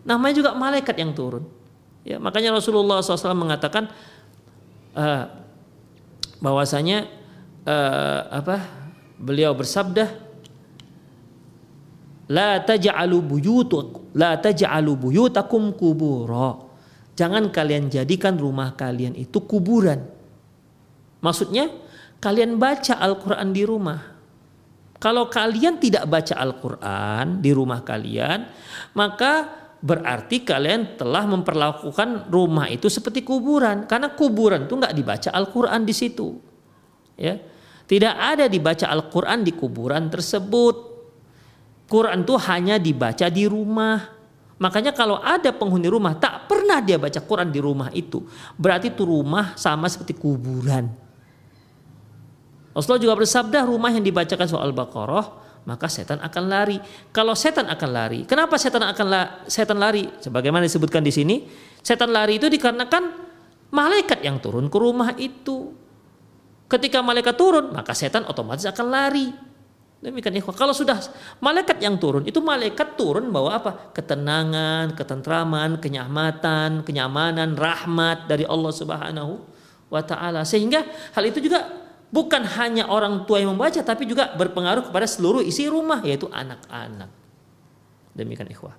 Namanya 0.03 0.43
juga 0.43 0.51
malaikat 0.51 0.99
yang 0.99 1.15
turun. 1.15 1.47
Ya, 2.03 2.19
makanya 2.19 2.51
Rasulullah 2.51 2.99
SAW 2.99 3.31
mengatakan 3.31 3.87
uh, 4.91 5.23
bahwasanya 6.43 7.07
uh, 7.63 8.43
apa? 8.43 8.83
Beliau 9.23 9.55
bersabda, 9.55 10.19
la 12.27 12.59
taj'alu 12.59 13.23
buyutakum 13.23 14.03
la 14.13 14.35
taj'alu 14.35 14.99
buyutakum 14.99 15.73
kubura. 15.73 16.59
Jangan 17.15 17.47
kalian 17.55 17.87
jadikan 17.87 18.35
rumah 18.35 18.75
kalian 18.75 19.15
itu 19.15 19.39
kuburan. 19.47 20.03
Maksudnya 21.23 21.71
kalian 22.19 22.59
baca 22.59 22.99
Al-Quran 22.99 23.49
di 23.55 23.63
rumah. 23.63 24.12
Kalau 25.03 25.27
kalian 25.27 25.83
tidak 25.83 26.07
baca 26.07 26.31
Al-Quran 26.39 27.43
di 27.43 27.51
rumah 27.51 27.83
kalian, 27.83 28.47
maka 28.95 29.51
berarti 29.83 30.47
kalian 30.47 30.95
telah 30.95 31.27
memperlakukan 31.27 32.31
rumah 32.31 32.71
itu 32.71 32.87
seperti 32.87 33.19
kuburan. 33.19 33.83
Karena 33.83 34.15
kuburan 34.15 34.63
itu 34.63 34.79
nggak 34.79 34.95
dibaca 34.95 35.29
Al-Quran 35.35 35.83
di 35.83 35.91
situ. 35.91 36.39
Ya, 37.19 37.35
tidak 37.83 38.15
ada 38.15 38.47
dibaca 38.47 38.87
Al-Quran 38.87 39.43
di 39.43 39.51
kuburan 39.51 40.07
tersebut. 40.07 40.95
Quran 41.91 42.23
itu 42.23 42.39
hanya 42.47 42.79
dibaca 42.79 43.27
di 43.27 43.43
rumah. 43.43 43.99
Makanya 44.55 44.95
kalau 44.95 45.19
ada 45.19 45.51
penghuni 45.51 45.91
rumah 45.91 46.15
tak 46.15 46.47
pernah 46.47 46.79
dia 46.79 46.95
baca 46.95 47.19
Quran 47.19 47.51
di 47.51 47.59
rumah 47.59 47.91
itu, 47.91 48.23
berarti 48.55 48.87
itu 48.87 49.03
rumah 49.03 49.51
sama 49.59 49.91
seperti 49.91 50.15
kuburan. 50.15 51.02
Rasulullah 52.73 53.01
juga 53.01 53.15
bersabda 53.21 53.69
rumah 53.69 53.93
yang 53.93 54.01
dibacakan 54.01 54.49
soal 54.49 54.73
Baqarah 54.73 55.43
maka 55.63 55.87
setan 55.87 56.19
akan 56.19 56.43
lari. 56.47 56.77
Kalau 57.15 57.33
setan 57.35 57.67
akan 57.71 57.89
lari, 57.91 58.19
kenapa 58.27 58.59
setan 58.59 58.83
akan 58.83 59.05
la, 59.07 59.21
setan 59.47 59.79
lari? 59.79 60.07
Sebagaimana 60.19 60.67
disebutkan 60.67 60.99
di 61.03 61.11
sini, 61.11 61.47
setan 61.79 62.11
lari 62.11 62.35
itu 62.39 62.51
dikarenakan 62.51 63.03
malaikat 63.71 64.19
yang 64.23 64.43
turun 64.43 64.67
ke 64.67 64.77
rumah 64.77 65.15
itu. 65.15 65.71
Ketika 66.67 66.99
malaikat 66.99 67.35
turun, 67.37 67.71
maka 67.71 67.95
setan 67.95 68.27
otomatis 68.27 68.65
akan 68.67 68.87
lari. 68.91 69.27
Demikian 70.03 70.35
ikhwah. 70.35 70.51
Kalau 70.51 70.75
sudah 70.75 70.99
malaikat 71.39 71.79
yang 71.79 71.95
turun, 71.95 72.27
itu 72.27 72.43
malaikat 72.43 72.99
turun 72.99 73.31
bawa 73.31 73.63
apa? 73.63 73.71
Ketenangan, 73.95 74.99
ketentraman, 74.99 75.79
kenyamanan, 75.79 76.83
kenyamanan, 76.83 77.55
rahmat 77.55 78.27
dari 78.27 78.43
Allah 78.43 78.73
Subhanahu 78.75 79.39
wa 79.87 80.03
taala. 80.03 80.43
Sehingga 80.43 80.83
hal 81.15 81.23
itu 81.23 81.39
juga 81.39 81.82
bukan 82.13 82.45
hanya 82.45 82.85
orang 82.85 83.25
tua 83.25 83.41
yang 83.41 83.57
membaca 83.57 83.81
tapi 83.81 84.05
juga 84.05 84.29
berpengaruh 84.37 84.93
kepada 84.93 85.09
seluruh 85.09 85.41
isi 85.41 85.65
rumah 85.65 86.05
yaitu 86.05 86.29
anak-anak. 86.29 87.09
Demikian 88.13 88.53
ikhwah. 88.53 88.77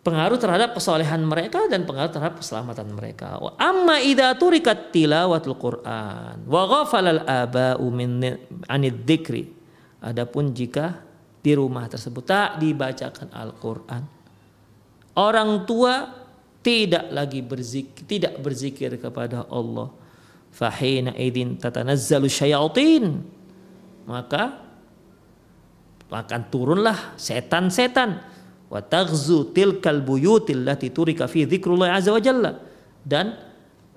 Pengaruh 0.00 0.40
terhadap 0.40 0.72
kesolehan 0.72 1.20
mereka 1.28 1.68
dan 1.68 1.84
pengaruh 1.84 2.08
terhadap 2.08 2.40
keselamatan 2.40 2.88
mereka. 2.96 3.36
Amma 3.60 4.00
idza 4.00 4.32
turikat 4.40 4.96
tilawatul 4.96 5.60
Quran 5.60 6.40
wa 6.48 6.62
ghafalal 6.64 7.20
aba'u 7.28 7.84
min 7.92 8.24
anid 8.64 9.04
dzikri. 9.04 9.44
Adapun 10.00 10.56
jika 10.56 11.04
di 11.44 11.52
rumah 11.52 11.84
tersebut 11.84 12.24
tak 12.24 12.56
dibacakan 12.56 13.28
Al-Qur'an. 13.28 14.02
Orang 15.20 15.68
tua 15.68 16.08
tidak 16.64 17.12
lagi 17.12 17.44
berzikir, 17.44 18.08
tidak 18.08 18.40
berzikir 18.40 18.96
kepada 18.96 19.44
Allah 19.52 19.99
fahina 20.50 21.14
idin 21.16 21.56
tatanazzalu 21.56 22.26
syayatin. 22.26 23.22
Maka 24.06 24.58
akan 26.10 26.42
turunlah 26.50 27.14
setan-setan. 27.14 28.18
Wa 28.70 28.82
taghzu 28.82 29.50
tilkal 29.54 30.02
buyutil 30.02 30.66
lati 30.66 30.90
turika 30.90 31.26
fi 31.30 31.46
dzikrullah 31.46 31.94
azza 31.94 32.10
wa 32.10 32.22
jalla. 32.22 32.58
Dan 33.02 33.34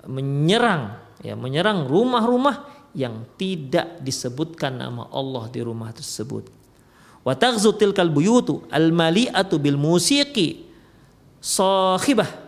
menyerang 0.06 0.98
ya 1.22 1.34
menyerang 1.34 1.86
rumah-rumah 1.90 2.90
yang 2.94 3.26
tidak 3.34 3.98
disebutkan 4.02 4.78
nama 4.78 5.10
Allah 5.10 5.50
di 5.50 5.60
rumah 5.62 5.90
tersebut. 5.90 6.46
Wa 7.26 7.34
taghzu 7.34 7.74
tilkal 7.74 8.10
buyutu 8.10 8.62
al 8.70 8.94
mali'atu 8.94 9.58
bil 9.58 9.78
musiqi. 9.78 10.70
Sahibah 11.44 12.43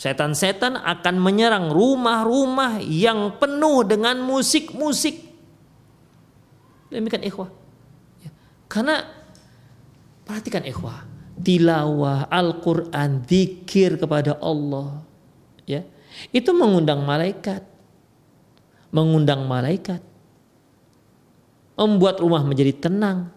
Setan-setan 0.00 0.80
akan 0.80 1.20
menyerang 1.20 1.68
rumah-rumah 1.68 2.80
yang 2.80 3.36
penuh 3.36 3.84
dengan 3.84 4.16
musik-musik. 4.24 5.28
Demikian 6.88 7.20
ikhwah. 7.20 7.52
Ya. 8.24 8.32
Karena 8.64 9.04
perhatikan 10.24 10.64
ikhwah, 10.64 11.04
tilawah 11.36 12.32
Al-Qur'an, 12.32 13.28
zikir 13.28 14.00
kepada 14.00 14.40
Allah, 14.40 15.04
ya. 15.68 15.84
Itu 16.32 16.56
mengundang 16.56 17.04
malaikat. 17.04 17.60
Mengundang 18.96 19.44
malaikat. 19.44 20.00
Membuat 21.76 22.24
rumah 22.24 22.40
menjadi 22.40 22.88
tenang 22.88 23.28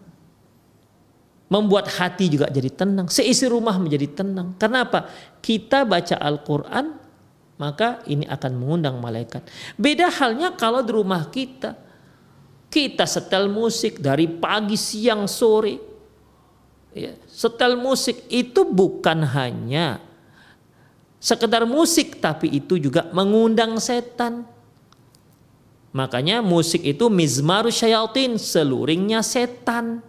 membuat 1.54 1.86
hati 1.94 2.26
juga 2.26 2.50
jadi 2.50 2.66
tenang, 2.74 3.06
seisi 3.06 3.46
rumah 3.46 3.78
menjadi 3.78 4.10
tenang. 4.10 4.58
Karena 4.58 4.82
apa? 4.82 5.06
Kita 5.38 5.86
baca 5.86 6.18
Al-Qur'an 6.18 7.06
maka 7.54 8.02
ini 8.10 8.26
akan 8.26 8.52
mengundang 8.58 8.98
malaikat. 8.98 9.46
Beda 9.78 10.10
halnya 10.10 10.58
kalau 10.58 10.82
di 10.82 10.90
rumah 10.90 11.30
kita 11.30 11.84
kita 12.74 13.06
setel 13.06 13.46
musik 13.46 14.02
dari 14.02 14.26
pagi, 14.26 14.74
siang, 14.74 15.30
sore. 15.30 15.78
Ya, 16.90 17.14
setel 17.30 17.78
musik 17.78 18.26
itu 18.26 18.66
bukan 18.66 19.22
hanya 19.22 20.02
sekedar 21.22 21.62
musik 21.66 22.18
tapi 22.18 22.50
itu 22.50 22.78
juga 22.82 23.06
mengundang 23.14 23.78
setan. 23.78 24.46
Makanya 25.94 26.42
musik 26.42 26.82
itu 26.82 27.06
mizmaru 27.06 27.70
syayatin, 27.70 28.34
seluringnya 28.34 29.22
setan. 29.22 30.02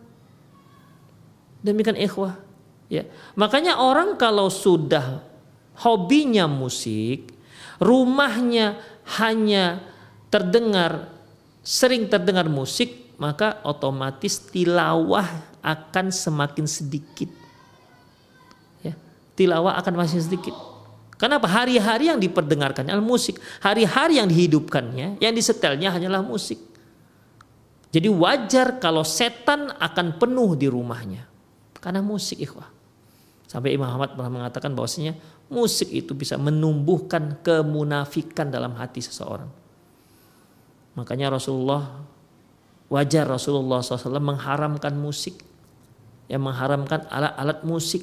Demikian 1.66 1.98
ikhwah. 1.98 2.38
Ya. 2.86 3.10
Makanya 3.34 3.82
orang 3.82 4.14
kalau 4.22 4.54
sudah 4.54 5.26
hobinya 5.82 6.46
musik, 6.46 7.34
rumahnya 7.82 8.78
hanya 9.18 9.82
terdengar 10.30 11.16
sering 11.66 12.06
terdengar 12.06 12.46
musik, 12.46 13.18
maka 13.18 13.58
otomatis 13.66 14.38
tilawah 14.38 15.26
akan 15.66 16.14
semakin 16.14 16.70
sedikit. 16.70 17.34
Ya, 18.86 18.94
tilawah 19.34 19.74
akan 19.82 20.06
masih 20.06 20.22
sedikit. 20.22 20.54
Kenapa? 21.18 21.50
Hari-hari 21.50 22.14
yang 22.14 22.22
diperdengarkan 22.22 22.86
adalah 22.86 23.02
musik. 23.02 23.42
Hari-hari 23.66 24.22
yang 24.22 24.30
dihidupkannya, 24.30 25.18
yang 25.18 25.34
disetelnya 25.34 25.90
hanyalah 25.90 26.22
musik. 26.22 26.62
Jadi 27.90 28.12
wajar 28.12 28.78
kalau 28.78 29.02
setan 29.02 29.72
akan 29.74 30.22
penuh 30.22 30.54
di 30.54 30.68
rumahnya. 30.70 31.35
Karena 31.86 32.02
musik 32.02 32.42
ikhwah. 32.42 32.66
Sampai 33.46 33.78
Imam 33.78 33.86
Ahmad 33.86 34.18
pernah 34.18 34.42
mengatakan 34.42 34.74
bahwasanya 34.74 35.14
musik 35.54 35.94
itu 35.94 36.18
bisa 36.18 36.34
menumbuhkan 36.42 37.46
kemunafikan 37.46 38.50
dalam 38.50 38.74
hati 38.74 39.06
seseorang. 39.06 39.46
Makanya 40.98 41.38
Rasulullah 41.38 42.02
wajar 42.90 43.30
Rasulullah 43.30 43.86
SAW 43.86 44.18
mengharamkan 44.18 44.98
musik, 44.98 45.46
yang 46.26 46.42
mengharamkan 46.42 47.06
alat-alat 47.06 47.62
musik. 47.62 48.02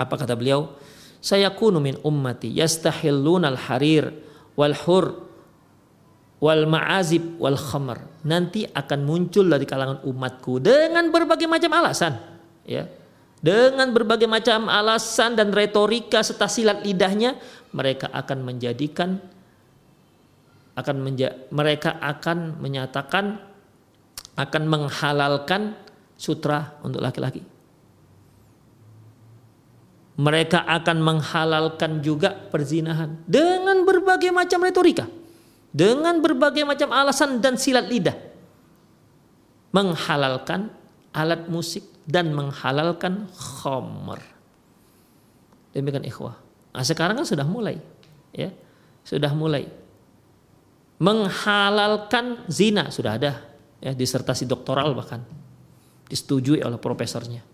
Apa 0.00 0.16
kata 0.16 0.32
beliau? 0.32 0.80
Saya 1.20 1.52
kunu 1.52 1.76
min 1.76 2.00
ummati 2.00 2.56
yastahillun 2.56 3.44
al 3.44 3.60
harir 3.68 4.08
wal 4.56 4.72
hur 4.72 5.28
wal 6.40 6.64
ma'azib 6.64 7.36
wal 7.36 7.60
khamar. 7.60 8.00
Nanti 8.24 8.64
akan 8.64 9.00
muncul 9.04 9.44
dari 9.44 9.68
kalangan 9.68 10.00
umatku 10.08 10.56
dengan 10.60 11.12
berbagai 11.12 11.44
macam 11.44 11.72
alasan, 11.76 12.35
ya. 12.66 12.90
Dengan 13.40 13.94
berbagai 13.94 14.26
macam 14.26 14.66
alasan 14.66 15.38
dan 15.38 15.54
retorika 15.54 16.18
serta 16.20 16.50
silat 16.50 16.82
lidahnya, 16.82 17.38
mereka 17.70 18.10
akan 18.10 18.42
menjadikan 18.42 19.22
akan 20.76 20.96
menja, 21.00 21.32
mereka 21.48 21.96
akan 22.02 22.60
menyatakan 22.60 23.40
akan 24.36 24.62
menghalalkan 24.68 25.72
sutra 26.20 26.76
untuk 26.84 27.00
laki-laki. 27.00 27.40
Mereka 30.16 30.64
akan 30.64 30.96
menghalalkan 31.00 32.00
juga 32.00 32.32
perzinahan 32.32 33.20
dengan 33.28 33.84
berbagai 33.84 34.32
macam 34.32 34.64
retorika 34.64 35.04
dengan 35.76 36.24
berbagai 36.24 36.64
macam 36.64 36.88
alasan 36.88 37.36
dan 37.44 37.60
silat 37.60 37.84
lidah 37.84 38.16
menghalalkan 39.76 40.72
alat 41.12 41.44
musik 41.52 41.84
dan 42.06 42.30
menghalalkan 42.32 43.26
khamr. 43.34 44.22
Demikian 45.74 46.06
ikhwah. 46.06 46.38
Nah, 46.72 46.86
sekarang 46.86 47.18
kan 47.18 47.26
sudah 47.26 47.44
mulai 47.44 47.76
ya. 48.32 48.54
Sudah 49.06 49.30
mulai 49.34 49.70
menghalalkan 50.96 52.48
zina 52.48 52.88
sudah 52.88 53.20
ada 53.20 53.44
ya 53.84 53.92
disertasi 53.92 54.48
doktoral 54.48 54.96
bahkan 54.96 55.20
disetujui 56.08 56.64
oleh 56.64 56.80
profesornya. 56.80 57.44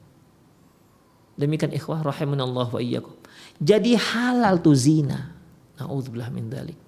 Demikian 1.34 1.74
ikhwah 1.74 2.04
rahimanallah 2.06 2.68
wa 2.70 2.80
iyyakum. 2.80 3.16
Jadi 3.58 3.98
halal 3.98 4.62
tuh 4.62 4.76
zina. 4.76 5.34
Nauzubillah 5.80 6.28
min 6.30 6.52
dzalik 6.52 6.78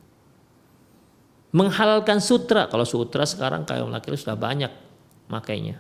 menghalalkan 1.54 2.18
sutra. 2.18 2.66
Kalau 2.66 2.82
sutra 2.82 3.22
sekarang 3.22 3.62
kayak 3.62 3.86
laki-laki 3.86 4.18
sudah 4.18 4.34
banyak 4.34 4.74
makainya. 5.30 5.78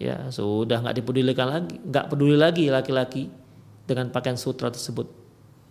Ya 0.00 0.32
sudah 0.32 0.80
nggak 0.80 0.96
dipedulikan 0.96 1.44
lagi, 1.44 1.76
nggak 1.76 2.08
peduli 2.08 2.32
lagi 2.32 2.72
laki-laki 2.72 3.28
dengan 3.84 4.08
pakaian 4.08 4.40
sutra 4.40 4.72
tersebut. 4.72 5.04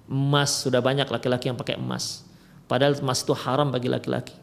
Emas 0.06 0.70
sudah 0.70 0.86
banyak 0.86 1.10
laki-laki 1.10 1.50
yang 1.50 1.58
pakai 1.58 1.82
emas. 1.82 2.30
Padahal 2.70 2.94
emas 3.02 3.26
itu 3.26 3.34
haram 3.34 3.74
bagi 3.74 3.90
laki-laki. 3.90 4.38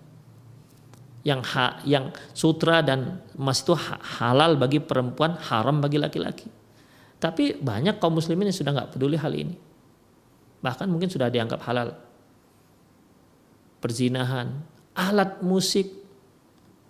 Yang 1.23 1.41
ha, 1.55 1.79
yang 1.87 2.11
sutra 2.35 2.83
dan 2.83 3.23
emas 3.39 3.63
itu 3.63 3.79
halal 4.19 4.59
bagi 4.59 4.83
perempuan, 4.83 5.39
haram 5.39 5.79
bagi 5.79 6.03
laki-laki. 6.03 6.51
Tapi 7.23 7.63
banyak 7.63 8.03
kaum 8.03 8.19
muslimin 8.19 8.51
yang 8.51 8.59
sudah 8.59 8.75
nggak 8.75 8.91
peduli 8.99 9.15
hal 9.15 9.31
ini. 9.31 9.55
Bahkan 10.67 10.91
mungkin 10.91 11.07
sudah 11.07 11.31
dianggap 11.31 11.63
halal 11.63 11.95
perzinahan, 13.79 14.67
alat 14.99 15.39
musik. 15.47 15.95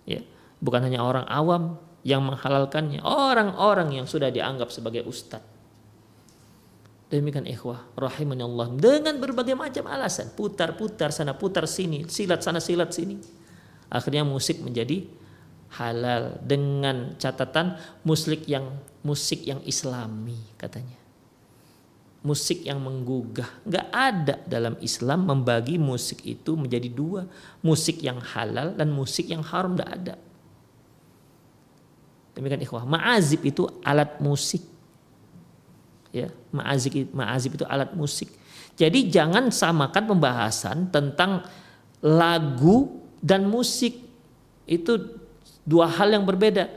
Ya, 0.09 0.25
bukan 0.57 0.81
hanya 0.81 1.05
orang 1.05 1.29
awam 1.29 1.77
yang 2.07 2.23
menghalalkannya, 2.23 3.03
orang-orang 3.03 3.99
yang 3.99 4.07
sudah 4.07 4.31
dianggap 4.31 4.71
sebagai 4.71 5.03
ustadz. 5.03 5.59
Demikian 7.11 7.47
ikhwah 7.47 7.87
rahimani 7.95 8.43
Allah 8.43 8.67
dengan 8.75 9.15
berbagai 9.19 9.55
macam 9.55 9.87
alasan, 9.91 10.31
putar-putar 10.35 11.11
sana 11.11 11.35
putar 11.35 11.67
sini, 11.67 12.07
silat 12.07 12.43
sana 12.43 12.63
silat 12.63 12.95
sini. 12.95 13.19
Akhirnya 13.91 14.27
musik 14.27 14.59
menjadi 14.59 15.07
halal 15.79 16.39
dengan 16.43 17.15
catatan 17.19 17.75
musik 18.07 18.47
yang 18.47 18.71
musik 19.03 19.43
yang 19.43 19.59
islami 19.67 20.35
katanya 20.55 21.07
musik 22.27 22.67
yang 22.67 22.83
menggugah. 22.83 23.47
Nggak 23.63 23.87
ada 23.87 24.35
dalam 24.43 24.75
Islam 24.83 25.31
membagi 25.31 25.79
musik 25.79 26.19
itu 26.27 26.59
menjadi 26.59 26.91
dua. 26.91 27.23
Musik 27.63 28.03
yang 28.03 28.19
halal 28.19 28.75
dan 28.75 28.91
musik 28.91 29.31
yang 29.31 29.39
haram 29.47 29.79
tidak 29.79 29.89
ada. 29.95 30.15
Demikian 32.37 32.61
ikhwah. 32.61 32.85
Ma'azib 32.85 33.41
itu 33.41 33.65
alat 33.81 34.21
musik. 34.21 34.61
Ya, 36.13 36.29
ma'azib, 36.53 37.09
ma'azib 37.09 37.57
itu 37.57 37.65
alat 37.65 37.97
musik. 37.97 38.29
Jadi 38.77 39.09
jangan 39.09 39.49
samakan 39.49 40.03
pembahasan 40.05 40.93
tentang 40.93 41.41
lagu 42.05 43.01
dan 43.25 43.49
musik. 43.49 44.05
Itu 44.69 45.17
dua 45.65 45.89
hal 45.89 46.13
yang 46.13 46.29
berbeda. 46.29 46.69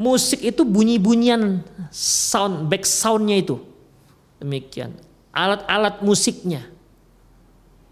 Musik 0.00 0.40
itu 0.40 0.64
bunyi-bunyian 0.64 1.60
sound, 1.92 2.72
back 2.72 2.88
soundnya 2.88 3.36
itu 3.36 3.60
Demikian. 4.42 4.98
Alat-alat 5.30 6.02
musiknya. 6.02 6.66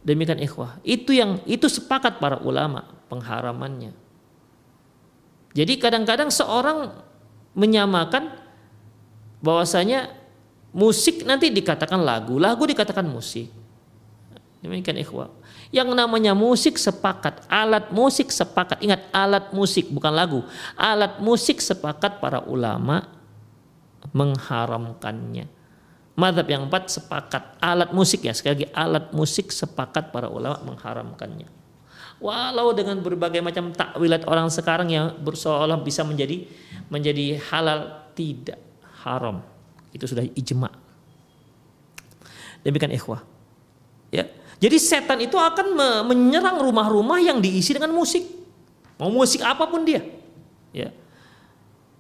Demikian 0.03 0.43
ikhwah. 0.43 0.83
Itu 0.83 1.15
yang 1.15 1.39
itu 1.47 1.71
sepakat 1.71 2.19
para 2.19 2.43
ulama 2.43 2.91
pengharamannya. 3.07 3.95
Jadi 5.55 5.79
kadang-kadang 5.79 6.27
seorang 6.35 6.91
menyamakan 7.55 8.35
bahwasanya 9.41 10.13
musik 10.71 11.27
nanti 11.27 11.51
dikatakan 11.51 11.99
lagu, 12.01 12.39
lagu 12.39 12.63
dikatakan 12.67 13.07
musik. 13.07 13.51
Demikian 14.61 15.01
ikhwah. 15.01 15.33
Yang 15.73 15.97
namanya 15.97 16.37
musik 16.37 16.77
sepakat, 16.77 17.49
alat 17.49 17.89
musik 17.95 18.29
sepakat. 18.29 18.85
Ingat 18.85 19.09
alat 19.09 19.55
musik 19.57 19.89
bukan 19.89 20.13
lagu. 20.13 20.45
Alat 20.77 21.17
musik 21.23 21.65
sepakat 21.65 22.21
para 22.21 22.45
ulama 22.45 23.09
mengharamkannya. 24.13 25.49
Madhab 26.19 26.45
yang 26.53 26.69
empat 26.69 26.93
sepakat 26.93 27.57
alat 27.65 27.97
musik 27.97 28.21
ya 28.21 28.37
sekali 28.37 28.61
lagi 28.61 28.67
alat 28.77 29.09
musik 29.17 29.49
sepakat 29.49 30.13
para 30.13 30.29
ulama 30.29 30.61
mengharamkannya. 30.69 31.60
Walau 32.21 32.77
dengan 32.77 33.01
berbagai 33.01 33.41
macam 33.41 33.73
takwilat 33.73 34.29
orang 34.29 34.53
sekarang 34.53 34.93
yang 34.93 35.17
berseolah 35.25 35.81
bisa 35.81 36.05
menjadi 36.05 36.45
menjadi 36.93 37.41
halal 37.49 38.13
tidak 38.13 38.61
haram. 39.01 39.41
Itu 39.91 40.05
sudah 40.05 40.29
ijma. 40.37 40.69
Demikian 42.61 42.93
ikhwah. 42.93 43.25
Ya. 44.13 44.29
Jadi 44.61 44.77
setan 44.77 45.17
itu 45.25 45.41
akan 45.41 45.73
menyerang 46.05 46.61
rumah-rumah 46.61 47.25
yang 47.25 47.41
diisi 47.41 47.73
dengan 47.73 47.97
musik. 47.97 48.29
Mau 49.01 49.09
musik 49.09 49.41
apa 49.41 49.65
pun 49.65 49.81
dia. 49.89 50.05
Ya. 50.77 50.93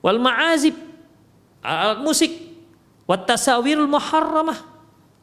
Wal 0.05 0.21
ma'azib 0.21 0.77
alat 1.65 2.01
musik 2.05 2.33
watasawirul 3.09 3.89
muharramah 3.89 4.61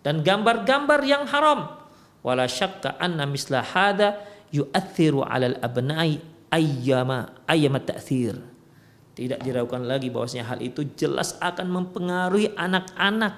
dan 0.06 0.22
gambar-gambar 0.22 1.00
yang 1.06 1.26
haram 1.26 1.78
wala 2.22 2.46
syakka 2.46 2.96
anna 3.02 3.26
misla 3.26 3.66
hada 3.66 4.22
yu'athiru 4.52 5.24
'alal 5.24 5.58
abna'i 5.60 6.20
ayyama 6.52 7.44
ayyama 7.48 7.80
ta'thir. 7.84 8.38
Tidak 9.18 9.42
diragukan 9.42 9.82
lagi 9.82 10.14
bahwasanya 10.14 10.46
hal 10.46 10.60
itu 10.62 10.86
jelas 10.94 11.34
akan 11.42 11.68
mempengaruhi 11.74 12.54
anak-anak 12.54 13.34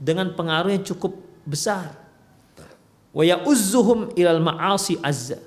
dengan 0.00 0.32
pengaruh 0.32 0.72
yang 0.72 0.84
cukup 0.84 1.20
besar. 1.44 1.92
Wa 3.12 3.24
ya'uzzuhum 3.24 4.16
ilal 4.16 4.40
ma'asi 4.40 5.00
azza. 5.00 5.40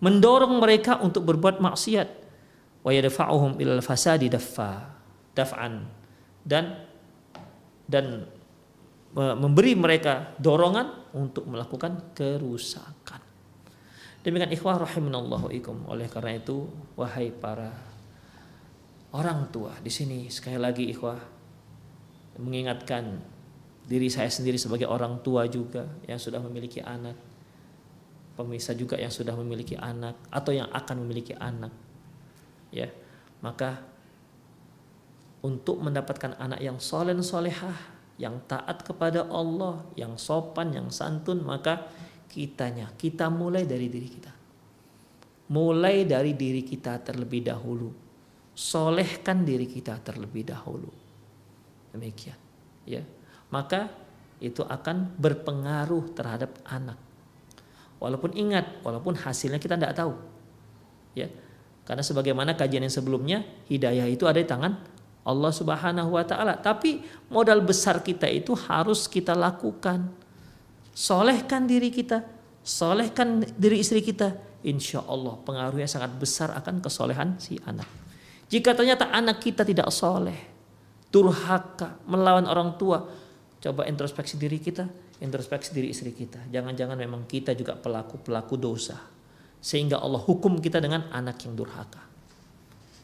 Mendorong 0.00 0.60
mereka 0.60 1.00
untuk 1.00 1.24
berbuat 1.24 1.60
maksiat. 1.60 2.08
Wa 2.84 2.92
yadfa'uhum 2.92 3.56
ilal 3.60 3.80
fasadi 3.80 4.28
daffa 4.28 4.92
daf'an. 5.32 5.88
Dan 6.44 6.80
dan 7.88 8.28
memberi 9.16 9.72
mereka 9.72 10.36
dorongan 10.36 11.16
untuk 11.16 11.48
melakukan 11.48 12.12
kerusakan. 12.12 13.24
Demikian 14.20 14.52
ikhwah 14.52 14.76
rahimanallahu 14.76 15.48
ikum. 15.56 15.88
Oleh 15.88 16.10
karena 16.12 16.36
itu, 16.36 16.68
wahai 16.98 17.32
para 17.32 17.72
orang 19.16 19.48
tua 19.48 19.72
di 19.80 19.88
sini 19.88 20.28
sekali 20.28 20.60
lagi 20.60 20.92
ikhwah 20.92 21.16
mengingatkan 22.36 23.16
diri 23.88 24.12
saya 24.12 24.28
sendiri 24.28 24.60
sebagai 24.60 24.84
orang 24.84 25.24
tua 25.24 25.48
juga 25.48 25.88
yang 26.04 26.20
sudah 26.20 26.42
memiliki 26.44 26.84
anak. 26.84 27.16
pemirsa 28.36 28.76
juga 28.76 29.00
yang 29.00 29.08
sudah 29.08 29.32
memiliki 29.32 29.80
anak 29.80 30.12
atau 30.28 30.52
yang 30.52 30.68
akan 30.68 31.00
memiliki 31.00 31.32
anak. 31.40 31.72
Ya. 32.68 32.92
Maka 33.40 33.80
untuk 35.40 35.80
mendapatkan 35.80 36.36
anak 36.36 36.60
yang 36.60 36.76
soleh 36.76 37.16
solehah, 37.24 37.95
yang 38.16 38.40
taat 38.48 38.80
kepada 38.80 39.28
Allah, 39.28 39.84
yang 39.92 40.16
sopan, 40.16 40.72
yang 40.72 40.88
santun, 40.88 41.44
maka 41.44 41.84
kitanya, 42.32 42.88
kita 42.96 43.28
mulai 43.28 43.68
dari 43.68 43.92
diri 43.92 44.08
kita. 44.08 44.32
Mulai 45.52 46.08
dari 46.08 46.32
diri 46.32 46.64
kita 46.64 46.98
terlebih 47.04 47.44
dahulu. 47.44 47.92
Solehkan 48.56 49.44
diri 49.44 49.68
kita 49.68 50.00
terlebih 50.00 50.48
dahulu. 50.48 50.88
Demikian. 51.92 52.36
Ya. 52.88 53.04
Maka 53.52 53.92
itu 54.40 54.64
akan 54.64 55.16
berpengaruh 55.20 56.16
terhadap 56.16 56.56
anak. 56.66 56.98
Walaupun 58.00 58.32
ingat, 58.32 58.80
walaupun 58.80 59.16
hasilnya 59.16 59.60
kita 59.60 59.76
tidak 59.76 59.96
tahu. 59.96 60.16
Ya. 61.12 61.28
Karena 61.86 62.02
sebagaimana 62.02 62.58
kajian 62.58 62.82
yang 62.82 62.92
sebelumnya, 62.92 63.44
hidayah 63.70 64.08
itu 64.10 64.26
ada 64.26 64.40
di 64.40 64.48
tangan 64.48 64.95
Allah 65.26 65.50
Subhanahu 65.50 66.14
wa 66.14 66.22
taala. 66.22 66.54
Tapi 66.54 67.02
modal 67.34 67.66
besar 67.66 68.00
kita 68.00 68.30
itu 68.30 68.54
harus 68.54 69.10
kita 69.10 69.34
lakukan. 69.34 70.06
Solehkan 70.94 71.66
diri 71.66 71.90
kita, 71.90 72.22
solehkan 72.62 73.42
diri 73.58 73.82
istri 73.82 74.00
kita. 74.00 74.38
Insya 74.62 75.02
Allah 75.04 75.34
pengaruhnya 75.42 75.90
sangat 75.90 76.14
besar 76.16 76.54
akan 76.54 76.78
kesolehan 76.78 77.36
si 77.42 77.58
anak. 77.66 77.86
Jika 78.46 78.78
ternyata 78.78 79.10
anak 79.10 79.42
kita 79.42 79.66
tidak 79.66 79.90
soleh, 79.90 80.38
durhaka, 81.10 81.98
melawan 82.06 82.46
orang 82.46 82.78
tua, 82.78 83.02
coba 83.58 83.82
introspeksi 83.90 84.38
diri 84.38 84.62
kita, 84.62 84.86
introspeksi 85.18 85.74
diri 85.74 85.90
istri 85.90 86.14
kita. 86.14 86.46
Jangan-jangan 86.54 86.94
memang 86.94 87.26
kita 87.26 87.58
juga 87.58 87.74
pelaku-pelaku 87.74 88.54
dosa. 88.54 88.98
Sehingga 89.58 89.98
Allah 89.98 90.22
hukum 90.22 90.62
kita 90.62 90.78
dengan 90.78 91.10
anak 91.10 91.42
yang 91.42 91.58
durhaka. 91.58 91.98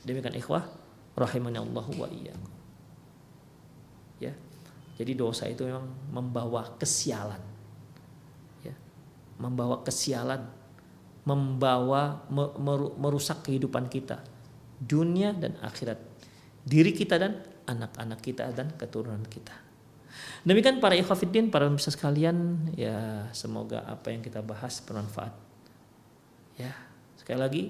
Demikian 0.06 0.38
ikhwah, 0.38 0.62
rahimani 1.16 1.58
Allah 1.60 1.86
wa 1.86 2.08
iyyakum. 2.08 2.52
Ya. 4.22 4.32
Jadi 4.96 5.12
dosa 5.18 5.48
itu 5.48 5.66
memang 5.66 5.88
membawa 6.12 6.76
kesialan. 6.78 7.40
Ya. 8.62 8.74
Membawa 9.40 9.82
kesialan, 9.82 10.46
membawa 11.26 12.22
merusak 12.96 13.46
kehidupan 13.48 13.90
kita, 13.90 14.22
dunia 14.78 15.34
dan 15.34 15.58
akhirat. 15.60 15.98
Diri 16.62 16.94
kita 16.94 17.18
dan 17.18 17.42
anak-anak 17.66 18.20
kita 18.22 18.54
dan 18.54 18.70
keturunan 18.78 19.22
kita. 19.26 19.54
Demikian 20.42 20.82
para 20.82 20.98
ikhwafiddin, 20.98 21.48
para 21.48 21.70
pemirsa 21.70 21.94
sekalian, 21.94 22.68
ya 22.74 23.30
semoga 23.30 23.86
apa 23.86 24.10
yang 24.10 24.20
kita 24.20 24.42
bahas 24.42 24.82
bermanfaat. 24.82 25.34
Ya, 26.58 26.74
sekali 27.16 27.38
lagi 27.40 27.62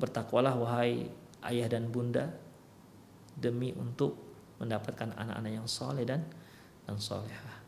bertakwalah 0.00 0.56
wahai 0.56 1.12
ayah 1.44 1.68
dan 1.68 1.92
bunda 1.92 2.32
demi 3.40 3.72
untuk 3.72 4.16
mendapatkan 4.60 5.16
anak-anak 5.16 5.52
yang 5.56 5.66
soleh 5.66 6.04
dan 6.04 6.22
dan 6.84 7.00
solehah. 7.00 7.60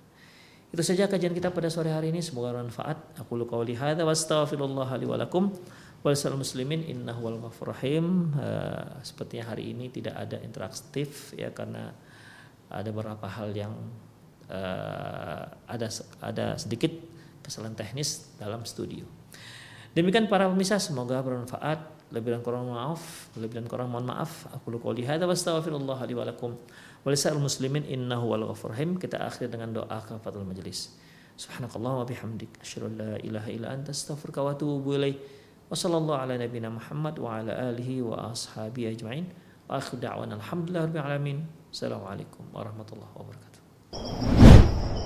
Itu 0.73 0.81
saja 0.81 1.05
kajian 1.05 1.37
kita 1.37 1.53
pada 1.53 1.69
sore 1.69 1.93
hari 1.93 2.09
ini. 2.09 2.25
Semoga 2.25 2.57
bermanfaat. 2.57 3.21
Aku 3.21 3.37
lu 3.37 3.45
qauli 3.45 3.77
hadza 3.77 4.09
wa 4.09 4.13
astaghfirullah 4.13 4.89
li 4.97 5.05
wa 5.05 5.21
lakum. 5.21 5.53
muslimin 6.05 6.81
innahu 6.89 7.29
wal 7.29 7.53
rahim. 7.69 8.33
Uh, 8.33 8.97
sepertinya 9.05 9.53
hari 9.53 9.77
ini 9.77 9.93
tidak 9.93 10.17
ada 10.17 10.41
interaktif 10.41 11.37
ya 11.37 11.53
karena 11.53 11.93
ada 12.73 12.89
beberapa 12.89 13.29
hal 13.29 13.53
yang 13.53 13.77
uh, 14.49 15.45
ada 15.69 15.89
ada 16.25 16.57
sedikit 16.57 16.91
kesalahan 17.45 17.77
teknis 17.77 18.33
dalam 18.41 18.65
studio. 18.65 19.05
Demikian 19.93 20.25
para 20.33 20.49
pemirsa 20.49 20.81
semoga 20.81 21.21
bermanfaat 21.21 21.92
lebih 22.13 22.37
dan 22.37 22.43
kurang 22.45 22.69
maaf 22.69 23.33
lebih 23.41 23.65
dan 23.65 23.67
kurang 23.67 23.89
mohon 23.89 24.07
maaf. 24.07 24.47
Aku 24.53 24.69
lu 24.69 24.79
qouli 24.79 25.03
hadza 25.09 25.25
wa 25.25 25.33
astaghfirullah 25.33 25.99
li 26.05 26.15
wa 26.15 26.25
lakum. 26.29 26.53
Wa 27.03 27.09
lisa'il 27.09 27.41
muslimin 27.41 27.89
innahu 27.89 28.31
wal 28.31 28.45
ghafur 28.53 28.77
rahim. 28.77 29.01
Kita 29.01 29.25
akhir 29.25 29.49
dengan 29.49 29.73
doa 29.73 29.99
kafaratul 30.05 30.45
majelis 30.45 30.93
subhanakallah 31.41 32.05
wa 32.05 32.07
bihamdik. 32.07 32.53
Asyhadu 32.61 32.93
an 32.93 32.95
la 33.01 33.13
ilaha 33.25 33.49
illa 33.49 33.69
anta 33.73 33.91
astaghfiruka 33.91 34.45
wa 34.45 34.53
atubu 34.53 35.01
ilaik 35.01 35.19
wa 35.67 35.75
sallallahu 35.75 36.21
ala 36.21 36.37
nabiyyina 36.37 36.69
muhammad 36.69 37.17
wa 37.17 37.41
ala 37.41 37.73
alihi 37.73 38.05
wa 38.05 38.31
ashabihi 38.31 38.93
ajmain. 38.93 39.25
Wa 39.67 39.81
akhir 39.81 39.99
da'wana 39.99 40.37
alhamdulillahi 40.37 40.85
rabbil 40.93 41.03
alamin. 41.03 41.39
Assalamualaikum 41.73 42.45
warahmatullahi 42.53 43.13
wabarakatuh 43.17 45.02